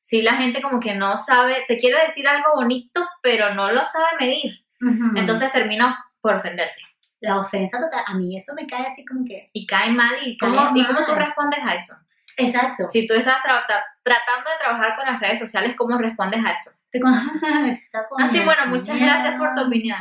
sí 0.00 0.22
la 0.22 0.34
gente 0.34 0.60
como 0.60 0.80
que 0.80 0.94
no 0.94 1.16
sabe, 1.16 1.64
te 1.66 1.78
quiere 1.78 2.02
decir 2.04 2.28
algo 2.28 2.54
bonito, 2.54 3.06
pero 3.22 3.54
no 3.54 3.72
lo 3.72 3.84
sabe 3.86 4.06
medir. 4.20 4.64
Ujú. 4.80 5.16
Entonces 5.18 5.50
termina 5.52 6.04
por 6.20 6.34
ofenderte. 6.34 6.80
la 7.20 7.40
ofensa 7.40 7.80
total, 7.80 8.04
a 8.06 8.14
mí 8.14 8.36
eso 8.36 8.52
me 8.54 8.66
cae 8.66 8.86
así 8.86 9.04
como 9.04 9.24
que, 9.24 9.48
Y 9.54 9.66
cae 9.66 9.90
mal. 9.90 10.14
¿Y 10.26 10.36
cómo, 10.36 10.70
¿y 10.74 10.84
cómo 10.86 11.04
tú 11.06 11.12
mal. 11.12 11.24
respondes 11.26 11.60
a 11.64 11.74
eso? 11.74 11.94
Exacto. 12.36 12.86
Si 12.86 13.06
tú 13.06 13.14
estás 13.14 13.38
tra- 13.42 13.66
tra- 13.66 13.84
tratando 14.02 14.50
de 14.50 14.56
trabajar 14.58 14.94
con 14.96 15.06
las 15.06 15.18
redes 15.20 15.38
sociales, 15.38 15.74
¿cómo 15.76 15.96
respondes 15.96 16.44
a 16.44 16.50
eso? 16.52 16.70
Con- 17.00 17.14
Así, 18.22 18.38
la 18.38 18.44
bueno, 18.44 18.66
muchas 18.68 18.98
gracias 18.98 19.36
por 19.36 19.54
tu 19.54 19.66
opinión. 19.66 19.98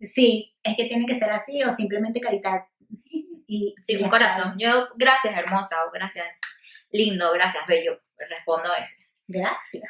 Sí, 0.00 0.56
es 0.62 0.76
que 0.76 0.86
tiene 0.86 1.06
que 1.06 1.18
ser 1.18 1.30
así 1.30 1.62
o 1.62 1.74
simplemente 1.74 2.20
carita 2.20 2.66
y 3.46 3.74
Sí, 3.78 3.94
y 3.94 4.02
un 4.02 4.08
corazón. 4.08 4.54
Yo, 4.58 4.88
gracias, 4.96 5.36
hermosa, 5.36 5.84
o 5.84 5.90
gracias, 5.90 6.40
lindo, 6.90 7.32
gracias, 7.32 7.66
bello. 7.66 8.00
Respondo 8.16 8.72
a 8.72 8.80
veces. 8.80 9.24
Gracias. 9.28 9.84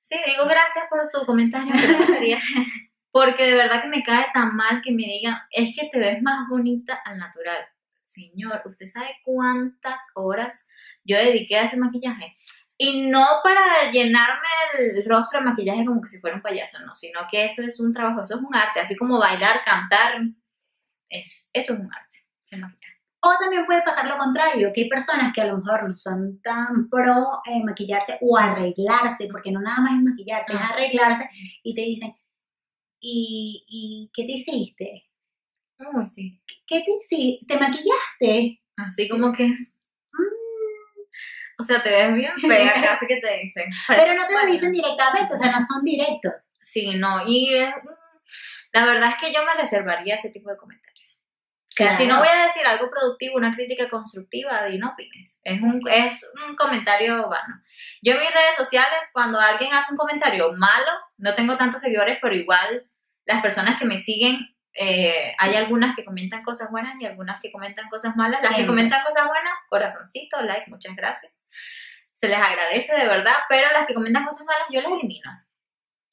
Sí, 0.00 0.16
digo 0.26 0.44
gracias 0.46 0.86
por 0.90 1.08
tu 1.10 1.24
comentario. 1.24 1.72
Porque 3.12 3.44
de 3.44 3.54
verdad 3.54 3.82
que 3.82 3.88
me 3.88 4.02
cae 4.02 4.26
tan 4.32 4.56
mal 4.56 4.80
que 4.82 4.90
me 4.90 5.04
digan, 5.04 5.36
es 5.50 5.76
que 5.76 5.88
te 5.90 5.98
ves 5.98 6.22
más 6.22 6.48
bonita 6.48 6.98
al 7.04 7.18
natural. 7.18 7.64
Señor, 8.02 8.62
¿usted 8.64 8.88
sabe 8.88 9.16
cuántas 9.24 10.00
horas 10.14 10.68
yo 11.04 11.16
dediqué 11.16 11.56
a 11.58 11.64
ese 11.64 11.76
maquillaje? 11.76 12.36
Y 12.84 13.08
no 13.08 13.24
para 13.44 13.92
llenarme 13.92 14.48
el 14.78 15.04
rostro 15.08 15.38
de 15.38 15.46
maquillaje 15.46 15.84
como 15.84 16.00
que 16.02 16.08
si 16.08 16.18
fuera 16.20 16.36
un 16.36 16.42
payaso, 16.42 16.84
no, 16.84 16.96
sino 16.96 17.20
que 17.30 17.44
eso 17.44 17.62
es 17.62 17.78
un 17.78 17.92
trabajo, 17.94 18.22
eso 18.22 18.34
es 18.36 18.42
un 18.42 18.54
arte, 18.54 18.80
así 18.80 18.96
como 18.96 19.18
bailar, 19.20 19.62
cantar, 19.64 20.20
es, 21.08 21.50
eso 21.52 21.74
es 21.74 21.78
un 21.80 21.92
arte, 21.92 22.18
el 22.50 22.60
maquillaje. 22.60 22.98
O 23.24 23.30
también 23.38 23.66
puede 23.66 23.82
pasar 23.82 24.08
lo 24.08 24.18
contrario, 24.18 24.72
que 24.74 24.82
hay 24.82 24.88
personas 24.88 25.32
que 25.32 25.42
a 25.42 25.46
lo 25.46 25.58
mejor 25.58 25.88
no 25.88 25.96
son 25.96 26.40
tan 26.42 26.88
pro 26.90 27.40
en 27.44 27.64
maquillarse 27.64 28.18
o 28.20 28.36
arreglarse, 28.36 29.28
porque 29.30 29.52
no 29.52 29.60
nada 29.60 29.80
más 29.80 29.92
es 29.98 30.02
maquillarse, 30.02 30.52
es 30.52 30.58
Ah. 30.60 30.70
arreglarse, 30.72 31.30
y 31.62 31.74
te 31.76 31.82
dicen, 31.82 32.14
¿y, 33.00 33.64
y 33.68 34.10
qué 34.12 34.24
te 34.24 34.32
hiciste? 34.32 35.04
Sí. 36.14 36.40
¿Qué 36.66 36.80
te 36.84 36.90
hiciste? 36.90 37.46
¿Te 37.46 37.60
maquillaste? 37.60 38.60
Así 38.76 39.08
como 39.08 39.32
que, 39.32 39.54
o 41.62 41.64
sea, 41.64 41.82
te 41.82 41.90
ves 41.90 42.14
bien 42.14 42.36
fea, 42.36 42.74
casi 42.82 43.06
que 43.06 43.20
te 43.20 43.38
dicen. 43.38 43.70
Pero 43.86 44.14
no 44.14 44.26
te 44.26 44.34
lo 44.34 44.46
dicen 44.46 44.72
directamente, 44.72 45.32
o 45.32 45.36
sea, 45.36 45.52
no 45.52 45.64
son 45.64 45.84
directos. 45.84 46.34
Sí, 46.60 46.94
no, 46.96 47.26
y 47.26 47.54
eh, 47.54 47.74
la 48.72 48.84
verdad 48.84 49.10
es 49.10 49.16
que 49.20 49.32
yo 49.32 49.44
me 49.44 49.54
reservaría 49.54 50.16
ese 50.16 50.30
tipo 50.30 50.50
de 50.50 50.56
comentarios. 50.56 50.92
O 51.72 51.74
sea, 51.74 51.96
si 51.96 52.06
no 52.06 52.18
voy 52.18 52.28
a 52.28 52.44
decir 52.44 52.66
algo 52.66 52.90
productivo, 52.90 53.36
una 53.36 53.54
crítica 53.54 53.88
constructiva, 53.88 54.66
di 54.66 54.76
no 54.76 54.90
opines. 54.90 55.40
Es 55.42 55.62
un, 55.62 55.80
es 55.90 56.22
un 56.46 56.54
comentario 56.54 57.28
vano. 57.30 57.62
Yo 58.02 58.12
en 58.12 58.20
mis 58.20 58.30
redes 58.30 58.56
sociales, 58.56 59.00
cuando 59.14 59.40
alguien 59.40 59.72
hace 59.72 59.92
un 59.92 59.96
comentario 59.96 60.52
malo, 60.52 60.90
no 61.16 61.34
tengo 61.34 61.56
tantos 61.56 61.80
seguidores, 61.80 62.18
pero 62.20 62.34
igual 62.34 62.86
las 63.24 63.40
personas 63.40 63.78
que 63.78 63.86
me 63.86 63.96
siguen, 63.96 64.51
eh, 64.74 65.34
hay 65.38 65.54
algunas 65.56 65.94
que 65.96 66.04
comentan 66.04 66.42
cosas 66.42 66.70
buenas 66.70 66.94
y 67.00 67.06
algunas 67.06 67.40
que 67.40 67.52
comentan 67.52 67.88
cosas 67.88 68.16
malas. 68.16 68.42
Las 68.42 68.54
que 68.54 68.66
comentan 68.66 69.02
cosas 69.04 69.26
buenas, 69.26 69.52
corazoncito, 69.68 70.40
like, 70.42 70.70
muchas 70.70 70.94
gracias. 70.96 71.48
Se 72.14 72.28
les 72.28 72.38
agradece 72.38 72.94
de 72.96 73.06
verdad, 73.06 73.34
pero 73.48 73.70
las 73.72 73.86
que 73.86 73.94
comentan 73.94 74.24
cosas 74.24 74.46
malas, 74.46 74.66
yo 74.70 74.80
las 74.80 74.92
elimino. 74.92 75.30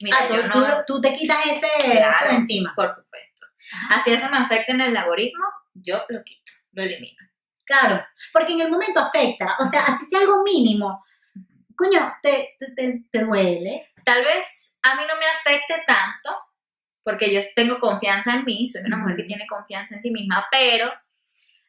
Mira, 0.02 0.16
Ah, 0.20 0.28
tú, 0.28 0.34
yo 0.36 0.46
no... 0.46 0.52
tú 0.52 0.60
lo- 0.60 0.84
tú 0.86 1.00
te 1.00 1.14
quitas 1.14 1.44
ese, 1.46 1.68
Claro. 1.82 2.10
eso 2.10 2.28
de 2.30 2.34
encima. 2.36 2.72
Por 2.74 2.90
supuesto. 2.90 3.46
Así 3.90 4.12
eso 4.12 4.28
me 4.30 4.38
afecta 4.38 4.72
en 4.72 4.80
el 4.80 4.96
algoritmo, 4.96 5.44
yo 5.74 6.02
lo 6.08 6.24
quito, 6.24 6.52
lo 6.72 6.82
elimino. 6.82 7.18
Claro, 7.64 8.04
porque 8.32 8.52
en 8.54 8.62
el 8.62 8.70
momento 8.70 8.98
afecta, 8.98 9.56
o 9.60 9.66
sea, 9.66 9.84
así 9.84 10.04
sea 10.06 10.20
algo 10.20 10.42
mínimo, 10.42 11.04
coño, 11.76 12.12
te, 12.22 12.56
te, 12.58 12.72
te, 12.72 13.04
te 13.12 13.24
duele. 13.24 13.88
Tal 14.04 14.24
vez 14.24 14.80
a 14.82 14.96
mí 14.96 15.02
no 15.06 15.16
me 15.16 15.26
afecte 15.26 15.84
tanto, 15.86 16.36
porque 17.02 17.32
yo 17.32 17.40
tengo 17.54 17.78
confianza 17.78 18.34
en 18.34 18.44
mí, 18.44 18.68
soy 18.68 18.82
una 18.82 18.98
mujer 18.98 19.16
que 19.16 19.24
tiene 19.24 19.46
confianza 19.46 19.94
en 19.94 20.02
sí 20.02 20.10
misma, 20.10 20.46
pero 20.50 20.92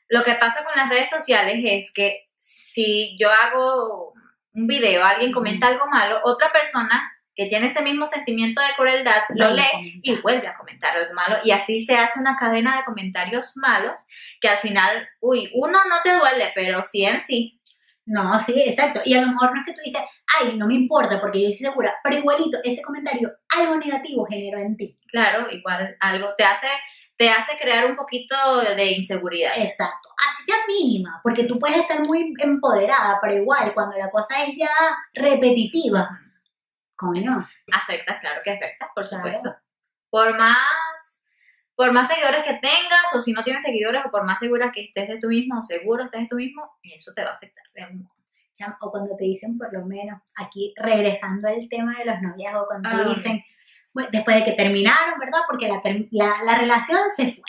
lo 0.10 0.24
que 0.24 0.36
pasa 0.36 0.64
con 0.64 0.74
las 0.76 0.90
redes 0.90 1.10
sociales 1.10 1.62
es 1.64 1.94
que 1.94 2.28
si 2.38 3.18
yo 3.18 3.30
hago 3.32 4.14
un 4.54 4.68
video, 4.68 5.06
alguien 5.06 5.32
comenta 5.32 5.68
algo 5.68 5.88
malo, 5.88 6.20
otra 6.24 6.52
persona 6.52 7.12
que 7.36 7.46
tiene 7.46 7.68
ese 7.68 7.82
mismo 7.82 8.06
sentimiento 8.08 8.60
de 8.60 8.76
crueldad 8.76 9.24
lo 9.30 9.52
lee 9.52 10.02
y 10.04 10.16
vuelve 10.18 10.48
a 10.48 10.58
comentar 10.58 10.96
algo 10.98 11.14
malo 11.14 11.38
y 11.44 11.52
así 11.52 11.86
se 11.86 11.96
hace 11.98 12.20
una 12.20 12.36
cadena 12.36 12.78
de 12.78 12.84
comentarios 12.84 13.56
malos 13.56 14.06
que 14.42 14.50
al 14.50 14.58
final, 14.58 15.08
uy, 15.22 15.50
uno 15.54 15.80
no 15.88 15.96
te 16.04 16.14
duele, 16.14 16.52
pero 16.54 16.84
sí 16.84 17.06
en 17.06 17.22
sí. 17.22 17.61
No, 18.06 18.40
sí, 18.40 18.62
exacto. 18.66 19.00
Y 19.06 19.14
a 19.14 19.22
lo 19.22 19.28
mejor 19.28 19.52
no 19.54 19.60
es 19.62 19.66
que 19.66 19.74
tú 19.74 19.80
dices, 19.86 20.02
ay, 20.40 20.58
no 20.58 20.68
me 20.68 20.74
importa 20.76 21.20
porque 21.22 21.42
yo 21.44 21.50
estoy 21.50 21.68
segura, 21.70 21.94
pero 22.04 22.18
igualito 22.18 22.58
ese 22.64 22.82
comentario, 22.82 23.32
algo 23.50 23.76
negativo 23.78 24.26
generó 24.26 24.58
en 24.60 24.76
ti. 24.76 24.98
Claro, 25.12 25.50
igual 25.52 25.96
algo 26.00 26.30
te 26.38 26.44
hace, 26.44 26.68
te 27.18 27.30
hace 27.30 27.58
crear 27.60 27.86
un 27.86 27.96
poquito 27.96 28.36
de 28.76 28.92
inseguridad. 28.94 29.52
Exacto. 29.58 30.10
Así 30.28 30.44
sea 30.44 30.56
mínima, 30.68 31.20
porque 31.24 31.44
tú 31.46 31.60
puedes 31.60 31.78
estar 31.78 32.06
muy 32.08 32.34
empoderada, 32.40 33.20
pero 33.22 33.36
igual 33.36 33.74
cuando 33.74 33.96
la 33.98 34.10
cosa 34.10 34.44
es 34.46 34.56
ya 34.58 34.70
repetitiva, 35.14 36.10
coño, 36.96 37.48
Afecta, 37.74 38.20
claro 38.20 38.42
que 38.44 38.52
afecta, 38.52 38.90
por 38.94 39.08
Claro. 39.08 39.24
supuesto. 39.26 39.56
Por 40.10 40.38
más, 40.38 40.58
por 41.82 41.92
más 41.94 42.08
seguidores 42.08 42.44
que 42.44 42.54
tengas, 42.54 43.06
o 43.16 43.22
si 43.22 43.34
no 43.34 43.44
tienes 43.44 43.64
seguidores, 43.64 44.02
o 44.06 44.12
por 44.12 44.24
más 44.24 44.38
segura 44.40 44.72
que 44.72 44.84
estés 44.86 45.08
de 45.08 45.20
tú 45.20 45.30
mismo, 45.30 45.60
o 45.60 45.64
seguro 45.64 46.04
estés 46.04 46.22
de 46.22 46.28
tú 46.28 46.36
mismo, 46.36 46.70
eso 46.84 47.12
te 47.16 47.24
va 47.24 47.32
a 47.32 47.34
afectar 47.34 47.64
de 47.74 47.82
algún 47.82 48.04
modo. 48.04 48.16
o 48.82 48.92
cuando 48.92 49.16
te 49.18 49.24
dicen 49.24 49.58
por 49.58 49.74
lo 49.74 49.84
menos, 49.88 50.22
aquí 50.36 50.74
regresando 50.78 51.48
al 51.48 51.68
tema 51.70 51.98
de 51.98 52.06
los 52.06 52.22
noviazgos, 52.22 52.68
cuando 52.68 52.90
Ah. 52.90 53.02
te 53.04 53.10
dicen, 53.16 53.44
bueno, 53.94 54.10
después 54.12 54.38
de 54.38 54.46
que 54.46 54.52
terminaron, 54.52 55.20
¿verdad? 55.20 55.40
Porque 55.50 55.68
la, 55.68 55.82
la, 56.12 56.44
la 56.44 56.58
relación 56.60 57.00
se 57.16 57.32
fue, 57.34 57.44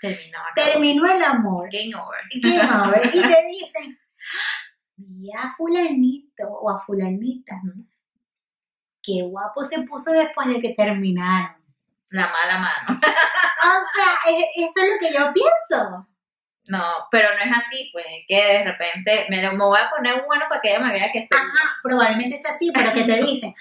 Terminó. 0.00 0.38
acabó. 0.50 0.70
terminó 0.72 1.12
el 1.12 1.22
amor, 1.22 1.68
Game 1.70 1.94
over. 1.94 2.20
qué 2.30 2.60
amor, 2.60 3.00
y 3.14 3.20
te 3.20 3.46
dicen, 3.46 3.98
vi 4.96 5.30
a 5.36 5.54
fulanito 5.56 6.44
o 6.48 6.70
a 6.70 6.80
fulanita, 6.80 7.60
qué 9.02 9.22
guapo 9.22 9.62
se 9.64 9.82
puso 9.82 10.12
después 10.12 10.48
de 10.48 10.60
que 10.62 10.70
terminaron. 10.74 11.62
La 12.10 12.28
mala 12.28 12.58
mano. 12.58 13.00
O 13.64 13.66
sea, 13.96 14.30
e- 14.30 14.50
eso 14.62 14.72
es 14.76 14.88
lo 14.90 14.98
que 14.98 15.10
yo 15.10 15.32
pienso. 15.32 16.06
No, 16.66 16.82
pero 17.10 17.30
no 17.30 17.38
es 17.50 17.58
así, 17.58 17.88
pues 17.92 18.04
que 18.28 18.36
de 18.36 18.64
repente 18.64 19.26
me, 19.30 19.42
lo, 19.42 19.52
me 19.52 19.64
voy 19.64 19.78
a 19.80 19.88
poner 19.88 20.14
un 20.20 20.26
bueno 20.26 20.44
para 20.48 20.60
que 20.60 20.70
ella 20.70 20.80
me 20.80 20.92
vea 20.92 21.10
que 21.10 21.20
estoy. 21.20 21.38
Ajá, 21.40 21.76
probablemente 21.82 22.36
es 22.36 22.44
así, 22.46 22.70
pero 22.74 22.92
que 22.92 23.04
te 23.04 23.22
dicen, 23.22 23.54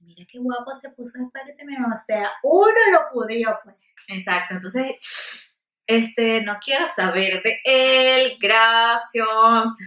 mira 0.00 0.24
qué 0.30 0.38
guapo 0.38 0.72
se 0.74 0.90
puso 0.90 1.18
después 1.18 1.44
de 1.44 1.52
que 1.52 1.56
terminaron. 1.58 1.92
O 1.92 1.96
sea, 1.96 2.30
uno 2.44 2.72
lo 2.92 3.10
pudió, 3.12 3.58
pues. 3.64 3.76
Exacto, 4.08 4.54
entonces, 4.54 5.58
este, 5.86 6.40
no 6.42 6.58
quiero 6.64 6.86
saber 6.88 7.42
de 7.42 7.60
él, 7.64 8.36
gracias, 8.40 9.26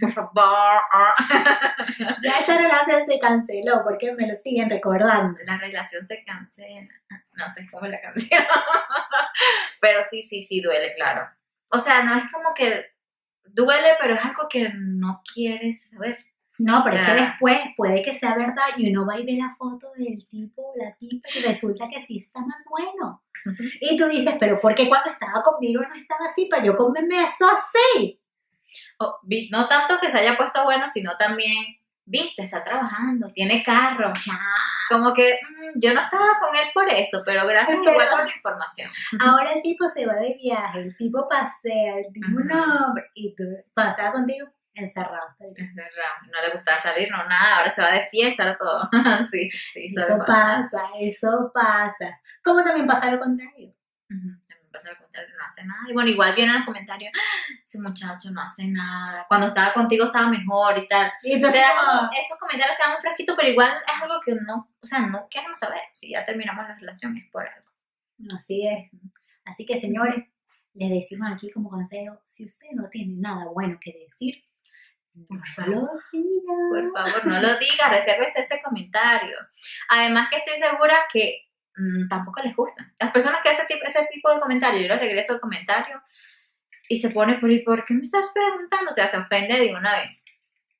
por 0.00 0.12
favor. 0.12 0.80
Ya 2.22 2.38
esta 2.38 2.58
relación 2.58 3.06
se 3.06 3.18
canceló 3.18 3.82
porque 3.82 4.12
me 4.12 4.26
lo 4.26 4.36
siguen 4.36 4.68
recordando. 4.68 5.38
La 5.46 5.56
relación 5.58 6.06
se 6.06 6.22
cancela. 6.24 6.92
No 7.36 7.48
sé 7.50 7.68
cómo 7.70 7.86
es 7.86 7.92
la 7.92 8.00
canción. 8.02 8.42
Pero 9.80 10.02
sí, 10.04 10.22
sí, 10.22 10.44
sí, 10.44 10.60
duele, 10.60 10.94
claro. 10.94 11.28
O 11.68 11.78
sea, 11.80 12.02
no 12.04 12.16
es 12.16 12.24
como 12.32 12.54
que 12.54 12.86
duele, 13.44 13.90
pero 14.00 14.14
es 14.14 14.24
algo 14.24 14.48
que 14.48 14.70
no 14.74 15.22
quieres 15.32 15.90
saber. 15.90 16.18
No, 16.60 16.82
pero 16.84 16.96
es 16.98 17.06
que 17.08 17.14
después 17.14 17.60
puede 17.76 18.02
que 18.04 18.14
sea 18.14 18.36
verdad 18.36 18.62
y 18.76 18.88
uno 18.90 19.04
va 19.04 19.18
y 19.18 19.26
ve 19.26 19.32
la 19.32 19.56
foto 19.58 19.90
del 19.96 20.24
tipo 20.28 20.62
o 20.62 20.74
la 20.76 20.94
tipa 20.94 21.28
y 21.34 21.40
resulta 21.42 21.88
que 21.88 22.06
sí 22.06 22.18
está 22.18 22.40
más 22.40 22.58
bueno. 22.70 23.24
Y 23.80 23.96
tú 23.98 24.06
dices, 24.06 24.36
pero 24.38 24.60
¿por 24.60 24.74
qué 24.76 24.88
cuando 24.88 25.10
estaba 25.10 25.42
conmigo 25.42 25.82
no 25.82 25.94
estaba 25.96 26.26
así? 26.26 26.46
Para 26.46 26.64
yo 26.64 26.76
comerme 26.76 27.22
eso 27.24 27.46
así. 27.50 28.20
O, 28.98 29.18
vi- 29.24 29.50
no 29.50 29.66
tanto 29.68 29.98
que 30.00 30.10
se 30.12 30.18
haya 30.18 30.36
puesto 30.36 30.62
bueno, 30.64 30.88
sino 30.88 31.16
también, 31.18 31.56
viste, 32.06 32.42
está 32.44 32.62
trabajando, 32.64 33.28
tiene 33.30 33.62
carro. 33.62 34.12
Como 34.90 35.14
que 35.14 35.38
mm, 35.42 35.78
yo 35.80 35.94
no 35.94 36.00
estaba 36.02 36.38
con 36.40 36.54
él 36.56 36.68
por 36.74 36.88
eso, 36.92 37.22
pero 37.24 37.46
gracias 37.46 37.78
por 37.78 37.94
la 37.96 38.30
información. 38.36 38.90
Ahora 39.20 39.52
el 39.52 39.62
tipo 39.62 39.88
se 39.88 40.06
va 40.06 40.14
de 40.14 40.34
viaje, 40.34 40.80
el 40.80 40.96
tipo 40.96 41.28
pasea, 41.28 41.98
el 41.98 42.12
tipo 42.12 42.28
Ujú. 42.32 42.44
no, 42.44 42.94
y 43.14 43.34
tú, 43.34 43.44
cuando 43.72 43.92
estaba 43.92 44.12
contigo, 44.12 44.46
encerrado. 44.74 45.28
Encerrado, 45.40 46.14
No 46.32 46.40
le 46.46 46.52
gustaba 46.54 46.80
salir, 46.80 47.10
no 47.10 47.18
nada, 47.28 47.58
ahora 47.58 47.70
se 47.70 47.80
va 47.82 47.90
de 47.92 48.08
fiesta, 48.10 48.56
todo. 48.58 48.88
sí, 49.30 49.50
sí, 49.72 49.90
suele 49.90 50.08
Eso 50.08 50.18
pasar. 50.18 50.60
pasa, 50.62 50.82
eso 51.00 51.50
pasa. 51.54 52.20
Como 52.44 52.62
también 52.62 52.86
pasa 52.86 53.10
lo 53.10 53.18
contrario. 53.18 53.72
Ujú, 54.10 54.18
También 54.18 54.43
pasa 54.74 54.90
lo 54.90 54.96
contrario, 54.98 55.34
no 55.38 55.44
hace 55.46 55.64
nada. 55.64 55.80
Y 55.88 55.92
bueno, 55.94 56.10
igual 56.10 56.34
vienen 56.34 56.56
los 56.56 56.64
comentarios, 56.66 57.10
"Ah, 57.16 57.54
ese 57.64 57.80
muchacho 57.80 58.30
no 58.32 58.42
hace 58.42 58.66
nada. 58.68 59.24
Cuando 59.28 59.48
estaba 59.48 59.72
contigo 59.72 60.04
estaba 60.06 60.28
mejor 60.28 60.76
y 60.78 60.86
tal. 60.86 61.10
Y 61.22 61.32
entonces, 61.34 61.60
da 61.62 61.74
como, 61.80 61.98
como- 62.00 62.10
esos 62.20 62.38
comentarios 62.38 62.76
te 62.76 62.82
dan 62.84 62.96
un 62.96 63.00
fresquito, 63.02 63.34
pero 63.36 63.48
igual 63.48 63.72
es 63.86 64.02
algo 64.02 64.20
que 64.24 64.34
no, 64.34 64.68
o 64.80 64.86
sea, 64.86 65.00
no 65.00 65.26
queremos 65.30 65.58
saber. 65.58 65.80
Si 65.92 66.10
ya 66.10 66.26
terminamos 66.26 66.68
la 66.68 66.74
relación 66.74 67.16
es 67.16 67.24
por 67.30 67.48
algo. 67.48 67.70
Así 68.34 68.66
es. 68.68 68.90
Así 69.46 69.64
que, 69.64 69.78
señores, 69.80 70.24
les 70.74 70.90
decimos 70.90 71.30
aquí 71.32 71.50
como 71.50 71.70
consejo, 71.70 72.20
si 72.26 72.44
usted 72.46 72.66
no 72.72 72.88
tiene 72.90 73.14
nada 73.16 73.46
bueno 73.46 73.78
que 73.80 73.92
decir, 73.92 74.44
por 75.28 75.46
favor, 75.48 75.90
Por 76.70 76.92
favor, 76.92 77.26
no 77.26 77.40
lo 77.40 77.56
digas, 77.58 77.88
resérvese 77.90 78.40
ese 78.40 78.60
comentario. 78.62 79.36
Además 79.88 80.28
que 80.28 80.38
estoy 80.38 80.58
segura 80.58 80.96
que 81.12 81.48
mm, 81.76 82.08
tampoco 82.08 82.40
les 82.42 82.54
gusta. 82.54 82.92
Las 82.98 83.12
personas 83.12 83.40
que 83.42 83.50
hacen 83.50 83.66
ese 83.84 84.08
tipo 84.12 84.32
de 84.32 84.40
comentarios, 84.40 84.82
yo 84.82 84.88
les 84.88 85.00
regreso 85.00 85.34
el 85.34 85.40
comentario 85.40 86.02
y 86.88 86.98
se 86.98 87.10
pone 87.10 87.38
por 87.38 87.50
¿y 87.50 87.62
por 87.62 87.84
qué 87.84 87.94
me 87.94 88.02
estás 88.02 88.30
preguntando? 88.34 88.90
O 88.90 88.94
sea, 88.94 89.08
se 89.08 89.18
ofende 89.18 89.58
de 89.58 89.74
una 89.74 90.00
vez. 90.00 90.24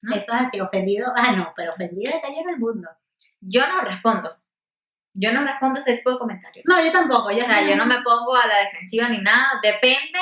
¿no? 0.03 0.17
Eso 0.17 0.35
es 0.35 0.41
así, 0.41 0.61
ofendido. 0.61 1.13
Ah, 1.17 1.33
no, 1.33 1.53
pero 1.57 1.73
ofendido 1.73 2.13
está 2.15 2.29
lleno 2.29 2.51
el 2.51 2.59
mundo. 2.59 2.89
Yo 3.41 3.67
no 3.67 3.81
respondo. 3.83 4.37
Yo 5.15 5.33
no 5.33 5.45
respondo 5.45 5.79
ese 5.79 5.97
tipo 5.97 6.11
de 6.11 6.19
comentarios. 6.19 6.65
No, 6.67 6.85
yo 6.85 6.91
tampoco. 6.91 7.31
Yo 7.31 7.45
O 7.45 7.47
sea, 7.47 7.63
yo 7.63 7.77
no 7.77 7.87
me 7.87 8.03
pongo 8.03 8.35
a 8.35 8.47
la 8.47 8.59
defensiva 8.59 9.09
ni 9.09 9.19
nada. 9.19 9.61
Depende 9.63 10.19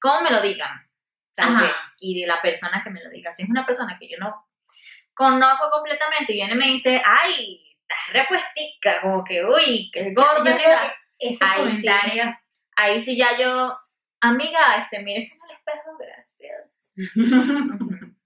cómo 0.00 0.22
me 0.22 0.30
lo 0.30 0.40
digan, 0.40 0.88
tal 1.34 1.54
Ajá. 1.54 1.62
vez, 1.62 1.96
y 2.00 2.20
de 2.20 2.26
la 2.26 2.40
persona 2.40 2.82
que 2.82 2.90
me 2.90 3.02
lo 3.02 3.10
diga. 3.10 3.32
Si 3.32 3.42
es 3.42 3.50
una 3.50 3.66
persona 3.66 3.98
que 3.98 4.08
yo 4.08 4.16
no 4.18 4.46
conozco 5.14 5.70
completamente 5.70 6.32
y 6.32 6.36
viene 6.36 6.54
y 6.54 6.56
me 6.56 6.66
dice, 6.66 7.02
ay, 7.04 7.69
estás 7.90 8.12
repuestica, 8.12 9.00
como 9.02 9.24
que, 9.24 9.44
uy, 9.44 9.90
qué 9.92 10.12
gorda 10.14 10.56
estás". 10.56 10.92
que 11.18 11.28
ese 11.28 11.44
Ahí 11.44 11.70
sí. 11.72 11.88
Ahí 12.76 13.00
sí 13.00 13.16
ya 13.16 13.36
yo, 13.38 13.76
amiga, 14.20 14.76
este, 14.80 15.00
mírese 15.00 15.34
en 15.34 15.40
el 15.50 15.56
espejo, 15.56 15.98
gracias. 15.98 16.70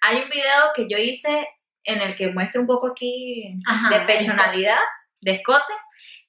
Hay 0.00 0.22
un 0.22 0.30
video 0.30 0.72
que 0.74 0.86
yo 0.88 0.96
hice 0.98 1.48
en 1.84 2.00
el 2.00 2.16
que 2.16 2.28
muestro 2.28 2.60
un 2.62 2.66
poco 2.66 2.88
aquí 2.88 3.58
Ajá, 3.66 3.90
de 3.98 4.04
pechonalidad, 4.06 4.78
de 5.20 5.32
escote, 5.32 5.72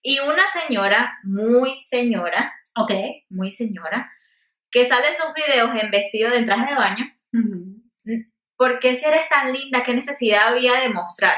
y 0.01 0.19
una 0.19 0.45
señora, 0.47 1.17
muy 1.23 1.79
señora, 1.79 2.53
Ok. 2.75 2.91
muy 3.29 3.51
señora, 3.51 4.11
que 4.71 4.85
sale 4.85 5.07
en 5.09 5.15
sus 5.15 5.33
videos 5.33 5.71
en 5.81 5.89
vestido 5.89 6.29
de 6.31 6.43
traje 6.43 6.73
de 6.73 6.77
baño. 6.79 7.05
Ujú. 7.33 7.81
¿Por 8.57 8.79
qué 8.79 8.95
si 8.95 9.05
eres 9.05 9.27
tan 9.29 9.53
linda? 9.53 9.83
¿Qué 9.83 9.93
necesidad 9.93 10.49
había 10.49 10.79
de 10.79 10.89
mostrar? 10.89 11.37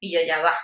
Y 0.00 0.12
yo 0.12 0.20
ya 0.26 0.40
va. 0.42 0.58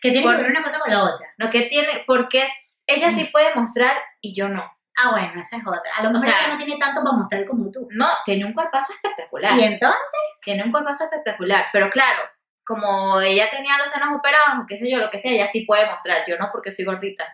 Que 0.00 0.10
tiene 0.10 0.22
Por- 0.26 0.36
que 0.36 0.42
ver 0.42 0.50
una 0.52 0.62
cosa 0.62 0.78
con 0.78 0.90
la 0.90 1.04
otra. 1.04 1.28
Lo 1.36 1.50
que 1.50 1.62
tiene, 1.62 2.04
¿por 2.06 2.28
qué 2.28 2.48
ella 2.86 3.10
sí 3.12 3.24
puede 3.30 3.54
mostrar 3.54 3.96
y 4.20 4.34
yo 4.34 4.48
no? 4.48 4.64
Ah, 4.96 5.10
bueno, 5.12 5.40
esa 5.40 5.56
es 5.56 5.66
otra. 5.66 5.94
A 5.96 6.02
lo 6.02 6.10
O 6.10 6.12
mejor 6.12 6.28
sea- 6.28 6.38
ella 6.46 6.54
no 6.56 6.64
tiene 6.64 6.78
tanto 6.78 7.02
para 7.02 7.16
mostrar 7.16 7.46
como 7.46 7.70
tú. 7.70 7.88
No, 7.92 8.08
tiene 8.24 8.44
un 8.44 8.52
cuerpazo 8.52 8.92
espectacular. 8.92 9.56
Y 9.58 9.64
entonces, 9.64 10.00
Tiene 10.42 10.62
un 10.64 10.72
cuerpazo 10.72 11.04
espectacular. 11.04 11.66
Pero 11.72 11.90
claro, 11.90 12.22
como 12.64 13.20
ella 13.20 13.50
tenía 13.50 13.76
los 13.76 13.90
senos 13.90 14.08
operados 14.16 14.60
o 14.62 14.66
qué 14.66 14.78
sé 14.78 14.90
yo, 14.90 14.96
lo 14.98 15.10
que 15.10 15.18
sea, 15.18 15.32
ella 15.32 15.46
sí 15.46 15.62
puede 15.66 15.84
mostrar. 15.90 16.24
Yo 16.26 16.38
no 16.38 16.48
porque 16.50 16.72
soy 16.72 16.86
gordita. 16.86 17.26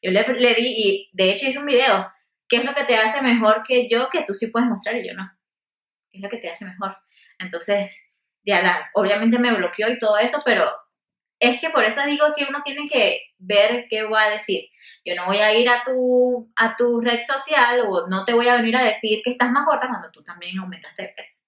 Yo 0.00 0.12
le, 0.12 0.22
le 0.34 0.54
di, 0.54 0.66
y 0.76 1.10
de 1.14 1.30
hecho 1.30 1.46
hice 1.46 1.58
un 1.58 1.66
video. 1.66 2.12
¿Qué 2.48 2.58
es 2.58 2.64
lo 2.64 2.74
que 2.74 2.84
te 2.84 2.96
hace 2.96 3.22
mejor 3.22 3.62
que 3.66 3.88
yo 3.88 4.08
que 4.10 4.22
tú 4.22 4.34
sí 4.34 4.48
puedes 4.48 4.68
mostrar 4.68 4.94
y 4.96 5.08
yo 5.08 5.14
no? 5.14 5.28
¿Qué 6.10 6.18
es 6.18 6.22
lo 6.22 6.28
que 6.28 6.36
te 6.36 6.48
hace 6.50 6.64
mejor? 6.64 6.96
Entonces, 7.38 8.13
ya 8.44 8.62
la, 8.62 8.90
obviamente 8.94 9.38
me 9.38 9.54
bloqueó 9.54 9.88
y 9.88 9.98
todo 9.98 10.18
eso, 10.18 10.42
pero 10.44 10.70
es 11.40 11.60
que 11.60 11.70
por 11.70 11.84
eso 11.84 12.02
digo 12.06 12.26
que 12.36 12.46
uno 12.48 12.62
tiene 12.62 12.88
que 12.88 13.20
ver 13.38 13.86
qué 13.88 14.02
va 14.04 14.24
a 14.24 14.30
decir. 14.30 14.64
Yo 15.04 15.14
no 15.16 15.26
voy 15.26 15.38
a 15.38 15.52
ir 15.52 15.68
a 15.68 15.84
tu, 15.84 16.50
a 16.56 16.76
tu 16.76 17.00
red 17.00 17.20
social 17.26 17.82
o 17.86 18.06
no 18.08 18.24
te 18.24 18.32
voy 18.32 18.48
a 18.48 18.56
venir 18.56 18.76
a 18.76 18.84
decir 18.84 19.20
que 19.22 19.32
estás 19.32 19.50
más 19.50 19.66
gorda 19.66 19.88
cuando 19.88 20.10
tú 20.10 20.22
también 20.22 20.58
aumentaste 20.58 21.02
de 21.02 21.08
peso. 21.08 21.44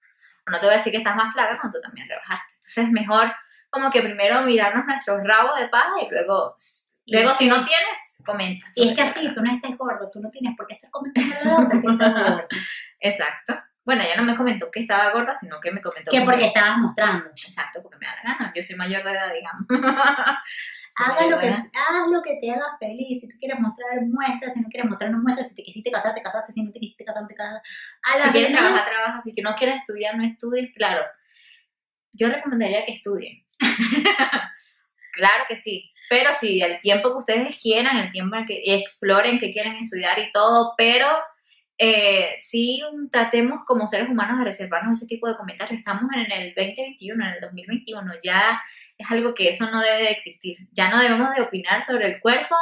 O 0.46 0.50
no 0.50 0.60
te 0.60 0.66
voy 0.66 0.74
a 0.74 0.78
decir 0.78 0.92
que 0.92 0.98
estás 0.98 1.16
más 1.16 1.32
flaca 1.32 1.58
cuando 1.58 1.78
tú 1.78 1.82
también 1.82 2.08
rebajaste. 2.08 2.54
Entonces 2.54 2.84
es 2.84 2.90
mejor 2.90 3.32
como 3.70 3.90
que 3.90 4.02
primero 4.02 4.42
mirarnos 4.42 4.84
nuestros 4.86 5.20
rabos 5.24 5.58
de 5.58 5.68
paja 5.68 5.94
y 6.02 6.10
luego, 6.10 6.54
luego 7.06 7.34
si 7.34 7.48
no 7.48 7.64
tienes, 7.64 8.22
comentas. 8.24 8.76
y 8.76 8.88
es 8.88 8.94
que 8.94 9.02
así, 9.02 9.34
tú 9.34 9.42
no 9.42 9.52
estés 9.52 9.76
gordo, 9.76 10.10
tú 10.10 10.20
no 10.20 10.30
tienes 10.30 10.56
por 10.56 10.66
qué 10.66 10.74
estar 10.74 10.90
comentando 10.90 11.34
a 11.34 11.44
la 11.44 11.54
otra 11.54 11.80
que 11.80 11.88
está 11.88 12.12
gorda. 12.12 12.48
Exacto. 13.00 13.54
Bueno, 13.86 14.02
ella 14.02 14.16
no 14.16 14.24
me 14.24 14.36
comentó 14.36 14.68
que 14.70 14.80
estaba 14.80 15.12
gorda, 15.12 15.34
sino 15.36 15.60
que 15.60 15.70
me 15.70 15.80
comentó 15.80 16.10
Que 16.10 16.18
como- 16.18 16.32
porque 16.32 16.46
estabas 16.46 16.76
mostrando. 16.78 17.30
Exacto, 17.30 17.80
porque 17.82 17.98
me 17.98 18.06
da 18.06 18.16
la 18.16 18.22
gana. 18.34 18.52
Yo 18.54 18.62
soy 18.64 18.74
mayor 18.76 19.04
de 19.04 19.12
edad, 19.12 19.32
digamos. 19.32 19.64
Haga 20.98 21.26
lo, 21.26 21.38
que, 21.38 21.48
haz 21.48 22.10
lo 22.10 22.22
que 22.22 22.38
te 22.40 22.50
haga 22.50 22.74
feliz. 22.80 23.20
Si 23.20 23.28
tú 23.28 23.36
quieres 23.38 23.60
mostrar, 23.60 24.00
muestra. 24.06 24.48
Si 24.48 24.60
no 24.62 24.68
quieres 24.70 24.88
mostrar, 24.88 25.10
no 25.10 25.18
muestra. 25.18 25.44
Si 25.44 25.54
te 25.54 25.62
quisiste 25.62 25.90
casar, 25.90 26.14
te 26.14 26.22
casaste. 26.22 26.54
Si 26.54 26.62
no 26.62 26.72
te 26.72 26.80
quisiste 26.80 27.04
casar, 27.04 27.26
te 27.28 27.34
casas. 27.34 27.60
A 28.02 28.18
la 28.18 28.24
Si 28.24 28.30
quieres 28.30 28.52
trabajar, 28.52 28.88
trabaja. 28.88 29.20
Si 29.20 29.34
que 29.34 29.42
no 29.42 29.54
quieres 29.56 29.76
estudiar, 29.76 30.16
no 30.16 30.24
estudies. 30.24 30.72
Claro. 30.74 31.04
Yo 32.12 32.28
recomendaría 32.30 32.86
que 32.86 32.92
estudien. 32.94 33.44
claro 35.12 35.44
que 35.48 35.58
sí. 35.58 35.92
Pero 36.08 36.30
sí, 36.40 36.62
el 36.62 36.80
tiempo 36.80 37.10
que 37.12 37.18
ustedes 37.18 37.58
quieran, 37.60 37.98
el 37.98 38.10
tiempo 38.10 38.36
que 38.46 38.62
exploren 38.76 39.38
que 39.38 39.52
quieren 39.52 39.76
estudiar 39.76 40.18
y 40.18 40.30
todo, 40.32 40.72
pero 40.78 41.06
eh, 41.78 42.34
sí 42.38 42.82
tratemos 43.10 43.64
como 43.64 43.86
seres 43.86 44.08
humanos 44.08 44.38
de 44.38 44.44
reservarnos 44.44 44.98
ese 44.98 45.06
tipo 45.06 45.28
de 45.28 45.36
comentarios. 45.36 45.78
Estamos 45.78 46.10
en 46.14 46.32
el 46.32 46.54
2021, 46.54 47.24
en 47.24 47.34
el 47.34 47.40
2021, 47.40 48.12
ya 48.22 48.62
es 48.96 49.10
algo 49.10 49.34
que 49.34 49.50
eso 49.50 49.70
no 49.70 49.80
debe 49.80 50.04
de 50.04 50.10
existir. 50.10 50.56
Ya 50.72 50.90
no 50.90 51.00
debemos 51.00 51.34
de 51.34 51.42
opinar 51.42 51.84
sobre 51.84 52.06
el 52.06 52.20
cuerpo, 52.20 52.56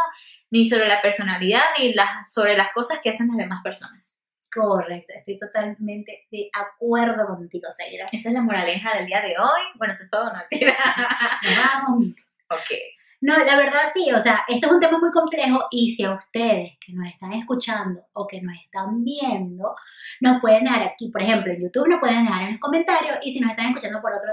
ni 0.51 0.69
sobre 0.69 0.89
la 0.89 1.01
personalidad, 1.01 1.63
ni 1.79 1.95
las, 1.95 2.33
sobre 2.33 2.57
las 2.57 2.73
cosas 2.73 3.01
que 3.03 3.11
hacen 3.11 3.29
las 3.29 3.37
demás 3.37 3.63
personas. 3.63 4.17
Correcto, 4.53 5.13
estoy 5.17 5.39
totalmente 5.39 6.27
de 6.31 6.49
acuerdo 6.53 7.27
contigo, 7.27 7.69
Zaira. 7.77 8.07
Esa 8.13 8.29
es 8.29 8.35
la 8.35 8.41
moraleja 8.41 8.97
del 8.97 9.07
día 9.07 9.21
de 9.21 9.37
hoy. 9.37 9.63
Bueno, 9.75 9.93
eso 9.93 10.05
es 10.05 10.11
todo, 10.11 10.33
no 10.33 10.41
mentira. 10.51 10.77
Vamos. 11.43 12.07
ok. 12.51 12.71
No, 13.25 13.39
la 13.39 13.57
verdad 13.57 13.91
sí, 13.95 14.13
o 14.13 14.21
sea, 14.21 14.45
esto 14.47 14.67
es 14.67 14.73
un 14.75 14.81
tema 14.81 14.99
muy 14.99 15.11
complejo 15.11 15.65
y 15.71 15.95
si 15.95 16.05
a 16.05 16.13
ustedes 16.13 16.73
que 16.79 16.93
nos 16.93 17.09
están 17.09 17.33
escuchando 17.33 18.03
o 18.13 18.27
que 18.27 18.43
nos 18.43 18.55
están 18.63 19.03
viendo, 19.03 19.75
nos 20.21 20.43
pueden 20.43 20.65
dejar 20.65 20.83
aquí, 20.83 21.09
por 21.09 21.23
ejemplo, 21.23 21.51
en 21.51 21.63
YouTube 21.63 21.89
nos 21.89 22.01
pueden 22.01 22.27
dejar 22.27 22.43
en 22.43 22.51
los 22.51 22.61
comentarios 22.61 23.17
y 23.23 23.33
si 23.33 23.41
nos 23.41 23.53
están 23.53 23.69
escuchando 23.69 24.03
por 24.03 24.13
otro 24.13 24.31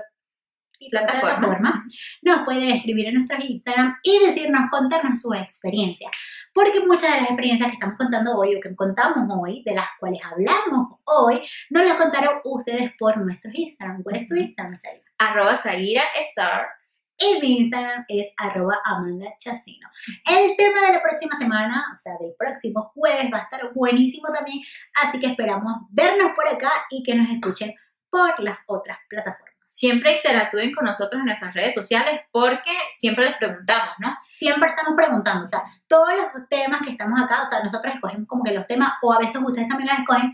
Plataforma. 0.90 1.38
plataforma, 1.38 1.86
nos 2.24 2.44
pueden 2.44 2.70
escribir 2.72 3.08
en 3.08 3.14
nuestros 3.14 3.46
Instagram 3.46 3.98
y 4.04 4.26
decirnos, 4.26 4.70
contarnos 4.70 5.22
su 5.22 5.34
experiencia. 5.34 6.10
Porque 6.54 6.82
muchas 6.82 7.14
de 7.14 7.22
las 7.22 7.30
experiencias 7.30 7.70
que 7.70 7.76
estamos 7.76 7.98
contando 7.98 8.36
hoy 8.36 8.56
o 8.56 8.60
que 8.60 8.76
contamos 8.76 9.26
hoy, 9.40 9.64
de 9.64 9.74
las 9.74 9.88
cuales 10.02 10.20
hablamos 10.26 11.00
hoy, 11.06 11.48
nos 11.70 11.86
las 11.86 11.96
contaron 11.96 12.42
ustedes 12.44 12.92
por 13.00 13.16
nuestros 13.16 13.56
Instagram. 13.56 14.04
¿Cuál 14.04 14.18
es 14.18 14.28
tu 14.28 14.36
Instagram, 14.36 14.76
Zaira? 14.76 15.04
Arroba 15.18 15.54
Star. 15.54 16.81
Y 17.24 17.40
mi 17.40 17.58
Instagram 17.60 18.04
es 18.08 18.34
arroba 18.38 18.80
Amanda 18.84 19.28
Chacino. 19.38 19.88
El 20.26 20.56
tema 20.58 20.82
de 20.82 20.94
la 20.94 21.02
próxima 21.02 21.38
semana, 21.38 21.84
o 21.94 21.98
sea, 21.98 22.14
del 22.20 22.34
próximo 22.38 22.92
jueves, 22.96 23.32
va 23.32 23.38
a 23.40 23.42
estar 23.44 23.72
buenísimo 23.74 24.28
también. 24.34 24.60
Así 25.04 25.20
que 25.20 25.28
esperamos 25.28 25.74
vernos 25.92 26.32
por 26.36 26.48
acá 26.48 26.72
y 26.90 27.04
que 27.04 27.16
nos 27.16 27.30
escuchen 27.30 27.74
por 28.10 28.40
las 28.40 28.58
otras 28.66 28.98
plataformas. 29.08 29.52
Siempre 29.68 30.18
interactúen 30.18 30.74
con 30.74 30.86
nosotros 30.86 31.20
en 31.20 31.28
nuestras 31.28 31.54
redes 31.54 31.74
sociales 31.74 32.22
porque 32.32 32.72
siempre 32.92 33.26
les 33.26 33.38
preguntamos, 33.38 33.96
¿no? 34.00 34.18
Siempre 34.30 34.70
estamos 34.70 34.94
preguntando, 34.98 35.46
o 35.46 35.48
sea, 35.48 35.64
todos 35.88 36.10
los 36.18 36.50
temas 36.50 36.82
que 36.82 36.92
estamos 36.92 37.22
acá, 37.22 37.44
o 37.44 37.46
sea, 37.46 37.64
nosotros 37.64 37.94
escogemos 37.96 38.28
como 38.28 38.44
que 38.44 38.52
los 38.52 38.68
temas, 38.68 38.94
o 39.02 39.14
a 39.14 39.20
veces 39.20 39.42
ustedes 39.42 39.70
también 39.70 39.90
los 39.90 40.00
escogen, 40.00 40.34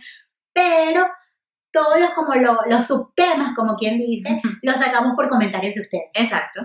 pero 0.54 1.08
todos 1.72 2.00
los 2.00 2.12
como 2.14 2.34
lo- 2.34 2.66
los 2.66 2.88
subtemas, 2.88 3.54
como 3.56 3.76
quien 3.76 4.00
dice, 4.00 4.42
los 4.64 4.76
sacamos 4.78 5.16
por 5.16 5.30
comentarios 5.30 5.76
de 5.76 5.82
ustedes. 5.82 6.10
Exacto. 6.16 6.62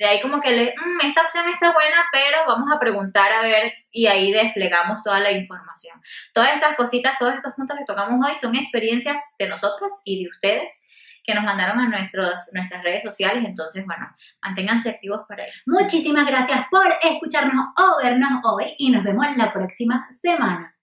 De 0.00 0.06
ahí 0.06 0.18
como 0.22 0.40
que 0.40 0.50
le, 0.50 0.74
"Mm, 0.74 1.06
esta 1.06 1.20
opción 1.20 1.46
está 1.50 1.74
buena, 1.74 2.06
pero 2.10 2.38
vamos 2.46 2.70
a 2.74 2.80
preguntar 2.80 3.30
a 3.30 3.42
ver 3.42 3.74
y 3.90 4.06
ahí 4.06 4.32
desplegamos 4.32 5.02
toda 5.02 5.20
la 5.20 5.30
información. 5.30 6.00
Todas 6.32 6.54
estas 6.54 6.74
cositas, 6.74 7.18
todos 7.18 7.34
estos 7.34 7.52
puntos 7.52 7.76
que 7.76 7.84
tocamos 7.84 8.18
hoy 8.26 8.34
son 8.38 8.56
experiencias 8.56 9.22
de 9.38 9.46
nosotras 9.46 10.00
y 10.06 10.24
de 10.24 10.30
ustedes 10.30 10.82
que 11.22 11.34
nos 11.34 11.44
mandaron 11.44 11.78
a 11.80 11.88
nuestros, 11.90 12.32
nuestras 12.54 12.82
redes 12.82 13.02
sociales. 13.02 13.44
Entonces, 13.46 13.84
bueno, 13.84 14.08
manténganse 14.42 14.88
activos 14.88 15.20
para 15.28 15.44
ello. 15.44 15.52
Muchísimas 15.66 16.24
gracias 16.26 16.64
por 16.70 16.86
escucharnos 17.02 17.66
o 17.76 18.02
vernos 18.02 18.40
hoy 18.44 18.74
y 18.78 18.90
nos 18.90 19.04
vemos 19.04 19.26
la 19.36 19.52
próxima 19.52 20.08
semana. 20.22 20.74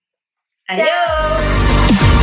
Adiós. 0.68 2.17